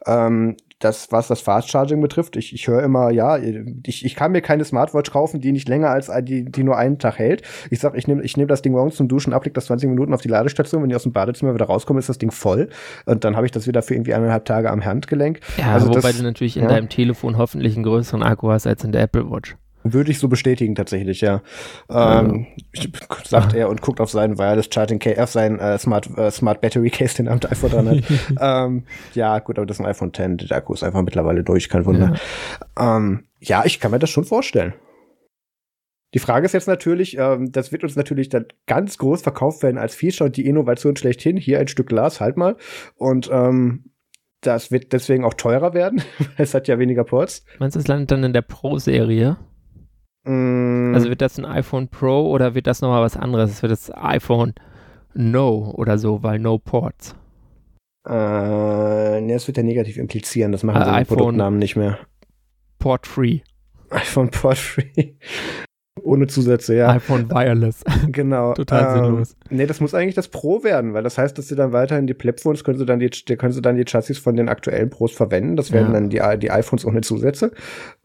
[0.05, 4.31] Ähm, das, was das Fast Charging betrifft, ich, ich höre immer, ja, ich, ich kann
[4.31, 7.41] mir keine Smartwatch kaufen, die nicht länger als die, die nur einen Tag hält.
[7.71, 9.89] Ich sag, ich nehme ich nehm das Ding morgens zum Duschen ab, leg das 20
[9.89, 12.69] Minuten auf die Ladestation, wenn ich aus dem Badezimmer wieder rauskomme, ist das Ding voll.
[13.05, 15.39] Und dann habe ich das wieder für irgendwie eineinhalb Tage am Handgelenk.
[15.57, 16.69] Ja, Also wobei das- du natürlich in ja.
[16.69, 19.55] deinem Telefon hoffentlich einen größeren Akku hast als in der Apple Watch.
[19.93, 21.41] Würde ich so bestätigen tatsächlich, ja.
[21.89, 22.89] Ähm, ich-
[23.25, 26.61] sagt er und guckt auf seinen Wireless Charging Case, auf seinen äh, Smart, äh, Smart
[26.61, 28.03] Battery Case, den er am iPhone dran hat.
[28.67, 28.83] ähm,
[29.13, 30.47] ja, gut, aber das ist ein iPhone X.
[30.47, 32.13] Der Akku ist einfach mittlerweile durch, kein Wunder.
[32.77, 32.97] Ja.
[32.97, 34.73] Ähm, ja, ich kann mir das schon vorstellen.
[36.13, 39.77] Die Frage ist jetzt natürlich, ähm, das wird uns natürlich dann ganz groß verkauft werden
[39.77, 41.37] als Feature und die Innovation schlechthin.
[41.37, 42.55] Hier ein Stück Glas, halt mal.
[42.95, 43.91] Und ähm,
[44.41, 46.01] das wird deswegen auch teurer werden.
[46.37, 47.43] es hat ja weniger Ports.
[47.59, 49.37] Meinst du, es landet dann in der Pro-Serie?
[50.27, 53.51] Mm, Also wird das ein iPhone Pro oder wird das nochmal was anderes?
[53.51, 54.53] Es wird das iPhone
[55.13, 57.15] No oder so, weil No Ports.
[58.07, 60.51] Äh, ne, das wird ja negativ implizieren.
[60.51, 61.97] Das machen Äh, sie mit Produktnamen nicht mehr.
[62.79, 63.39] Port Free.
[63.89, 65.13] iPhone Port Free.
[66.03, 66.89] Ohne Zusätze, ja.
[66.91, 67.83] iPhone Wireless.
[68.11, 68.53] genau.
[68.53, 69.35] Total sinnlos.
[69.49, 72.13] Nee, das muss eigentlich das Pro werden, weil das heißt, dass sie dann weiterhin die
[72.13, 75.11] Plebphones können sie dann die, die können sie dann die Chassis von den aktuellen Pros
[75.11, 75.55] verwenden.
[75.55, 75.93] Das werden Ja.
[75.93, 77.51] dann die, die iPhones ohne Zusätze.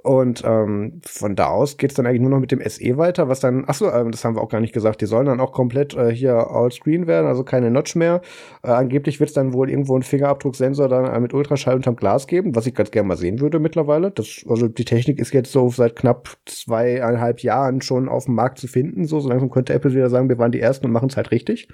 [0.03, 3.39] Und ähm, von da aus geht's dann eigentlich nur noch mit dem SE weiter, was
[3.39, 5.95] dann, achso, ähm, das haben wir auch gar nicht gesagt, die sollen dann auch komplett
[5.95, 8.21] äh, hier All-Screen werden, also keine Notch mehr.
[8.65, 12.57] Äh, angeblich wird's dann wohl irgendwo einen Fingerabdrucksensor dann äh, mit Ultraschall unterm Glas geben,
[12.57, 14.11] was ich ganz gerne mal sehen würde mittlerweile.
[14.11, 18.59] Das, also die Technik ist jetzt so seit knapp zweieinhalb Jahren schon auf dem Markt
[18.59, 19.05] zu finden.
[19.05, 21.31] So, so langsam könnte Apple wieder sagen, wir waren die Ersten und machen es halt
[21.31, 21.69] richtig.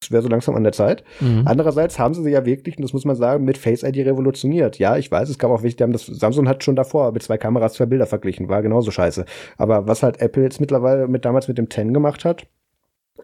[0.00, 1.04] Das wäre so langsam an der Zeit.
[1.20, 1.42] Mhm.
[1.46, 4.78] Andererseits haben sie sie ja wirklich, und das muss man sagen, mit Face ID revolutioniert.
[4.78, 7.22] Ja, ich weiß, es gab auch welche, die haben das, Samsung hat schon davor mit
[7.22, 9.24] zwei Kameras zwei Bilder verglichen, war genauso scheiße.
[9.56, 12.46] Aber was halt Apple jetzt mittlerweile mit damals mit dem 10 gemacht hat,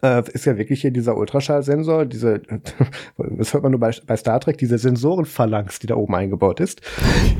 [0.02, 2.42] äh, ist ja wirklich hier dieser Ultraschallsensor, diese,
[3.16, 6.82] das hört man nur bei, bei Star Trek, diese Sensorenphalanx, die da oben eingebaut ist.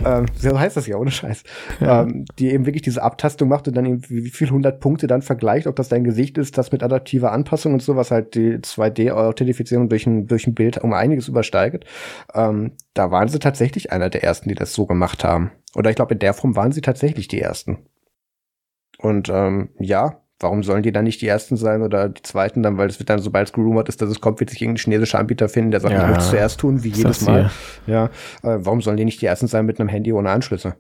[0.05, 1.43] ähm, so heißt das ja, ohne Scheiß.
[1.81, 2.03] Ja.
[2.03, 5.23] Ähm, die eben wirklich diese Abtastung macht und dann eben wie viel hundert Punkte dann
[5.23, 8.59] vergleicht, ob das dein Gesicht ist, das mit adaptiver Anpassung und so, was halt die
[8.59, 11.85] 2D-Authentifizierung durch ein, durch ein Bild um einiges übersteigt.
[12.35, 15.51] Ähm, da waren sie tatsächlich einer der ersten, die das so gemacht haben.
[15.75, 17.79] Oder ich glaube, in der Form waren sie tatsächlich die ersten.
[18.99, 22.77] Und ähm, ja, warum sollen die dann nicht die ersten sein oder die zweiten dann,
[22.79, 25.19] weil es wird dann, sobald es gerumort ist, dass es kommt, wird sich irgendein chinesischer
[25.19, 26.03] Anbieter finden, der sagt, Ja.
[26.03, 27.51] ich möchte es zuerst tun, wie jedes Mal.
[27.87, 28.07] Ja,
[28.43, 30.77] äh, warum sollen die nicht die ersten sein mit einem Handy ohne Anschlüsse?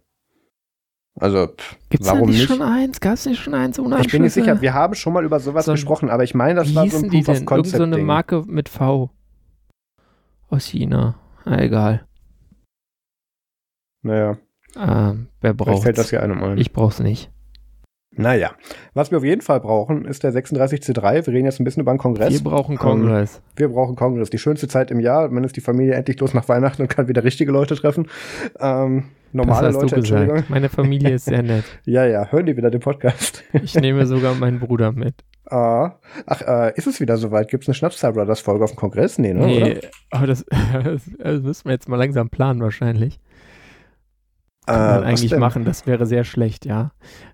[1.20, 2.48] Also, pff, Gibt's warum nicht, nicht?
[2.48, 2.98] schon eins?
[3.00, 4.40] Gab's nicht schon eins ohne ich bin nicht Anschlüsse?
[4.46, 6.88] sicher, wir haben schon mal über sowas So ein- gesprochen, aber ich meine, das war
[6.88, 7.34] so ein Proof of?
[7.34, 7.98] Irgend so Concept eine.
[7.98, 9.10] Marke mit V.
[10.48, 11.16] Aus China.
[11.44, 12.06] Na, egal.
[14.02, 14.38] Naja,
[14.74, 16.56] Ähm, wer vielleicht braucht fällt das ja einem ein.
[16.58, 17.30] Ich brauch's nicht.
[18.14, 18.52] Naja,
[18.92, 21.26] was wir auf jeden Fall brauchen, ist der 36C3.
[21.26, 22.32] Wir reden jetzt ein bisschen über den Kongress.
[22.32, 23.40] Wir brauchen Kongress.
[23.56, 24.28] Wir brauchen Kongress.
[24.28, 25.28] Die schönste Zeit im Jahr.
[25.30, 28.08] Man ist die Familie endlich los nach Weihnachten und kann wieder richtige Leute treffen.
[28.60, 30.44] Ähm, normale das hast Leute, du Entschuldigung.
[30.48, 31.64] Meine Familie ist sehr nett.
[31.84, 33.42] Ja, ja, hören die wieder den Podcast.
[33.52, 35.14] Ich nehme sogar meinen Bruder mit.
[35.50, 37.50] Ah, ach, äh, ist es wieder soweit?
[37.50, 39.18] Gibt es eine Schnapszahl Brothers Folge auf dem Kongress?
[39.18, 39.44] Nee, ne?
[39.44, 39.80] nee, Oder?
[40.10, 43.20] aber das, das, das müssen wir jetzt mal langsam planen wahrscheinlich.
[44.66, 46.92] Kann Äh, man eigentlich machen, das wäre sehr schlecht, ja.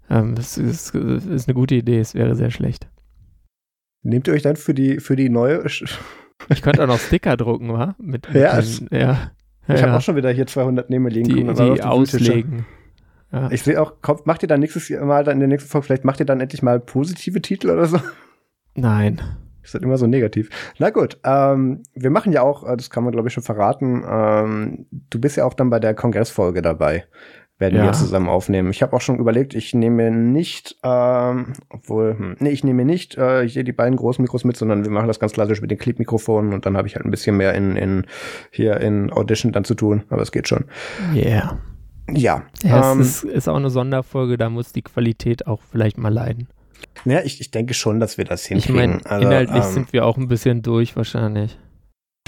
[0.09, 2.88] Ähm, das, ist, das ist eine gute Idee, es wäre sehr schlecht.
[4.02, 5.64] Nehmt ihr euch dann für die, für die neue.
[5.68, 5.84] Ich
[6.50, 7.96] Ich könnte auch noch Sticker drucken, wa?
[7.98, 9.32] Mit, mit Ja, den, ja.
[9.66, 11.28] habe ja, auch schon wieder hier 200 neben mir liegen.
[11.28, 11.88] die, die Wühltische.
[11.88, 12.64] auslegen.
[13.32, 13.50] Ja.
[13.50, 16.05] Ich sehe auch, kommt, macht ihr dann nächstes Mal, dann in der nächsten Folge, vielleicht
[16.05, 18.00] macht ihr dann endlich mal positive Titel oder so?
[18.74, 19.20] Nein.
[19.69, 20.49] Ist halt immer so negativ.
[20.78, 24.03] Na gut, ähm, wir machen ja auch, äh, das kann man glaube ich schon verraten,
[24.09, 27.05] ähm, du bist ja auch dann bei der Kongressfolge dabei.
[27.59, 27.85] werden ja.
[27.85, 28.70] wir zusammen aufnehmen.
[28.70, 33.19] Ich habe auch schon überlegt, ich nehme nicht, ähm, obwohl, hm, nee, ich nehme nicht
[33.19, 35.77] äh, hier die beiden großen Mikros mit, sondern wir machen das ganz klassisch mit den
[35.77, 38.07] Clip-Mikrofonen und dann habe ich halt ein bisschen mehr in, in
[38.51, 40.65] hier in Audition dann zu tun, aber es geht schon.
[41.15, 41.59] Yeah.
[42.11, 42.43] Ja.
[42.62, 46.12] ja ähm, es ist, ist auch eine Sonderfolge, da muss die Qualität auch vielleicht mal
[46.12, 46.49] leiden.
[47.05, 48.74] Ja, ich, ich denke schon, dass wir das hinkriegen.
[48.74, 51.59] Ich meine, also, inhaltlich ähm, sind wir auch ein bisschen durch wahrscheinlich.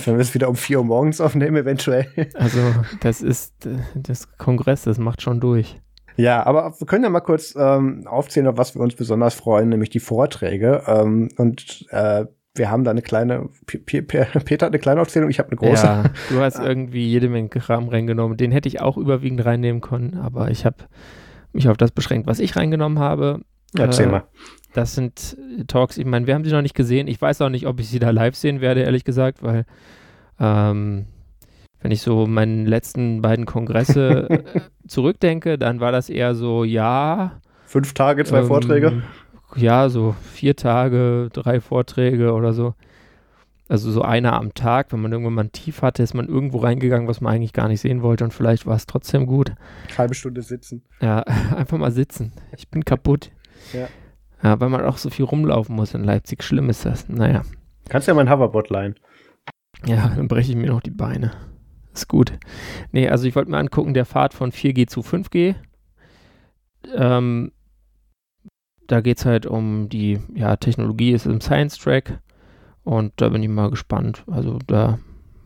[0.05, 2.07] Wenn wir es wieder um 4 Uhr morgens aufnehmen, eventuell.
[2.35, 2.59] Also,
[3.01, 5.81] das ist äh, das Kongress, das macht schon durch.
[6.17, 9.69] Ja, aber wir können ja mal kurz ähm, aufzählen, auf was wir uns besonders freuen,
[9.69, 10.83] nämlich die Vorträge.
[10.87, 15.51] Ähm, und äh, wir haben da eine kleine, Peter hat eine kleine Aufzählung, ich habe
[15.51, 15.87] eine große.
[15.87, 18.37] Ja, du hast irgendwie jede Menge Kram reingenommen.
[18.37, 20.77] Den hätte ich auch überwiegend reinnehmen können, aber ich habe
[21.53, 23.41] mich auf das beschränkt, was ich reingenommen habe.
[23.77, 24.25] Erzähl äh, mal.
[24.73, 25.37] Das sind
[25.67, 27.09] Talks, ich meine, wir haben sie noch nicht gesehen.
[27.09, 29.65] Ich weiß auch nicht, ob ich sie da live sehen werde, ehrlich gesagt, weil
[30.39, 31.07] ähm,
[31.81, 34.45] wenn ich so meinen letzten beiden Kongresse
[34.87, 37.41] zurückdenke, dann war das eher so, ja.
[37.67, 39.03] Fünf Tage, zwei ähm, Vorträge?
[39.57, 42.75] Ja, so vier Tage, drei Vorträge oder so.
[43.69, 46.59] Also so einer am Tag, wenn man irgendwann mal ein Tief hatte, ist man irgendwo
[46.59, 49.53] reingegangen, was man eigentlich gar nicht sehen wollte und vielleicht war es trotzdem gut.
[49.97, 50.83] Halbe Stunde sitzen.
[51.01, 51.21] Ja,
[51.57, 52.33] einfach mal sitzen.
[52.57, 53.31] Ich bin kaputt.
[53.73, 53.89] Ja.
[54.43, 56.43] Ja, weil man auch so viel rumlaufen muss in Leipzig.
[56.43, 57.09] Schlimm ist das.
[57.09, 57.43] Naja.
[57.89, 58.95] Kannst ja mein Hoverboard leihen.
[59.87, 61.33] Ja, dann breche ich mir noch die Beine.
[61.93, 62.39] Ist gut.
[62.93, 65.57] Nee, also ich wollte mir angucken, der Pfad von 4G zu 5G.
[66.95, 67.53] Ähm,
[68.87, 72.21] da geht es halt um die ja, Technologie, ist im Science Track.
[72.83, 74.25] Und da bin ich mal gespannt.
[74.27, 74.99] Also da,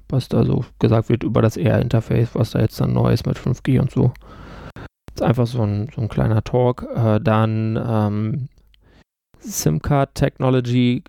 [0.09, 3.39] was da so gesagt wird über das AR-Interface, was da jetzt dann neu ist mit
[3.39, 4.13] 5G und so.
[5.15, 6.87] Ist einfach so ein, so ein kleiner Talk.
[6.95, 8.49] Äh, dann ähm,
[9.39, 11.05] SIM-Card Technology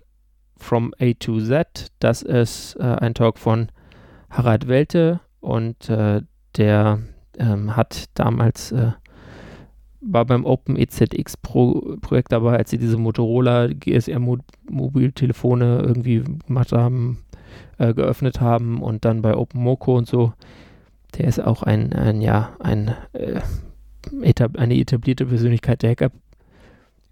[0.56, 1.88] from A to Z.
[1.98, 3.68] Das ist äh, ein Talk von
[4.30, 6.22] Harald Welte und äh,
[6.56, 7.00] der
[7.38, 8.92] ähm, hat damals äh,
[10.00, 14.38] war beim Open EZX Pro Projekt dabei, als sie diese Motorola GSR -Mo
[14.70, 17.24] Mobiltelefone irgendwie gemacht haben,
[17.78, 20.32] äh, geöffnet haben und dann bei Open Moco und so.
[21.18, 23.40] Der ist auch ein, ein ja, ein, äh,
[24.22, 26.10] etab eine etablierte Persönlichkeit der Hacker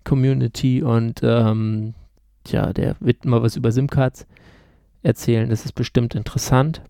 [0.04, 1.94] Community und ähm,
[2.46, 4.26] ja, der wird mal was über SIM-Cards
[5.02, 5.48] erzählen.
[5.48, 6.82] Das ist bestimmt interessant.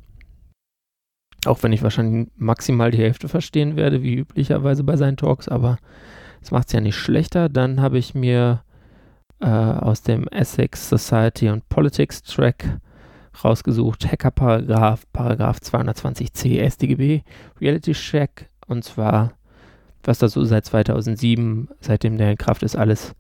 [1.47, 5.79] Auch wenn ich wahrscheinlich maximal die Hälfte verstehen werde, wie üblicherweise bei seinen Talks, aber
[6.41, 7.49] das macht es ja nicht schlechter.
[7.49, 8.63] Dann habe ich mir
[9.41, 12.79] äh, aus dem Essex Society und Politics Track
[13.43, 17.23] rausgesucht, Hacker-Paragraph, Paragraph 220c StGB,
[17.61, 19.33] Reality Check, und zwar
[20.07, 23.15] was da so seit 2007, seitdem der in Kraft ist, alles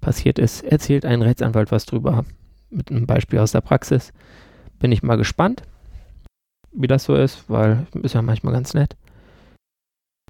[0.00, 2.24] passiert ist, erzählt ein Rechtsanwalt was drüber.
[2.70, 4.12] Mit einem Beispiel aus der Praxis.
[4.78, 5.62] Bin ich mal gespannt,
[6.72, 8.96] wie das so ist, weil ist ja manchmal ganz nett.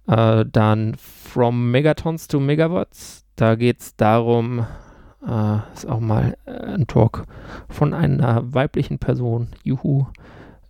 [0.06, 3.24] Äh, dann From Megatons to Megawatts.
[3.36, 4.66] Da geht es darum,
[5.26, 7.24] äh, ist auch mal äh, ein Talk
[7.68, 10.06] von einer weiblichen Person, Juhu,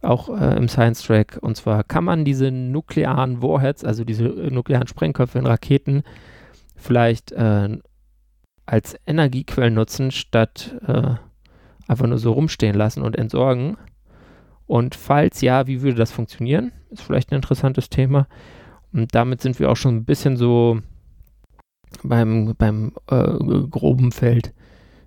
[0.09, 1.39] auch äh, im Science Track.
[1.41, 6.03] Und zwar kann man diese nuklearen Warheads, also diese nuklearen Sprengköpfe in Raketen,
[6.77, 7.79] vielleicht äh,
[8.67, 11.15] als Energiequellen nutzen, statt äh,
[11.87, 13.77] einfach nur so rumstehen lassen und entsorgen.
[14.67, 16.73] Und falls ja, wie würde das funktionieren?
[16.91, 18.27] Ist vielleicht ein interessantes Thema.
[18.93, 20.81] Und damit sind wir auch schon ein bisschen so
[22.03, 23.39] beim, beim äh,
[23.71, 24.53] groben Feld,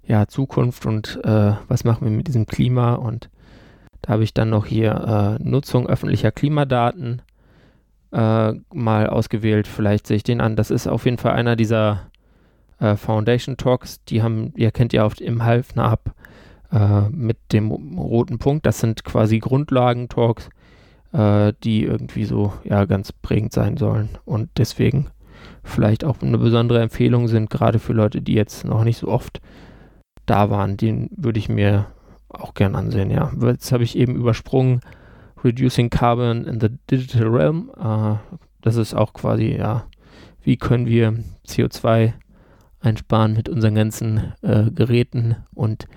[0.06, 3.30] ja, Zukunft und äh, was machen wir mit diesem Klima und
[4.02, 7.22] da habe ich dann noch hier äh, Nutzung öffentlicher Klimadaten
[8.12, 9.68] äh, mal ausgewählt.
[9.68, 10.56] Vielleicht sehe ich den an.
[10.56, 12.08] Das ist auf jeden Fall einer dieser
[12.80, 14.04] äh, Foundation Talks.
[14.06, 16.14] Die haben, ihr kennt ja oft im Halfnab
[16.72, 18.66] äh, mit dem roten Punkt.
[18.66, 20.50] Das sind quasi Grundlagen-Talks,
[21.14, 25.08] äh, die irgendwie so ja ganz prägend sein sollen und deswegen
[25.64, 29.42] vielleicht auch eine besondere Empfehlung sind, gerade für Leute, die jetzt noch nicht so oft
[30.26, 30.78] da waren.
[30.78, 31.88] Den würde ich mir
[32.34, 33.32] auch gern ansehen, ja.
[33.42, 34.82] Jetzt habe ich eben übersprungen
[35.44, 37.72] Reducing Carbon in the Digital Realm.
[37.78, 38.16] Äh,
[38.62, 39.86] das ist auch quasi, ja,
[40.44, 42.14] wie können wir CO2
[42.80, 45.88] einsparen mit unseren ganzen äh, Geräten und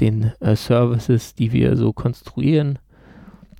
[0.00, 2.78] den äh, Services, die wir so konstruieren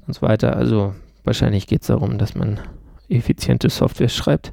[0.07, 0.57] und so weiter.
[0.57, 0.95] Also
[1.25, 2.61] wahrscheinlich geht es darum, dass man
[3.09, 4.53] effiziente Software schreibt.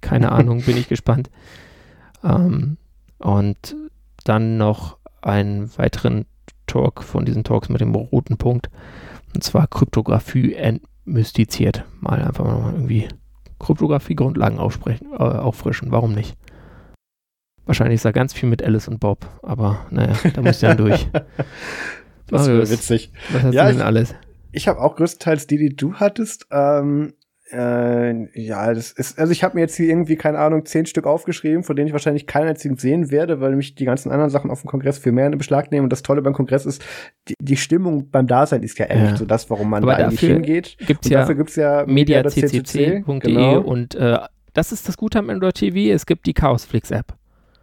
[0.00, 1.30] Keine Ahnung, bin ich gespannt.
[2.24, 2.78] Ähm,
[3.18, 3.76] und
[4.24, 6.24] dann noch einen weiteren
[6.70, 8.70] Talk, von diesen Talks mit dem roten Punkt.
[9.34, 11.84] Und zwar Kryptographie entmystiziert.
[12.00, 13.08] Mal einfach mal irgendwie
[13.58, 15.90] Kryptographie-Grundlagen äh, auffrischen.
[15.92, 16.36] Warum nicht?
[17.66, 21.08] Wahrscheinlich ist da ganz viel mit Alice und Bob, aber naja, da muss ja durch.
[22.26, 23.12] das wäre witzig.
[23.32, 24.14] Was hast ja, du denn ich, alles?
[24.52, 26.46] Ich habe auch größtenteils die, die du hattest.
[26.50, 27.14] Ähm,
[27.52, 31.06] Äh, ja, das ist, also ich habe mir jetzt hier irgendwie, keine Ahnung, zehn Stück
[31.06, 34.50] aufgeschrieben, von denen ich wahrscheinlich keinen einzigen sehen werde, weil mich die ganzen anderen Sachen
[34.50, 35.84] auf dem Kongress viel mehr in Beschlag nehmen.
[35.84, 36.82] Und das Tolle beim Kongress ist,
[37.28, 39.16] die, die Stimmung beim Dasein ist ja echt ja.
[39.16, 40.76] so das, warum man Aber da eigentlich hingeht.
[40.78, 43.60] Gibt's und ja dafür gibt's ja mediaccc.de genau.
[43.60, 44.18] und äh,
[44.52, 47.14] das ist das Gute am Android TV, es gibt die Chaosflix-App.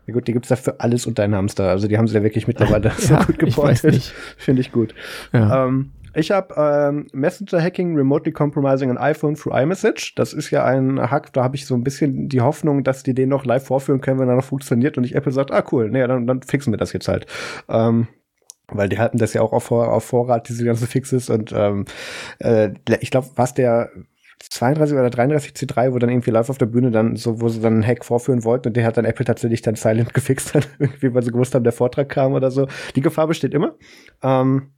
[0.07, 1.69] Ja gut, die gibt's da für alles und deinen Hamster.
[1.69, 4.13] Also die haben sie ja wirklich mittlerweile ja, so gut geportet.
[4.37, 4.95] Finde ich gut.
[5.33, 5.65] Ja.
[5.65, 10.15] Ähm, ich habe ähm, Messenger Hacking Remotely Compromising an iPhone through iMessage.
[10.15, 13.13] Das ist ja ein Hack, da habe ich so ein bisschen die Hoffnung, dass die
[13.13, 15.89] den noch live vorführen können, wenn er noch funktioniert und nicht Apple sagt, ah cool,
[15.89, 17.27] nee, dann, dann fixen wir das jetzt halt.
[17.69, 18.07] Ähm,
[18.69, 21.85] weil die hatten das ja auch auf, auf Vorrat, diese ganze Fixes und ähm,
[22.39, 23.91] äh, ich glaube, was der
[24.39, 27.61] 32 oder 33 C3, wo dann irgendwie live auf der Bühne dann so, wo sie
[27.61, 30.65] dann einen Hack vorführen wollten und der hat dann Apple tatsächlich dann silent gefixt, dann
[30.79, 32.67] irgendwie, weil sie gewusst haben, der Vortrag kam oder so.
[32.95, 33.75] Die Gefahr besteht immer.
[34.21, 34.71] Ähm,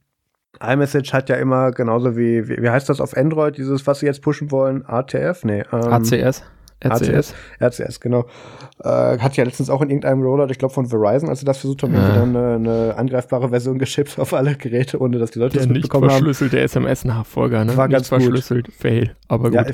[0.60, 4.06] iMessage hat ja immer genauso wie, wie, wie heißt das auf Android, dieses, was sie
[4.06, 4.84] jetzt pushen wollen?
[4.86, 5.44] ATF?
[5.44, 5.62] Nee.
[5.72, 6.42] Ähm, ACS.
[6.82, 7.34] RCS.
[7.60, 8.26] RCS, genau.
[8.82, 11.58] Äh, hat ja letztens auch in irgendeinem Rollout, ich glaube von Verizon, als sie das
[11.58, 12.14] versucht haben, ja.
[12.14, 15.72] dann eine, eine, angreifbare Version geschippt auf alle Geräte, ohne dass die Leute der das
[15.72, 16.08] mitbekommen haben.
[16.08, 17.76] Der verschlüsselte SMS-Nachfolger, ne?
[17.76, 18.74] War nicht ganz verschlüsselt, gut.
[18.74, 19.54] Fail, aber gut.
[19.54, 19.66] Ja,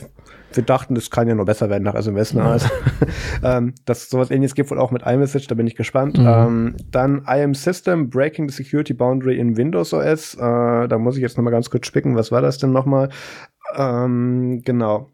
[0.57, 2.35] wir dachten, das kann ja noch besser werden nach SMS.
[2.35, 2.41] Ne?
[2.41, 2.51] Ja.
[2.53, 2.69] Also,
[3.43, 6.19] ähm, das sowas ähnliches gibt wohl auch mit iMessage, da bin ich gespannt.
[6.19, 6.27] Mhm.
[6.27, 10.35] Ähm, dann IM System Breaking the Security Boundary in Windows OS.
[10.35, 12.17] Äh, da muss ich jetzt nochmal ganz kurz spicken.
[12.17, 13.11] Was war das denn nochmal?
[13.77, 15.11] Ähm, genau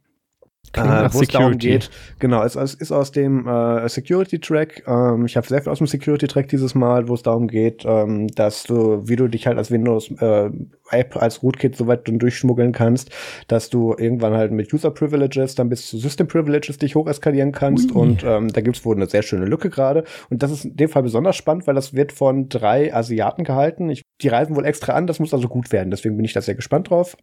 [0.76, 1.90] äh, wo es darum geht.
[2.18, 4.84] Genau, es, es ist aus dem äh, Security-Track.
[4.86, 8.28] Ähm, ich habe sehr viel aus dem Security-Track dieses Mal, wo es darum geht, ähm,
[8.28, 13.10] dass du, wie du dich halt als Windows-App, äh, als Rootkit so weit durchschmuggeln kannst,
[13.48, 17.94] dass du irgendwann halt mit User-Privileges dann bis zu System-Privileges dich hocheskalieren kannst.
[17.94, 18.00] Ui.
[18.00, 20.04] Und ähm, da gibt's wohl eine sehr schöne Lücke gerade.
[20.30, 23.90] Und das ist in dem Fall besonders spannend, weil das wird von drei Asiaten gehalten.
[23.90, 25.90] Ich, die reisen wohl extra an, das muss also gut werden.
[25.90, 27.16] Deswegen bin ich da sehr gespannt drauf.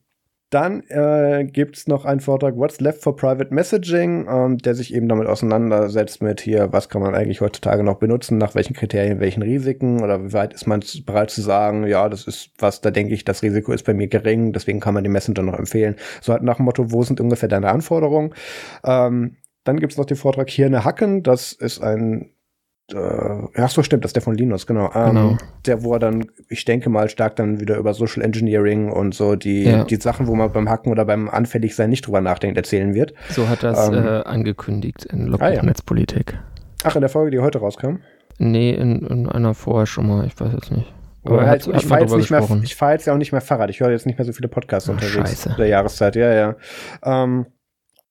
[0.50, 5.08] Dann äh, gibt noch einen Vortrag What's Left for Private Messaging, ähm, der sich eben
[5.08, 9.44] damit auseinandersetzt mit hier, was kann man eigentlich heutzutage noch benutzen, nach welchen Kriterien, welchen
[9.44, 13.14] Risiken oder wie weit ist man bereit zu sagen, ja, das ist was, da denke
[13.14, 15.96] ich, das Risiko ist bei mir gering, deswegen kann man den Messenger noch empfehlen.
[16.22, 18.34] So halt nach dem Motto, wo sind ungefähr deine Anforderungen?
[18.84, 22.32] Ähm, dann gibt's noch den Vortrag Hirne Hacken, das ist ein
[22.94, 24.92] äh, ja, so stimmt, das ist der von Linus, genau.
[24.94, 25.38] Ähm, genau.
[25.66, 29.36] Der, wo er dann, ich denke mal, stark dann wieder über Social Engineering und so
[29.36, 29.84] die, ja.
[29.84, 33.14] die Sachen, wo man beim Hacken oder beim Anfälligsein nicht drüber nachdenkt, erzählen wird.
[33.30, 35.64] So hat das ähm, äh, angekündigt in Logbuch ah, ja.
[35.64, 36.38] Netzpolitik.
[36.84, 37.98] Ach, in der Folge, die heute rauskam?
[38.38, 40.94] Nee, in, in einer vorher schon mal, ich weiß jetzt nicht.
[41.26, 43.70] Aber halt, ich fahre jetzt, nicht mehr, ich fahr jetzt ja auch nicht mehr Fahrrad.
[43.70, 45.56] Ich höre jetzt nicht mehr so viele Podcasts Ach, unterwegs Scheiße.
[45.58, 46.16] der Jahreszeit.
[46.16, 46.56] Ja, ja.
[47.04, 47.46] Ähm,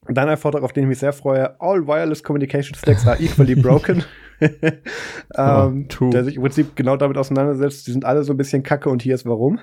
[0.08, 1.60] dann ein Vortrag, auf den ich mich sehr freue.
[1.60, 4.04] All wireless communication stacks are equally broken.
[5.36, 7.86] ähm, oh, der sich im Prinzip genau damit auseinandersetzt.
[7.86, 9.60] Die sind alle so ein bisschen kacke und hier ist warum.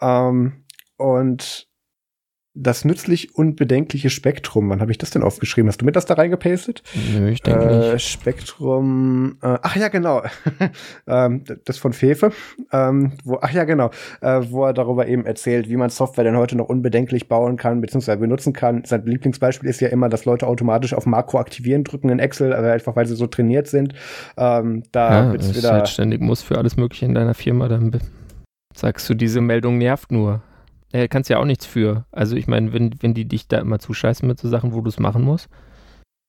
[0.00, 0.64] Ähm,
[0.96, 1.68] und
[2.56, 4.70] das nützlich unbedenkliche Spektrum.
[4.70, 5.68] Wann habe ich das denn aufgeschrieben?
[5.68, 6.84] Hast du mir das da reingepastet?
[7.12, 8.08] Nö, ich denke äh, nicht.
[8.08, 9.38] Spektrum.
[9.42, 10.22] Äh, ach ja, genau.
[11.08, 12.30] ähm, das von Fefe.
[12.72, 13.90] Ähm, wo, ach ja, genau.
[14.20, 17.80] Äh, wo er darüber eben erzählt, wie man Software denn heute noch unbedenklich bauen kann,
[17.80, 18.84] beziehungsweise benutzen kann.
[18.84, 22.72] Sein Lieblingsbeispiel ist ja immer, dass Leute automatisch auf Makro aktivieren drücken in Excel, aber
[22.72, 23.94] einfach weil sie so trainiert sind.
[24.36, 25.72] Ähm, da ja, wird's wieder.
[25.72, 27.98] Halt ständig muss für alles Mögliche in deiner Firma dann
[28.76, 30.42] sagst du, diese Meldung nervt nur
[30.94, 32.06] äh, kannst ja auch nichts für.
[32.12, 34.88] Also ich meine, wenn, wenn die dich da immer zuscheißen mit so Sachen, wo du
[34.88, 35.48] es machen musst.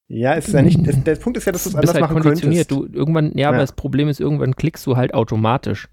[0.07, 2.19] Ja, ist ja nicht, das, der Punkt ist ja, dass du es anders halt machen
[2.19, 2.69] konditioniert.
[2.69, 2.93] könntest.
[2.93, 5.87] Du, irgendwann, ja, ja, aber das Problem ist, irgendwann klickst du halt automatisch.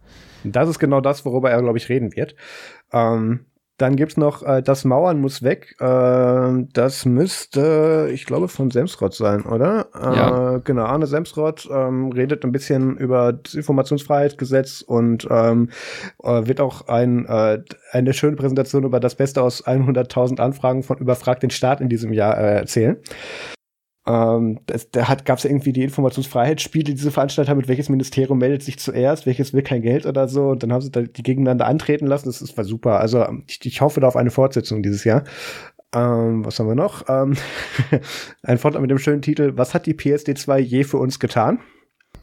[0.44, 2.34] Das ist genau das, worüber er, glaube ich, reden wird.
[2.92, 3.46] Ähm,
[3.82, 5.74] dann gibt's noch äh, Das Mauern muss weg.
[5.80, 9.88] Äh, das müsste, ich glaube, von Semsrott sein, oder?
[9.94, 10.59] Äh, ja.
[10.59, 15.70] Genau, Arne Semsrott ähm, redet ein bisschen über das Informationsfreiheitsgesetz und ähm,
[16.22, 17.60] äh, wird auch ein, äh,
[17.90, 22.12] eine schöne Präsentation über das Beste aus 100.000 Anfragen von Überfragt den Staat in diesem
[22.12, 22.98] Jahr äh, erzählen.
[24.06, 27.68] Ähm, das, da hat, gab es ja irgendwie die Informationsfreiheitsspiele, die diese veranstaltet haben, mit
[27.68, 30.50] welches Ministerium meldet sich zuerst, welches will kein Geld oder so.
[30.50, 32.26] Und dann haben sie da die gegeneinander antreten lassen.
[32.26, 33.00] Das, das war super.
[33.00, 35.24] Also ich, ich hoffe da auf eine Fortsetzung dieses Jahr.
[35.94, 37.08] Ähm, was haben wir noch?
[37.08, 37.36] Ähm,
[38.42, 41.60] ein Vortrag mit dem schönen Titel Was hat die PSD 2 je für uns getan?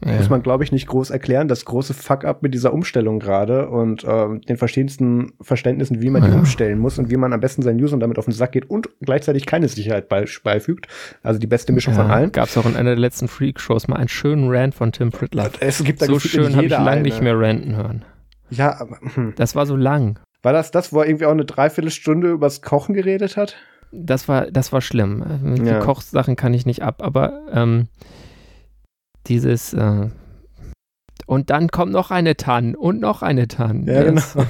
[0.04, 0.12] Ja.
[0.12, 1.46] Muss man, glaube ich, nicht groß erklären.
[1.48, 6.30] Das große Fuck-up mit dieser Umstellung gerade und äh, den verschiedensten Verständnissen, wie man ja.
[6.30, 8.70] die umstellen muss und wie man am besten seinen Usern damit auf den Sack geht
[8.70, 10.86] und gleichzeitig keine Sicherheit beifügt.
[11.22, 12.32] Also die beste Mischung ja, von allen.
[12.32, 15.52] Gab es auch in einer der letzten Freak-Shows mal einen schönen Rant von Tim Pritloff.
[15.60, 18.04] Es gibt da so schön habe ich lange nicht mehr ranten hören.
[18.48, 19.34] Ja, aber, hm.
[19.36, 20.18] Das war so lang.
[20.42, 23.56] War das das, wo er irgendwie auch eine Dreiviertelstunde übers Kochen geredet hat?
[23.92, 25.56] Das war, das war schlimm.
[25.58, 25.80] Die ja.
[25.80, 27.88] Kochsachen kann ich nicht ab, aber ähm,
[29.26, 30.08] dieses äh,
[31.26, 33.86] und dann kommt noch eine Tann und noch eine Tann.
[33.86, 34.22] Ja, genau.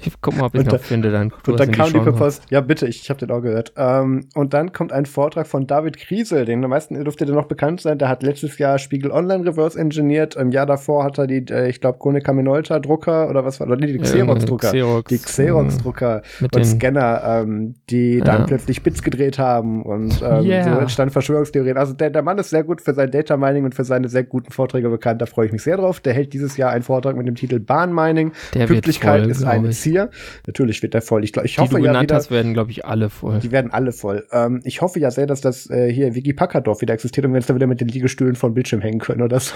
[0.00, 1.10] Ich guck mal, ob ich Und noch da- finde.
[1.10, 2.16] Dann, Und dann in kam die Notes.
[2.18, 3.72] Post, ja bitte, ich, ich habe den auch gehört.
[3.76, 7.46] Ähm, und dann kommt ein Vortrag von David Kriesel, den am meisten dürfte der noch
[7.46, 7.98] bekannt sein.
[7.98, 10.36] Der hat letztes Jahr Spiegel Online reverse engineert.
[10.36, 13.66] Im Jahr davor hat er die, äh, ich glaube, Konica Minolta Drucker oder was war,
[13.66, 14.68] oder nee, die Xerox Drucker.
[14.68, 18.46] Xerox, die Xerox Drucker mit und den- Scanner, ähm, die dann Ja.
[18.46, 20.64] plötzlich Bits gedreht haben und ähm, Yeah.
[20.74, 21.76] so entstanden Verschwörungstheorien.
[21.76, 24.24] Also der, der Mann ist sehr gut für sein Data Mining und für seine sehr
[24.24, 25.20] guten Vorträge bekannt.
[25.20, 26.00] Da freue ich mich sehr drauf.
[26.00, 28.32] Der hält dieses Jahr einen Vortrag mit dem Titel Bahnmining.
[28.54, 29.78] Der wird Pünktlichkeit voll, ist ein ich.
[29.88, 30.10] Ziel.
[30.46, 31.24] Natürlich wird der voll.
[31.24, 33.38] Ich, glaub, ich Die hoffe du ja genannt wieder, hast, werden, glaube ich, alle voll.
[33.40, 34.26] die werden alle voll.
[34.32, 37.36] Ähm, ich hoffe ja sehr, dass das äh, hier Wiki Packardorf wieder existiert und wir
[37.36, 39.54] uns da wieder mit den Liegestühlen vom Bildschirm hängen können oder so.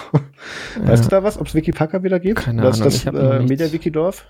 [0.84, 2.40] Weißt du da was, ob es Wiki Packer wieder gibt?
[2.40, 3.48] Keine das Ahnung, das ich äh, nichts.
[3.50, 4.26] Media Wiki Dorf?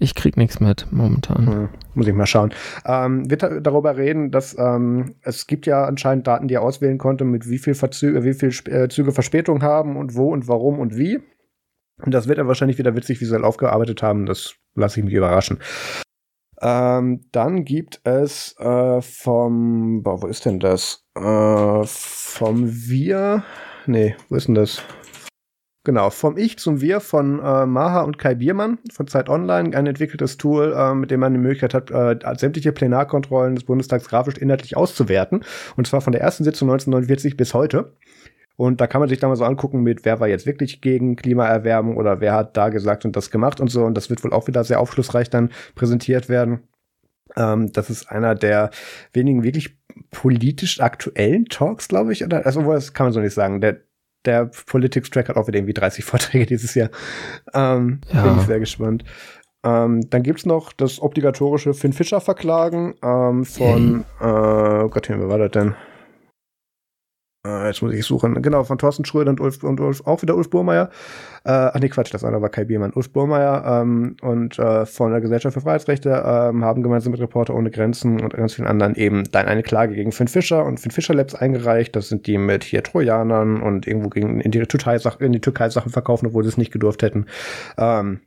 [0.00, 1.46] Ich krieg nichts mit momentan.
[1.46, 2.52] Hm, muss ich mal schauen.
[2.86, 6.98] Ähm, wird da- darüber reden, dass ähm, es gibt ja anscheinend Daten, die er auswählen
[6.98, 10.46] konnte, mit wie viel Verzüge, wie viel Sp- äh, Züge Verspätung haben und wo und
[10.46, 11.18] warum und wie.
[12.04, 14.26] Und das wird er wahrscheinlich wieder witzig visuell aufgearbeitet haben.
[14.26, 15.58] Das lasse ich mich überraschen.
[16.60, 21.04] Ähm, dann gibt es äh, vom, boah, wo ist denn das?
[21.14, 23.44] Äh, vom Wir,
[23.86, 24.82] nee, wo ist denn das?
[25.84, 29.86] Genau, vom Ich zum Wir von äh, Maha und Kai Biermann von Zeit Online, ein
[29.86, 34.36] entwickeltes Tool, äh, mit dem man die Möglichkeit hat, äh, sämtliche Plenarkontrollen des Bundestags grafisch
[34.36, 35.44] inhaltlich auszuwerten.
[35.76, 37.92] Und zwar von der ersten Sitzung 1949 bis heute.
[38.58, 41.14] Und da kann man sich dann mal so angucken, mit wer war jetzt wirklich gegen
[41.14, 43.84] Klimaerwärmung oder wer hat da gesagt und das gemacht und so.
[43.84, 46.64] Und das wird wohl auch wieder sehr aufschlussreich dann präsentiert werden.
[47.36, 48.70] Ähm, das ist einer der
[49.12, 49.78] wenigen wirklich
[50.10, 52.24] politisch aktuellen Talks, glaube ich.
[52.24, 53.60] Oder, also, das kann man so nicht sagen.
[53.60, 53.76] Der,
[54.24, 56.90] der Politics-Track hat auch wieder irgendwie 30 Vorträge dieses Jahr.
[57.54, 58.24] Ähm, Ja.
[58.24, 59.04] Bin ich sehr gespannt.
[59.62, 65.28] Ähm, dann gibt's noch das obligatorische Finn Fischer Verklagen ähm, von, äh, oh Gott, wer
[65.28, 65.76] war das denn?
[67.48, 68.40] Äh, jetzt muss ich suchen.
[68.42, 70.90] Genau, von Thorsten Schröder und Ulf, und Ulf auch wieder Ulf Burmeier.
[71.44, 72.92] Äh, ach nee, Quatsch, das andere war Kai Biermann.
[72.94, 77.54] Ulf Burmeier ähm, und äh, von der Gesellschaft für Freiheitsrechte ähm, haben gemeinsam mit Reporter
[77.54, 80.90] ohne Grenzen und ganz vielen anderen eben dann eine Klage gegen Finn Fischer und Finn
[80.90, 81.96] Fischer Labs eingereicht.
[81.96, 85.70] Das sind die mit hier Trojanern und irgendwo gegen in die Türkei in die Türkei
[85.70, 87.26] Sachen verkaufen, obwohl sie es nicht gedurft hätten.
[87.78, 88.20] Ähm,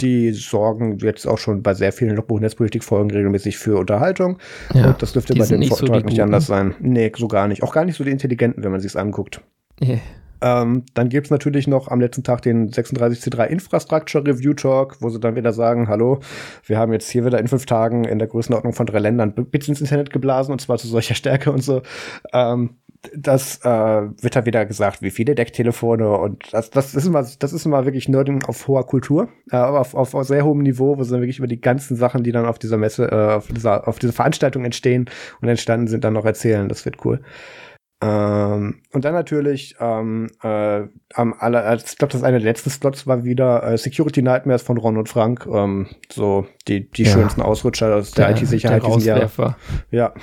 [0.00, 4.38] die sorgen jetzt auch schon bei sehr vielen Logbuch-Netzpolitik-Folgen regelmäßig für Unterhaltung.
[4.74, 6.22] Ja, und das dürfte bei dem nicht so Vortrag die nicht Guten.
[6.22, 6.74] anders sein.
[6.80, 7.62] Nee, so gar nicht.
[7.62, 9.40] Auch gar nicht so die Intelligenten, wenn man sich's anguckt.
[9.82, 9.98] Yeah.
[10.42, 15.20] Ähm, dann gibt's natürlich noch am letzten Tag den 36C3 Infrastructure Review Talk, wo sie
[15.20, 16.20] dann wieder sagen, hallo,
[16.64, 19.68] wir haben jetzt hier wieder in fünf Tagen in der Größenordnung von drei Ländern Bits
[19.68, 21.82] ins Internet geblasen und zwar zu solcher Stärke und so.
[22.32, 22.76] Ähm,
[23.16, 27.52] das äh, wird da wieder gesagt, wie viele Decktelefone und das, das ist immer, das
[27.52, 30.98] ist immer wirklich Nerding auf hoher Kultur, äh, aber auf, auf, auf sehr hohem Niveau,
[30.98, 33.48] wo sie dann wirklich über die ganzen Sachen, die dann auf dieser Messe, äh, auf
[33.48, 35.08] dieser, auf dieser Veranstaltung entstehen
[35.40, 36.68] und entstanden sind, dann noch erzählen.
[36.68, 37.20] Das wird cool.
[38.02, 40.82] Ähm, und dann natürlich ähm, äh,
[41.14, 44.62] am aller, äh, ich glaube, das eine der letzten Slots war wieder äh, Security Nightmares
[44.62, 45.46] von Ron und Frank.
[45.50, 47.12] Ähm, so die, die Ja.
[47.12, 49.18] schönsten Ausrutscher aus der, IT-Sicherheit der Jahr.
[49.18, 49.56] Rauswerfer.
[49.90, 50.14] Ja.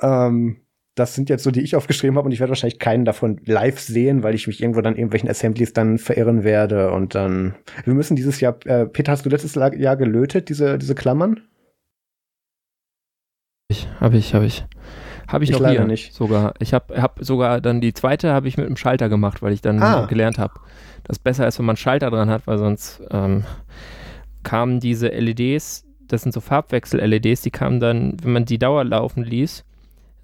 [0.00, 0.60] Ähm,
[0.96, 3.78] das sind jetzt so, die ich aufgeschrieben habe und ich werde wahrscheinlich keinen davon live
[3.78, 7.54] sehen, weil ich mich irgendwo dann irgendwelchen Assemblies dann verirren werde und dann.
[7.84, 11.42] Wir müssen dieses Jahr, äh, Peter, hast du letztes Jahr gelötet, diese, diese Klammern?
[13.68, 14.64] Ich, habe ich, habe ich.
[15.28, 16.14] Habe ich, Ich noch leider hier nicht.
[16.14, 16.54] sogar.
[16.60, 19.60] Ich habe hab sogar dann die zweite habe ich mit dem Schalter gemacht, weil ich
[19.60, 20.06] dann Ah.
[20.06, 20.54] gelernt habe,
[21.02, 23.42] dass besser ist, wenn man einen Schalter dran hat, weil sonst ähm,
[24.44, 29.24] kamen diese LEDs, das sind so Farbwechsel-LEDs, die kamen dann, wenn man die Dauer laufen
[29.24, 29.64] ließ,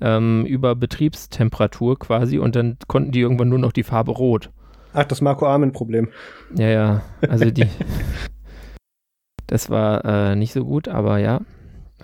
[0.03, 4.51] ähm, über Betriebstemperatur quasi und dann konnten die irgendwann nur noch die Farbe rot.
[4.93, 6.09] Ach, das Marco Armin-Problem.
[6.55, 7.67] Ja, ja, also die.
[9.47, 11.41] das war äh, nicht so gut, aber ja.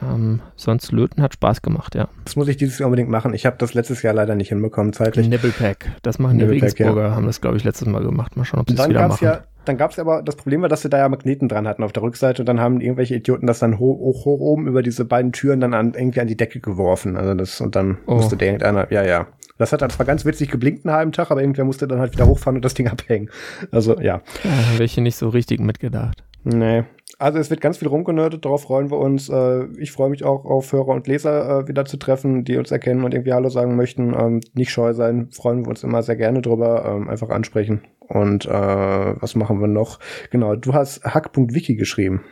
[0.03, 2.09] Ähm, sonst Löten hat Spaß gemacht, ja.
[2.25, 3.35] Das muss ich dieses Jahr unbedingt machen.
[3.35, 5.29] Ich habe das letztes Jahr leider nicht hinbekommen, zeitlich.
[5.29, 5.87] Nibblepack.
[6.03, 8.37] Das machen die Nibblepack, Regensburger, haben das, glaube ich, letztes Mal gemacht.
[8.37, 9.25] Mal schauen, ob sie es dann wieder gab's machen.
[9.25, 11.93] ja, dann gab's aber das Problem war, dass sie da ja Magneten dran hatten auf
[11.93, 15.05] der Rückseite und dann haben irgendwelche Idioten das dann hoch, hoch, hoch oben über diese
[15.05, 17.17] beiden Türen dann an, irgendwie an die Decke geworfen.
[17.17, 18.15] Also das und dann Oh.
[18.15, 19.27] musste der irgendeiner, ja, ja.
[19.59, 22.13] Das hat dann zwar ganz witzig geblinkt einen halben Tag, aber irgendwer musste dann halt
[22.13, 23.29] wieder hochfahren und das Ding abhängen.
[23.73, 24.23] Also ja.
[24.45, 26.23] Ja, welche nicht so richtig mitgedacht.
[26.45, 26.85] Nee.
[27.19, 29.29] Also es wird ganz viel rumgenördet, darauf freuen wir uns.
[29.29, 32.71] Äh, ich freue mich auch auf Hörer und Leser äh, wieder zu treffen, die uns
[32.71, 34.15] erkennen und irgendwie Hallo sagen möchten.
[34.15, 36.85] Ähm, nicht scheu sein, freuen wir uns immer sehr gerne drüber.
[36.85, 37.83] Ähm, einfach ansprechen.
[38.01, 39.99] Und äh, was machen wir noch?
[40.31, 42.23] Genau, du hast hack.wiki geschrieben.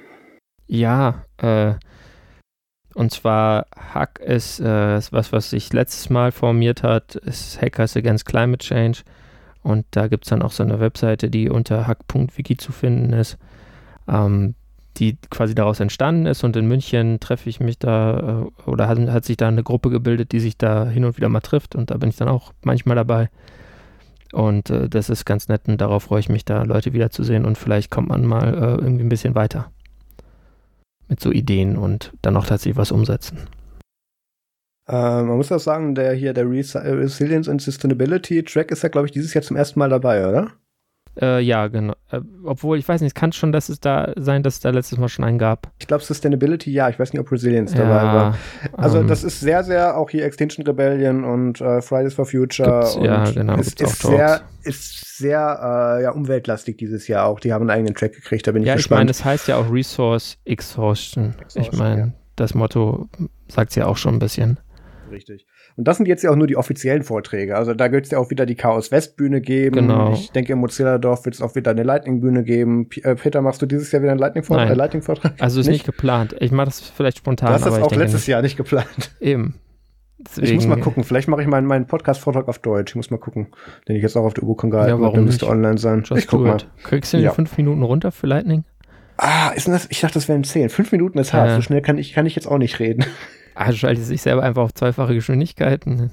[0.66, 1.74] Ja, äh,
[2.94, 8.24] und zwar Hack ist, äh, was, was sich letztes Mal formiert hat, ist Hackers Against
[8.24, 9.00] Climate Change.
[9.62, 13.36] Und da gibt es dann auch so eine Webseite, die unter hack.wiki zu finden ist,
[14.08, 14.54] ähm,
[14.96, 16.44] die quasi daraus entstanden ist.
[16.44, 19.90] Und in München treffe ich mich da, äh, oder hat, hat sich da eine Gruppe
[19.90, 21.74] gebildet, die sich da hin und wieder mal trifft.
[21.74, 23.28] Und da bin ich dann auch manchmal dabei.
[24.32, 27.56] Und äh, das ist ganz nett und darauf freue ich mich, da Leute wiederzusehen und
[27.56, 29.70] vielleicht kommt man mal äh, irgendwie ein bisschen weiter.
[31.08, 33.38] mit so Ideen und dann auch tatsächlich was umsetzen.
[34.88, 38.88] Äh, man muss auch sagen, der hier, der Res Resilience and Sustainability Track ist ja,
[38.88, 40.52] glaube ich, dieses Jahr zum ersten Mal dabei, oder?
[41.20, 41.94] Äh, ja, genau.
[42.10, 44.70] Äh, obwohl, ich weiß nicht, es kann schon dass es da sein, dass es da
[44.70, 45.72] letztes Mal schon einen gab.
[45.78, 46.88] Ich glaube, Sustainability, ja.
[46.88, 48.38] Ich weiß nicht, ob Resilience ja, dabei war.
[48.72, 52.86] Also, ähm, das ist sehr, sehr auch hier Extinction Rebellion und äh, Fridays for Future.
[52.96, 53.56] Und ja, genau.
[53.56, 57.40] Es ist sehr, ist sehr äh, ja, umweltlastig dieses Jahr auch.
[57.40, 58.98] Die haben einen eigenen Track gekriegt, da bin ich ja, gespannt.
[58.98, 61.34] Ja, ich meine, es heißt ja auch Resource Exhaustion.
[61.40, 62.12] Exhaustion ich meine, ja.
[62.36, 63.08] das Motto
[63.48, 64.58] sagt es ja auch schon ein bisschen.
[65.10, 65.45] Richtig.
[65.76, 67.54] Und das sind jetzt ja auch nur die offiziellen Vorträge.
[67.56, 69.76] Also da wird es ja auch wieder die Chaos West Bühne geben.
[69.76, 70.14] Genau.
[70.14, 72.88] Ich denke, im Mozilla-Dorf wird es auch wieder eine Lightning Bühne geben.
[72.88, 74.70] P äh, Peter, machst du dieses Jahr wieder einen Lightning-Vortrag?
[74.70, 75.02] Äh, Lightning
[75.38, 75.74] also ist nicht?
[75.74, 76.34] nicht geplant.
[76.40, 77.48] Ich mache das vielleicht spontan.
[77.48, 78.28] Du hast das auch letztes nicht.
[78.28, 79.14] Jahr nicht geplant.
[79.20, 79.56] Eben.
[80.18, 81.04] Deswegen, ich muss mal gucken.
[81.04, 82.92] Vielleicht mache ich meinen, meinen Podcast-Vortrag auf Deutsch.
[82.92, 83.48] Ich muss mal gucken.
[83.86, 86.04] Den ich jetzt auch auf der UBOCon gehalten ja, warum müsste online sein.
[86.04, 86.56] Just ich guck mal.
[86.84, 87.32] Kriegst du die ja.
[87.32, 88.64] fünf Minuten runter für Lightning?
[89.18, 89.86] Ah, ist denn das?
[89.90, 90.70] Ich dachte, das wären zehn.
[90.70, 91.48] Fünf Minuten ist hart.
[91.48, 91.56] Ja.
[91.56, 93.04] So schnell kann ich, kann ich jetzt auch nicht reden.
[93.58, 96.10] Ah, schaltet sich selber einfach auf zweifache Geschwindigkeiten.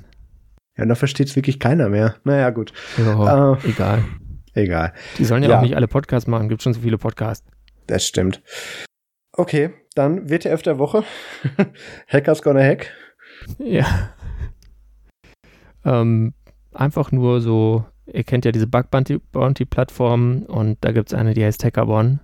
[0.77, 2.15] Ja, da versteht es wirklich keiner mehr.
[2.23, 2.71] Naja, gut.
[2.97, 4.05] Ja, äh, egal.
[4.53, 4.93] Egal.
[5.17, 6.47] Die sollen ja, ja, auch nicht alle Podcasts machen.
[6.47, 7.45] Gibt schon so viele Podcasts.
[7.87, 8.41] Das stimmt.
[9.33, 11.03] Okay, dann WTF der Woche.
[12.07, 12.91] Hackers gonna hack.
[13.57, 14.13] Ja.
[15.83, 16.33] Ähm,
[16.71, 21.43] einfach nur so, ihr kennt ja diese Bug Bounty-Plattform und da gibt es eine, die
[21.43, 22.21] heißt Hackerborn.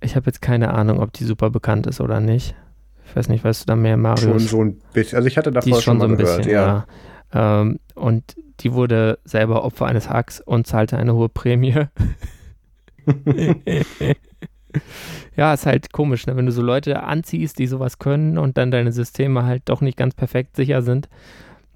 [0.00, 2.54] Ich habe jetzt keine Ahnung, ob die super bekannt ist oder nicht.
[3.08, 4.22] Ich weiß nicht, weißt du da mehr, Marius?
[4.22, 5.16] Schon so ein bisschen.
[5.16, 6.86] Also ich hatte davor schon, schon so ein gehört, bisschen, ja.
[7.32, 7.60] ja.
[7.60, 11.74] Ähm, und die wurde selber Opfer eines Hacks und zahlte eine hohe Prämie.
[15.36, 16.36] ja, ist halt komisch, ne?
[16.36, 19.96] wenn du so Leute anziehst, die sowas können und dann deine Systeme halt doch nicht
[19.96, 21.08] ganz perfekt sicher sind,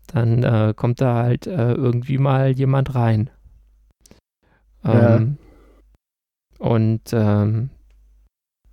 [0.09, 3.31] dann äh, kommt da halt äh, irgendwie mal jemand rein.
[4.85, 5.39] Ähm,
[6.59, 6.67] ja.
[6.67, 7.71] Und ähm,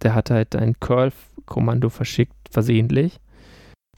[0.01, 3.19] der hat halt ein Curl-Kommando verschickt, versehentlich.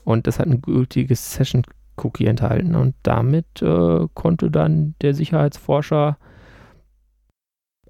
[0.03, 2.75] Und das hat ein gültiges Session-Cookie enthalten.
[2.75, 6.17] Und damit äh, konnte dann der Sicherheitsforscher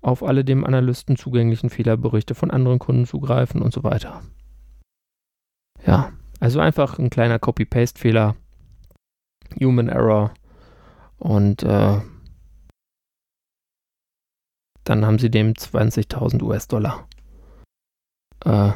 [0.01, 4.21] auf alle dem Analysten zugänglichen Fehlerberichte von anderen Kunden zugreifen und so weiter.
[5.85, 8.35] Ja, also einfach ein kleiner Copy-Paste-Fehler,
[9.59, 10.33] Human Error
[11.17, 11.99] und äh,
[14.83, 17.07] dann haben sie dem 20.000 US-Dollar
[18.45, 18.71] äh,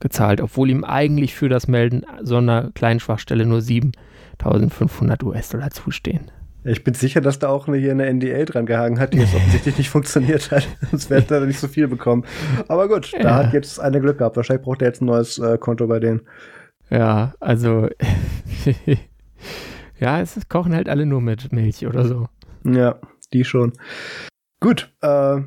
[0.00, 6.30] gezahlt, obwohl ihm eigentlich für das Melden so einer kleinen Schwachstelle nur 7500 US-Dollar zustehen.
[6.64, 9.34] Ich bin sicher, dass da auch eine, hier eine NDL dran gehangen hat, die jetzt
[9.34, 10.66] offensichtlich nicht funktioniert hat.
[10.90, 12.24] Sonst wäre er nicht so viel bekommen.
[12.66, 13.22] Aber gut, ja.
[13.22, 14.36] da hat jetzt eine Glück gehabt.
[14.36, 16.22] Wahrscheinlich braucht er jetzt ein neues äh, Konto bei denen.
[16.90, 17.88] Ja, also
[19.98, 22.28] ja, es kochen halt alle nur mit Milch oder so.
[22.64, 22.98] Ja,
[23.32, 23.72] die schon.
[24.60, 25.40] Gut, äh,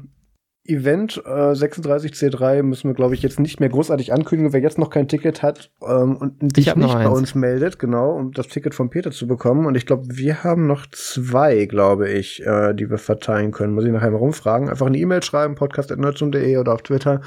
[0.63, 4.53] Event äh, 36C3 müssen wir, glaube ich, jetzt nicht mehr großartig ankündigen.
[4.53, 8.31] Wer jetzt noch kein Ticket hat ähm, und sich nicht bei uns meldet, genau, um
[8.31, 9.65] das Ticket von Peter zu bekommen.
[9.65, 13.73] Und ich glaube, wir haben noch zwei, glaube ich, äh, die wir verteilen können.
[13.73, 14.69] Muss ich nachher mal rumfragen.
[14.69, 17.21] Einfach eine E-Mail schreiben, podcast.nerdsum.de oder auf Twitter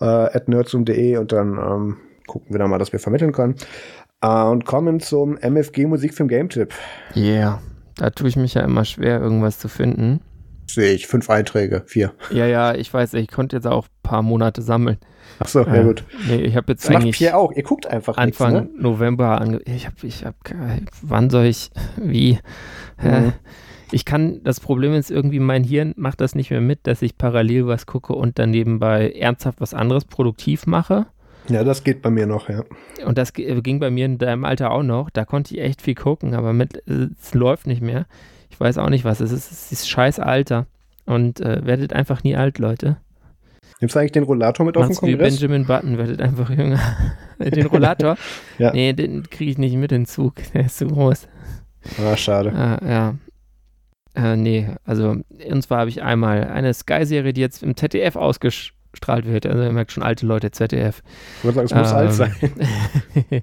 [0.00, 1.96] äh, at nerdsum.de und dann ähm,
[2.26, 3.54] gucken wir da mal, dass wir vermitteln können.
[4.20, 6.74] Äh, und kommen zum MFG Musikfilm Game Tipp.
[7.16, 7.62] Yeah,
[7.96, 10.20] da tue ich mich ja immer schwer, irgendwas zu finden.
[10.66, 12.12] Sehe ich, fünf Einträge, vier.
[12.30, 14.98] Ja, ja, ich weiß, ich konnte jetzt auch ein paar Monate sammeln.
[15.38, 16.04] Ach so, ja äh, gut.
[16.28, 17.14] Nee, ich habe jetzt das eigentlich.
[17.14, 18.82] Macht Pierre auch, ihr guckt einfach Anfang nichts, ne?
[18.82, 20.36] November ange Ich habe, ich habe,
[21.02, 22.38] wann soll ich, wie?
[23.02, 23.32] Mhm.
[23.90, 27.18] ich kann, das Problem ist irgendwie, mein Hirn macht das nicht mehr mit, dass ich
[27.18, 31.06] parallel was gucke und dann nebenbei ernsthaft was anderes produktiv mache.
[31.48, 32.64] Ja, das geht bei mir noch, ja.
[33.04, 35.10] Und das ging bei mir in deinem Alter auch noch.
[35.10, 38.06] Da konnte ich echt viel gucken, aber mit, es läuft nicht mehr.
[38.54, 39.50] Ich weiß auch nicht, was es ist.
[39.50, 40.66] Es ist scheiß Alter.
[41.06, 42.98] Und äh, werdet einfach nie alt, Leute.
[43.80, 45.42] Nimmst du eigentlich den Rollator mit Macht's auf den Kongress?
[45.42, 46.78] Wie Benjamin Button, werdet einfach jünger.
[47.40, 48.16] den Rollator?
[48.58, 48.72] ja.
[48.72, 50.34] Nee, den kriege ich nicht mit in den Zug.
[50.54, 51.26] Der ist zu groß.
[52.00, 52.50] Ah, schade.
[52.50, 53.14] Äh, ja.
[54.14, 55.16] Äh, nee, also,
[55.50, 59.46] und zwar habe ich einmal eine Sky-Serie, die jetzt im ZDF ausgestrahlt wird.
[59.46, 61.02] Also, ihr merkt schon, alte Leute, ZDF.
[61.38, 63.42] Ich würde sagen, es muss ähm, alt sein.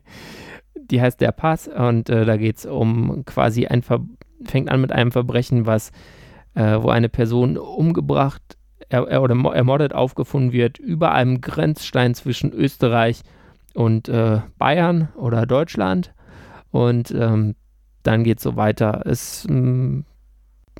[0.76, 4.00] die heißt Der Pass und äh, da geht es um quasi ein Ver
[4.46, 5.92] fängt an mit einem Verbrechen, was,
[6.56, 8.58] äh, wo eine Person umgebracht
[8.92, 13.22] er, er, oder ermordet aufgefunden wird über einem Grenzstein zwischen Österreich
[13.74, 16.14] und äh, Bayern oder Deutschland.
[16.72, 17.56] Und ähm,
[18.04, 19.04] dann geht es so weiter.
[19.06, 20.06] Es, ähm,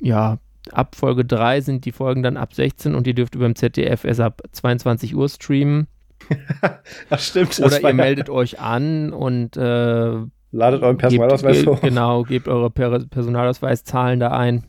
[0.00, 0.38] ja,
[0.70, 4.04] ab Folge 3 sind die Folgen dann ab 16 und ihr dürft über dem ZDF
[4.04, 5.86] erst ab 22 Uhr streamen.
[7.08, 7.58] das stimmt.
[7.58, 10.16] Oder das ihr meldet euch an und äh,
[10.52, 11.80] Ladet euren Personalausweis gebt, hoch.
[11.80, 14.64] Genau, gebt eure per Personalausweiszahlen da ein.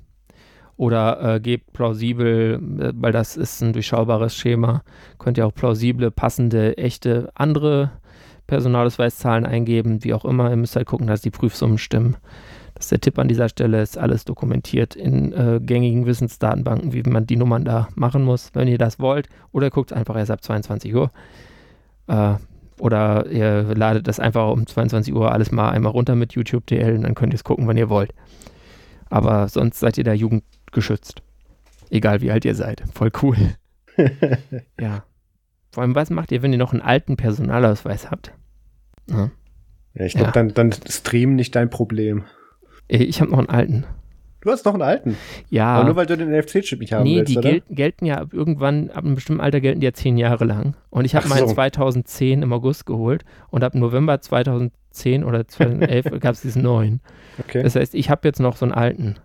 [0.77, 4.81] oder äh, gebt plausibel, äh, weil das ist ein durchschaubares Schema,
[5.19, 7.91] könnt ihr auch plausible, passende, echte andere
[8.47, 10.49] Personalausweiszahlen eingeben, wie auch immer.
[10.49, 12.18] Ihr müsst halt gucken, dass die Prüfsummen stimmen.
[12.76, 17.03] Das ist der Tipp an dieser Stelle, ist alles dokumentiert in äh, gängigen Wissensdatenbanken, wie
[17.03, 19.30] man die Nummern da machen muss, wenn ihr das wollt.
[19.51, 21.11] Oder guckt einfach erst ab 22 Uhr.
[22.07, 22.35] Äh,
[22.79, 27.03] oder ihr ladet das einfach um 22 Uhr alles mal einmal runter mit YouTube.dl und
[27.03, 28.13] dann könnt ihr es gucken, wann ihr wollt.
[29.09, 31.21] Aber sonst seid ihr der Jugend geschützt.
[31.89, 32.83] Egal wie alt ihr seid.
[32.93, 33.37] Voll cool.
[34.79, 35.03] ja.
[35.71, 38.33] Vor allem, was macht ihr, wenn ihr noch einen alten Personalausweis habt?
[39.09, 39.31] Ja,
[39.93, 40.31] ja ich glaube, ja.
[40.31, 42.23] dann, dann ist Stream nicht dein Problem.
[42.87, 43.85] Ich habe noch einen alten.
[44.43, 45.15] Du hast noch einen alten.
[45.49, 45.67] Ja.
[45.67, 47.49] Aber nur weil du den NFC-Chip nicht haben nee, willst, die oder?
[47.49, 50.75] Gel gelten ja irgendwann, ab einem bestimmten Alter gelten die ja zehn Jahre lang.
[50.89, 51.53] Und ich habe meinen so.
[51.53, 56.99] 2010 im August geholt und ab November 2010 oder 2011 gab es diesen neuen.
[57.39, 57.63] Okay.
[57.63, 59.15] Das heißt, ich habe jetzt noch so einen alten.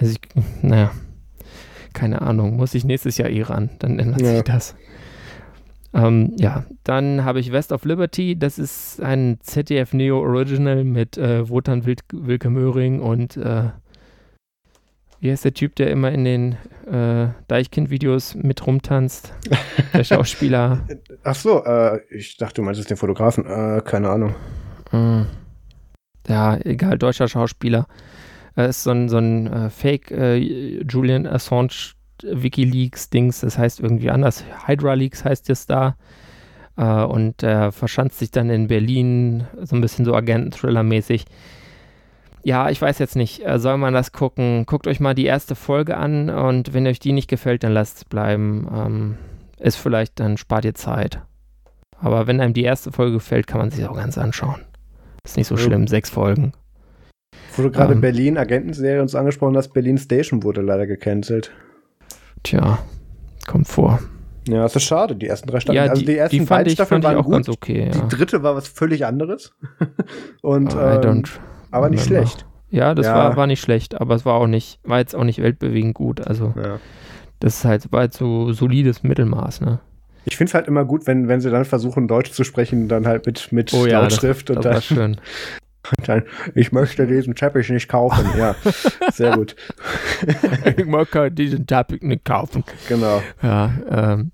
[0.00, 0.92] Also ich, naja,
[1.92, 4.34] keine Ahnung, muss ich nächstes Jahr eh ran, dann ändert ja.
[4.34, 4.76] sich das.
[5.92, 11.18] Ähm, ja, dann habe ich West of Liberty, das ist ein ZDF Neo Original mit
[11.18, 13.70] äh, Wotan Wild Wilke Möhring und äh,
[15.20, 16.52] wie heißt der Typ, der immer in den
[16.86, 19.32] äh, Deichkind-Videos mit rumtanzt?
[19.92, 20.86] Der Schauspieler.
[21.24, 23.44] Ach so, äh, ich dachte, du meintest den Fotografen.
[23.46, 24.34] Äh, keine Ahnung.
[24.92, 25.22] Mm.
[26.28, 27.86] Ja, egal, deutscher Schauspieler.
[28.54, 34.10] Er ist so ein, so ein äh, Fake äh, Julian Assange Wikileaks-Dings, das heißt irgendwie
[34.10, 34.44] anders.
[34.66, 35.96] Hydra Leaks heißt es da.
[36.76, 41.24] Äh, und er verschanzt sich dann in Berlin, so ein bisschen so Agenten-Thriller-mäßig
[42.42, 44.64] ja, ich weiß jetzt nicht, äh, soll man das gucken?
[44.66, 47.98] Guckt euch mal die erste Folge an und wenn euch die nicht gefällt, dann lasst
[47.98, 48.68] es bleiben.
[48.74, 49.14] Ähm,
[49.58, 51.20] ist vielleicht, dann spart ihr Zeit.
[52.00, 54.60] Aber wenn einem die erste Folge gefällt, kann man sich auch ganz anschauen.
[55.24, 55.62] Ist nicht so ja.
[55.62, 56.52] schlimm, sechs Folgen.
[57.56, 61.50] Wo du gerade ähm, Berlin Agentenserie uns angesprochen hast, Berlin Station wurde leider gecancelt.
[62.44, 62.78] Tja,
[63.46, 63.98] kommt vor.
[64.48, 65.16] Ja, das ist schade.
[65.16, 67.90] Die ersten drei Staffeln, ja, also die ersten die beiden Staffeln waren auch ganz okay.
[67.92, 68.00] Ja.
[68.00, 69.52] Die dritte war was völlig anderes.
[70.42, 71.28] Und I ähm, don't
[71.70, 72.46] aber nicht schlecht.
[72.70, 73.14] Ja, das ja.
[73.14, 76.26] War, war nicht schlecht, aber es war auch nicht, war jetzt auch nicht weltbewegend gut.
[76.26, 76.78] Also ja.
[77.40, 79.80] das ist halt, war halt so solides Mittelmaß, ne?
[80.24, 83.06] Ich finde es halt immer gut, wenn, wenn sie dann versuchen, Deutsch zu sprechen, dann
[83.06, 84.96] halt mit, mit oh, ja, Lautschrift das, und das dann.
[84.96, 85.20] schön.
[85.96, 86.22] Und dann,
[86.54, 88.26] ich möchte diesen Teppich nicht kaufen.
[88.36, 88.54] Ja,
[89.12, 89.56] sehr gut.
[90.76, 92.62] ich möchte diesen Teppich nicht kaufen.
[92.88, 93.22] Genau.
[93.40, 94.32] Ja, ähm,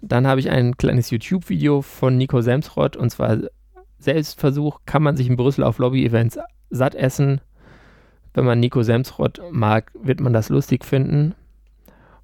[0.00, 3.38] dann habe ich ein kleines YouTube-Video von Nico Semsrott und zwar
[4.00, 6.38] Selbstversuch, kann man sich in Brüssel auf Lobby-Events
[6.70, 7.40] satt essen.
[8.34, 11.34] Wenn man Nico Semsrott mag, wird man das lustig finden.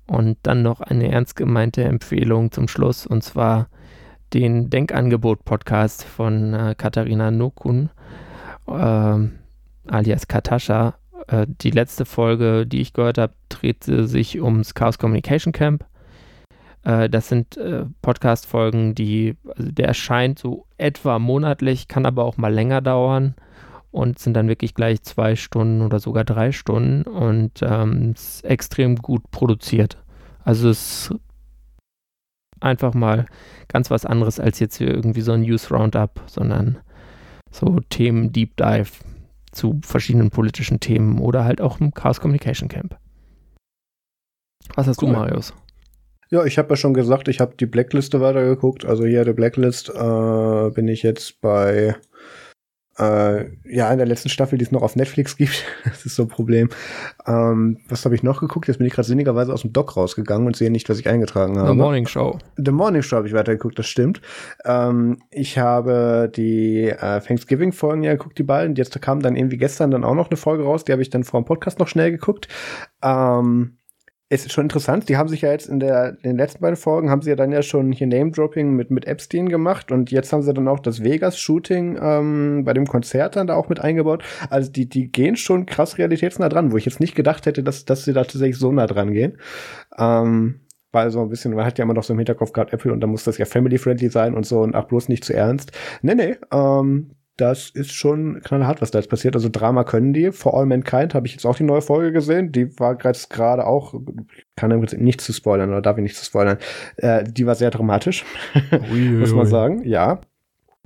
[0.07, 3.69] Und dann noch eine ernst gemeinte Empfehlung zum Schluss, und zwar
[4.35, 7.89] den Denkangebot-Podcast von äh, Katharina Nokun,
[8.67, 9.19] äh,
[9.89, 10.95] alias Katascha.
[11.29, 15.87] Äh, die letzte Folge, die ich gehört habe, dreht sich ums Chaos Communication Camp.
[16.83, 22.37] Äh, das sind äh, Podcast-Folgen, die, also der erscheint so etwa monatlich, kann aber auch
[22.37, 23.35] mal länger dauern
[23.95, 28.97] und sind dann wirklich gleich zwei Stunden oder sogar drei Stunden und ähm, ist extrem
[28.97, 29.99] gut produziert.
[30.43, 31.21] Also es ist
[32.61, 33.27] einfach mal
[33.69, 36.79] ganz was anderes als jetzt hier irgendwie so ein News Roundup, sondern
[37.53, 38.91] so Themen Deep Dive
[39.53, 42.99] zu verschiedenen politischen Themen oder halt auch im Chaos Communication Camp.
[44.75, 45.11] Was hast cool.
[45.11, 45.55] du, Marius?
[46.31, 48.85] Ja, ich habe ja schon gesagt, ich habe die Blackliste weitergeguckt.
[48.85, 51.95] Also hier der Blacklist äh, bin ich jetzt bei
[52.99, 55.65] äh, ja, in der letzten Staffel, die es noch auf Netflix gibt.
[55.85, 56.69] das ist so ein Problem.
[57.27, 58.69] Ähm, was habe ich noch geguckt?
[58.69, 61.59] Jetzt bin ich gerade sinnigerweise aus dem Doc rausgegangen und sehe nicht, was ich eingetragen
[61.59, 61.69] habe.
[61.69, 62.39] The Morning Show.
[62.57, 64.21] The Morning Show habe ich weitergeguckt, das stimmt.
[64.65, 68.77] Ähm, ich habe die äh, Thanksgiving-Folgen ja geguckt, die beiden.
[68.77, 71.25] Jetzt kam dann irgendwie gestern dann auch noch eine Folge raus, die habe ich dann
[71.25, 72.49] vor dem Podcast noch schnell geguckt.
[73.03, 73.79] Ähm,
[74.35, 77.11] ist schon interessant, die haben sich ja jetzt in, der, in den letzten beiden Folgen,
[77.11, 80.43] haben sie ja dann ja schon hier Name-Dropping mit, mit Epstein gemacht und jetzt haben
[80.43, 84.25] sie dann auch das Vegas-Shooting ähm, bei dem Konzert dann da auch mit eingebaut.
[84.51, 87.85] Also die, die gehen schon krass realitätsnah dran, wo ich jetzt nicht gedacht hätte, dass,
[87.85, 89.39] dass sie da tatsächlich so nah dran gehen.
[89.99, 90.61] Ähm,
[90.93, 93.01] weil so ein bisschen, man hat ja immer noch so im Hinterkopf gehabt, Apple und
[93.01, 95.73] da muss das ja family-friendly sein und so und ach bloß nicht zu ernst.
[96.03, 99.35] Nee, nee, ähm, das ist schon knallhart, was da jetzt passiert.
[99.35, 100.31] Also Drama können die.
[100.31, 102.53] For All Mankind habe ich jetzt auch die neue Folge gesehen.
[102.53, 103.95] Die war gerade auch,
[104.57, 106.59] kann im Prinzip nichts zu spoilern oder darf ich nichts zu spoilern.
[106.97, 108.25] Äh, die war sehr dramatisch,
[108.91, 109.83] muss man sagen.
[109.85, 110.21] Ja.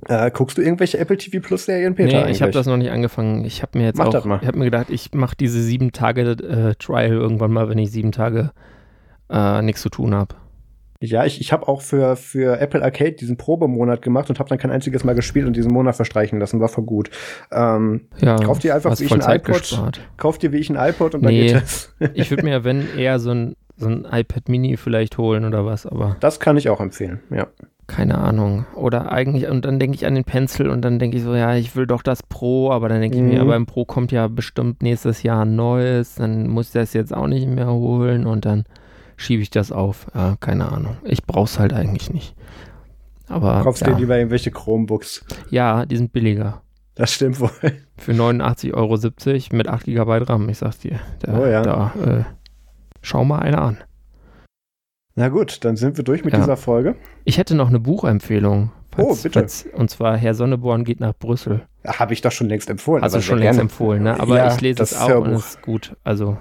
[0.07, 2.09] Äh, guckst du irgendwelche Apple TV Plus Serien, Peter?
[2.09, 2.37] Nee, eigentlich?
[2.37, 3.43] ich habe das noch nicht angefangen.
[3.45, 6.21] Ich habe mir jetzt Mach auch, ich habe mir gedacht, ich mache diese sieben Tage
[6.31, 8.51] äh, Trial irgendwann mal, wenn ich sieben Tage
[9.29, 10.35] äh, nichts zu tun habe.
[11.01, 14.57] Ja, ich, ich habe auch für, für Apple Arcade diesen Probemonat gemacht und habe dann
[14.57, 16.59] kein einziges Mal gespielt und diesen Monat verstreichen lassen.
[16.59, 17.09] War voll gut.
[17.51, 19.59] Ähm, Ja, kauf dir einfach wie ich ein Zeit iPod.
[19.61, 20.01] gespart.
[20.17, 21.47] Kauf dir wie ich ein iPod und dann Nee.
[21.53, 21.95] geht das.
[22.15, 25.65] Ich würde mir ja, wenn, eher so ein, so ein iPad Mini vielleicht holen oder
[25.65, 27.47] was, aber Das kann ich auch empfehlen, ja.
[27.87, 28.65] keine Ahnung.
[28.75, 31.55] Oder eigentlich, und dann denke ich an den Pencil und dann denke ich so, ja,
[31.55, 33.41] ich will doch das Pro, aber dann denke ich mir, Mhm.
[33.41, 37.15] aber im Pro kommt ja bestimmt nächstes Jahr ein neues, dann muss ich das jetzt
[37.15, 38.65] auch nicht mehr holen und dann
[39.19, 40.07] schiebe ich das auf.
[40.15, 40.97] Ja, keine Ahnung.
[41.03, 42.35] Ich brauch's halt eigentlich nicht.
[43.27, 45.23] Aber Kaufst ja, dir lieber irgendwelche Chromebooks.
[45.51, 46.61] ja, die sind billiger.
[46.95, 47.51] Das stimmt wohl.
[47.97, 50.99] Für 89,70 Euro mit 8 GB RAM, ich sag's dir.
[51.19, 51.61] Da, Oh ja.
[51.61, 52.23] Da, äh,
[53.01, 53.77] schau mal eine an.
[55.15, 56.39] Na gut, dann sind wir durch mit Ja.
[56.39, 56.95] dieser Folge.
[57.25, 58.71] Ich hätte noch eine Buchempfehlung.
[58.97, 59.45] Oh, bitte.
[59.73, 61.67] und zwar Herr Sonneborn geht nach Brüssel.
[61.85, 63.03] Habe ich doch schon längst empfohlen.
[63.03, 63.61] Hast du aber schon längst gerne.
[63.61, 64.19] empfohlen, ne?
[64.19, 65.31] Aber Ja, ich lese es auch und Hörbuch.
[65.39, 65.95] es ist gut.
[66.03, 66.37] Also,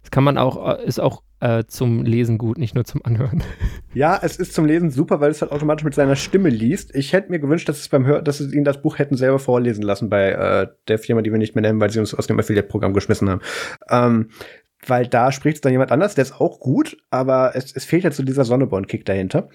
[0.00, 3.42] das kann man auch, äh, ist auch äh, zum Lesen gut, nicht nur zum Anhören.
[3.94, 6.94] Ja, es ist zum Lesen super, weil es halt automatisch mit seiner Stimme liest.
[6.94, 9.38] Ich hätte mir gewünscht, dass es beim Hör dass sie ihn das Buch hätten selber
[9.38, 12.26] vorlesen lassen bei äh, der Firma, die wir nicht mehr nennen, weil sie uns aus
[12.26, 13.42] dem Affiliate-Programm geschmissen haben.
[13.90, 14.30] Ähm,
[14.86, 18.04] weil da spricht es dann jemand anders, der ist auch gut, aber es, es fehlt
[18.04, 19.48] jetzt so dieser Sonneborn-Kick dahinter.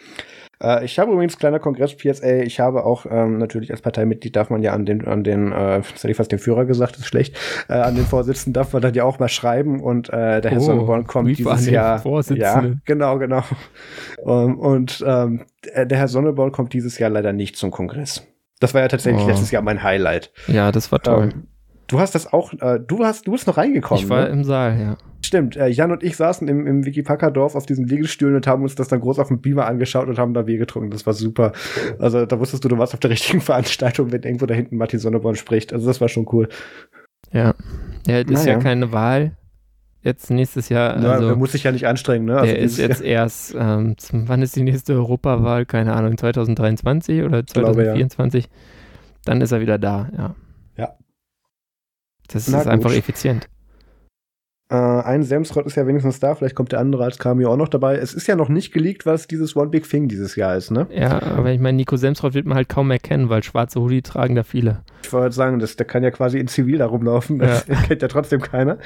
[0.64, 4.50] Äh, ich habe übrigens, kleiner Kongress PSA, ich habe auch ähm, natürlich als Parteimitglied darf
[4.50, 7.06] man ja an den, an den, äh, das hätte ich fast den Führer gesagt, ist
[7.08, 7.38] schlecht,
[7.70, 10.60] äh, an den Vorsitzenden darf man dann ja auch mal schreiben und äh, der Herr
[10.62, 12.02] Oh, Sonneborn kommt dieses den Jahr.
[12.30, 13.44] Ja, genau, genau.
[14.26, 15.46] Ähm, und ähm,
[15.76, 18.26] der der Herr Sonneborn kommt dieses Jahr leider nicht zum Kongress.
[18.60, 19.28] Das war ja tatsächlich Oh.
[19.28, 20.32] letztes Jahr mein Highlight.
[20.48, 21.30] Ja, das war toll.
[21.34, 21.48] Ähm,
[21.88, 24.04] du hast das auch, äh, du hast, du bist noch reingekommen.
[24.04, 24.28] ich war ne?
[24.28, 24.98] im Saal, ja.
[25.26, 28.76] Stimmt, äh, Jan und ich saßen im, im Wikipaka-Dorf auf diesen Liegestühlen und haben uns
[28.76, 30.92] das dann groß auf dem Beamer angeschaut und haben da Bier getrunken.
[30.92, 31.54] Das war super.
[32.00, 35.00] Also da wusstest du, du warst auf der richtigen Veranstaltung, wenn irgendwo da hinten Martin
[35.00, 35.74] Sonneborn spricht.
[35.74, 36.48] Also das war schon cool.
[37.32, 37.56] Ja.
[38.08, 38.58] Ja, das ist Naja.
[38.58, 39.36] ja keine Wahl.
[40.04, 41.02] Jetzt nächstes Jahr.
[41.02, 42.36] Ja, Also, der muss sich ja nicht anstrengen, ne?
[42.38, 45.66] Also der ist jetzt erst, ähm, wann ist die nächste Europawahl?
[45.66, 47.94] Keine Ahnung, 2023 oder glaube, ja.
[47.94, 48.50] 2024?
[49.26, 50.36] Dann ist er wieder da, ja.
[50.78, 50.96] Ja.
[52.28, 53.00] Das Na ist einfach gut.
[53.00, 53.48] effizient.
[54.70, 57.70] Äh, ein Semsrott ist ja wenigstens da, vielleicht kommt der andere als Cameo auch noch
[57.70, 57.96] dabei.
[57.96, 60.88] Es ist ja noch nicht geleakt, was dieses One Big Thing dieses Jahr ist, ne?
[60.92, 64.36] Ja, aber ich meine, Nico Semsrott wird man halt kaum erkennen, weil schwarze Hoodie tragen
[64.36, 64.84] da viele.
[65.04, 68.10] Ich wollte sagen, das, der kann ja quasi in Zivil da rumlaufen, das kennt ja
[68.10, 68.78] trotzdem keiner.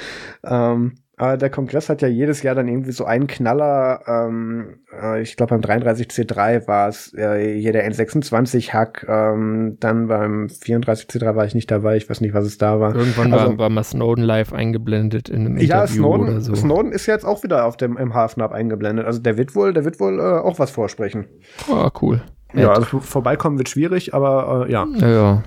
[0.44, 5.22] Ähm, aber der Kongress hat ja jedes Jahr dann irgendwie so einen Knaller, ähm, äh,
[5.22, 11.46] ich glaube beim 33C3 war es äh, hier der N26-Hack, ähm, dann beim 34C3 war
[11.46, 12.96] ich nicht dabei, ich weiß nicht, was es da war.
[12.96, 16.56] Irgendwann Also- war, war mal Snowden live eingeblendet in einem Ja, Interview Snowden, oder so.
[16.56, 19.06] Snowden ist jetzt auch wieder auf dem im Hafnab eingeblendet.
[19.06, 21.26] Also der wird wohl, der wird wohl äh, auch was vorsprechen.
[21.70, 22.22] Oh, cool.
[22.54, 24.86] Ja, also vorbeikommen wird schwierig, aber äh, ja.
[24.98, 25.44] Ja, ja.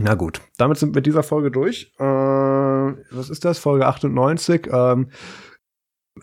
[0.00, 1.92] Na gut, damit sind wir mit dieser Folge durch.
[1.98, 3.58] Äh, was ist das?
[3.58, 4.68] Folge 98.
[4.70, 5.10] Ähm,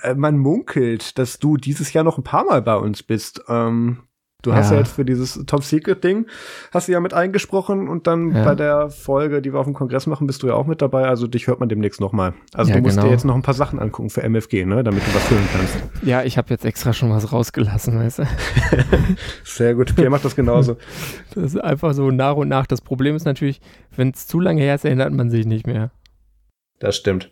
[0.01, 3.43] äh, man munkelt, dass du dieses Jahr noch ein paar Mal bei uns bist.
[3.47, 4.04] Ähm,
[4.45, 4.79] du hast ja Ja.
[4.81, 6.27] jetzt für dieses Top Secret Ding
[6.71, 8.43] hast du ja mit eingesprochen und dann Ja.
[8.43, 11.05] bei der Folge, die wir auf dem Kongress machen, bist du ja auch mit dabei.
[11.07, 12.33] Also dich hört man demnächst noch mal.
[12.53, 13.07] Also Ja, du musst genau.
[13.07, 15.75] dir jetzt noch ein paar Sachen angucken für MFG, ne, damit du was füllen kannst.
[16.03, 18.23] ja, ich habe jetzt extra schon was rausgelassen, weißt du?
[19.43, 19.95] Sehr gut.
[19.95, 20.77] Pierre macht das genauso.
[21.35, 22.65] Das ist einfach so nach und nach.
[22.65, 23.59] Das Problem ist natürlich,
[23.95, 25.91] wenn es zu lange her ist, erinnert man sich nicht mehr.
[26.79, 27.31] Das stimmt.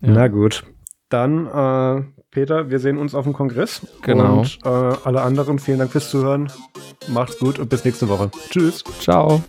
[0.00, 0.10] Ja.
[0.12, 0.64] Na gut.
[1.08, 2.02] Dann, äh,
[2.38, 3.80] Peter, wir sehen uns auf dem Kongress.
[4.02, 4.38] Genau.
[4.38, 6.52] Und äh, alle anderen, vielen Dank fürs Zuhören.
[7.08, 8.30] Macht's gut und bis nächste Woche.
[8.50, 8.84] Tschüss.
[9.00, 9.42] Ciao.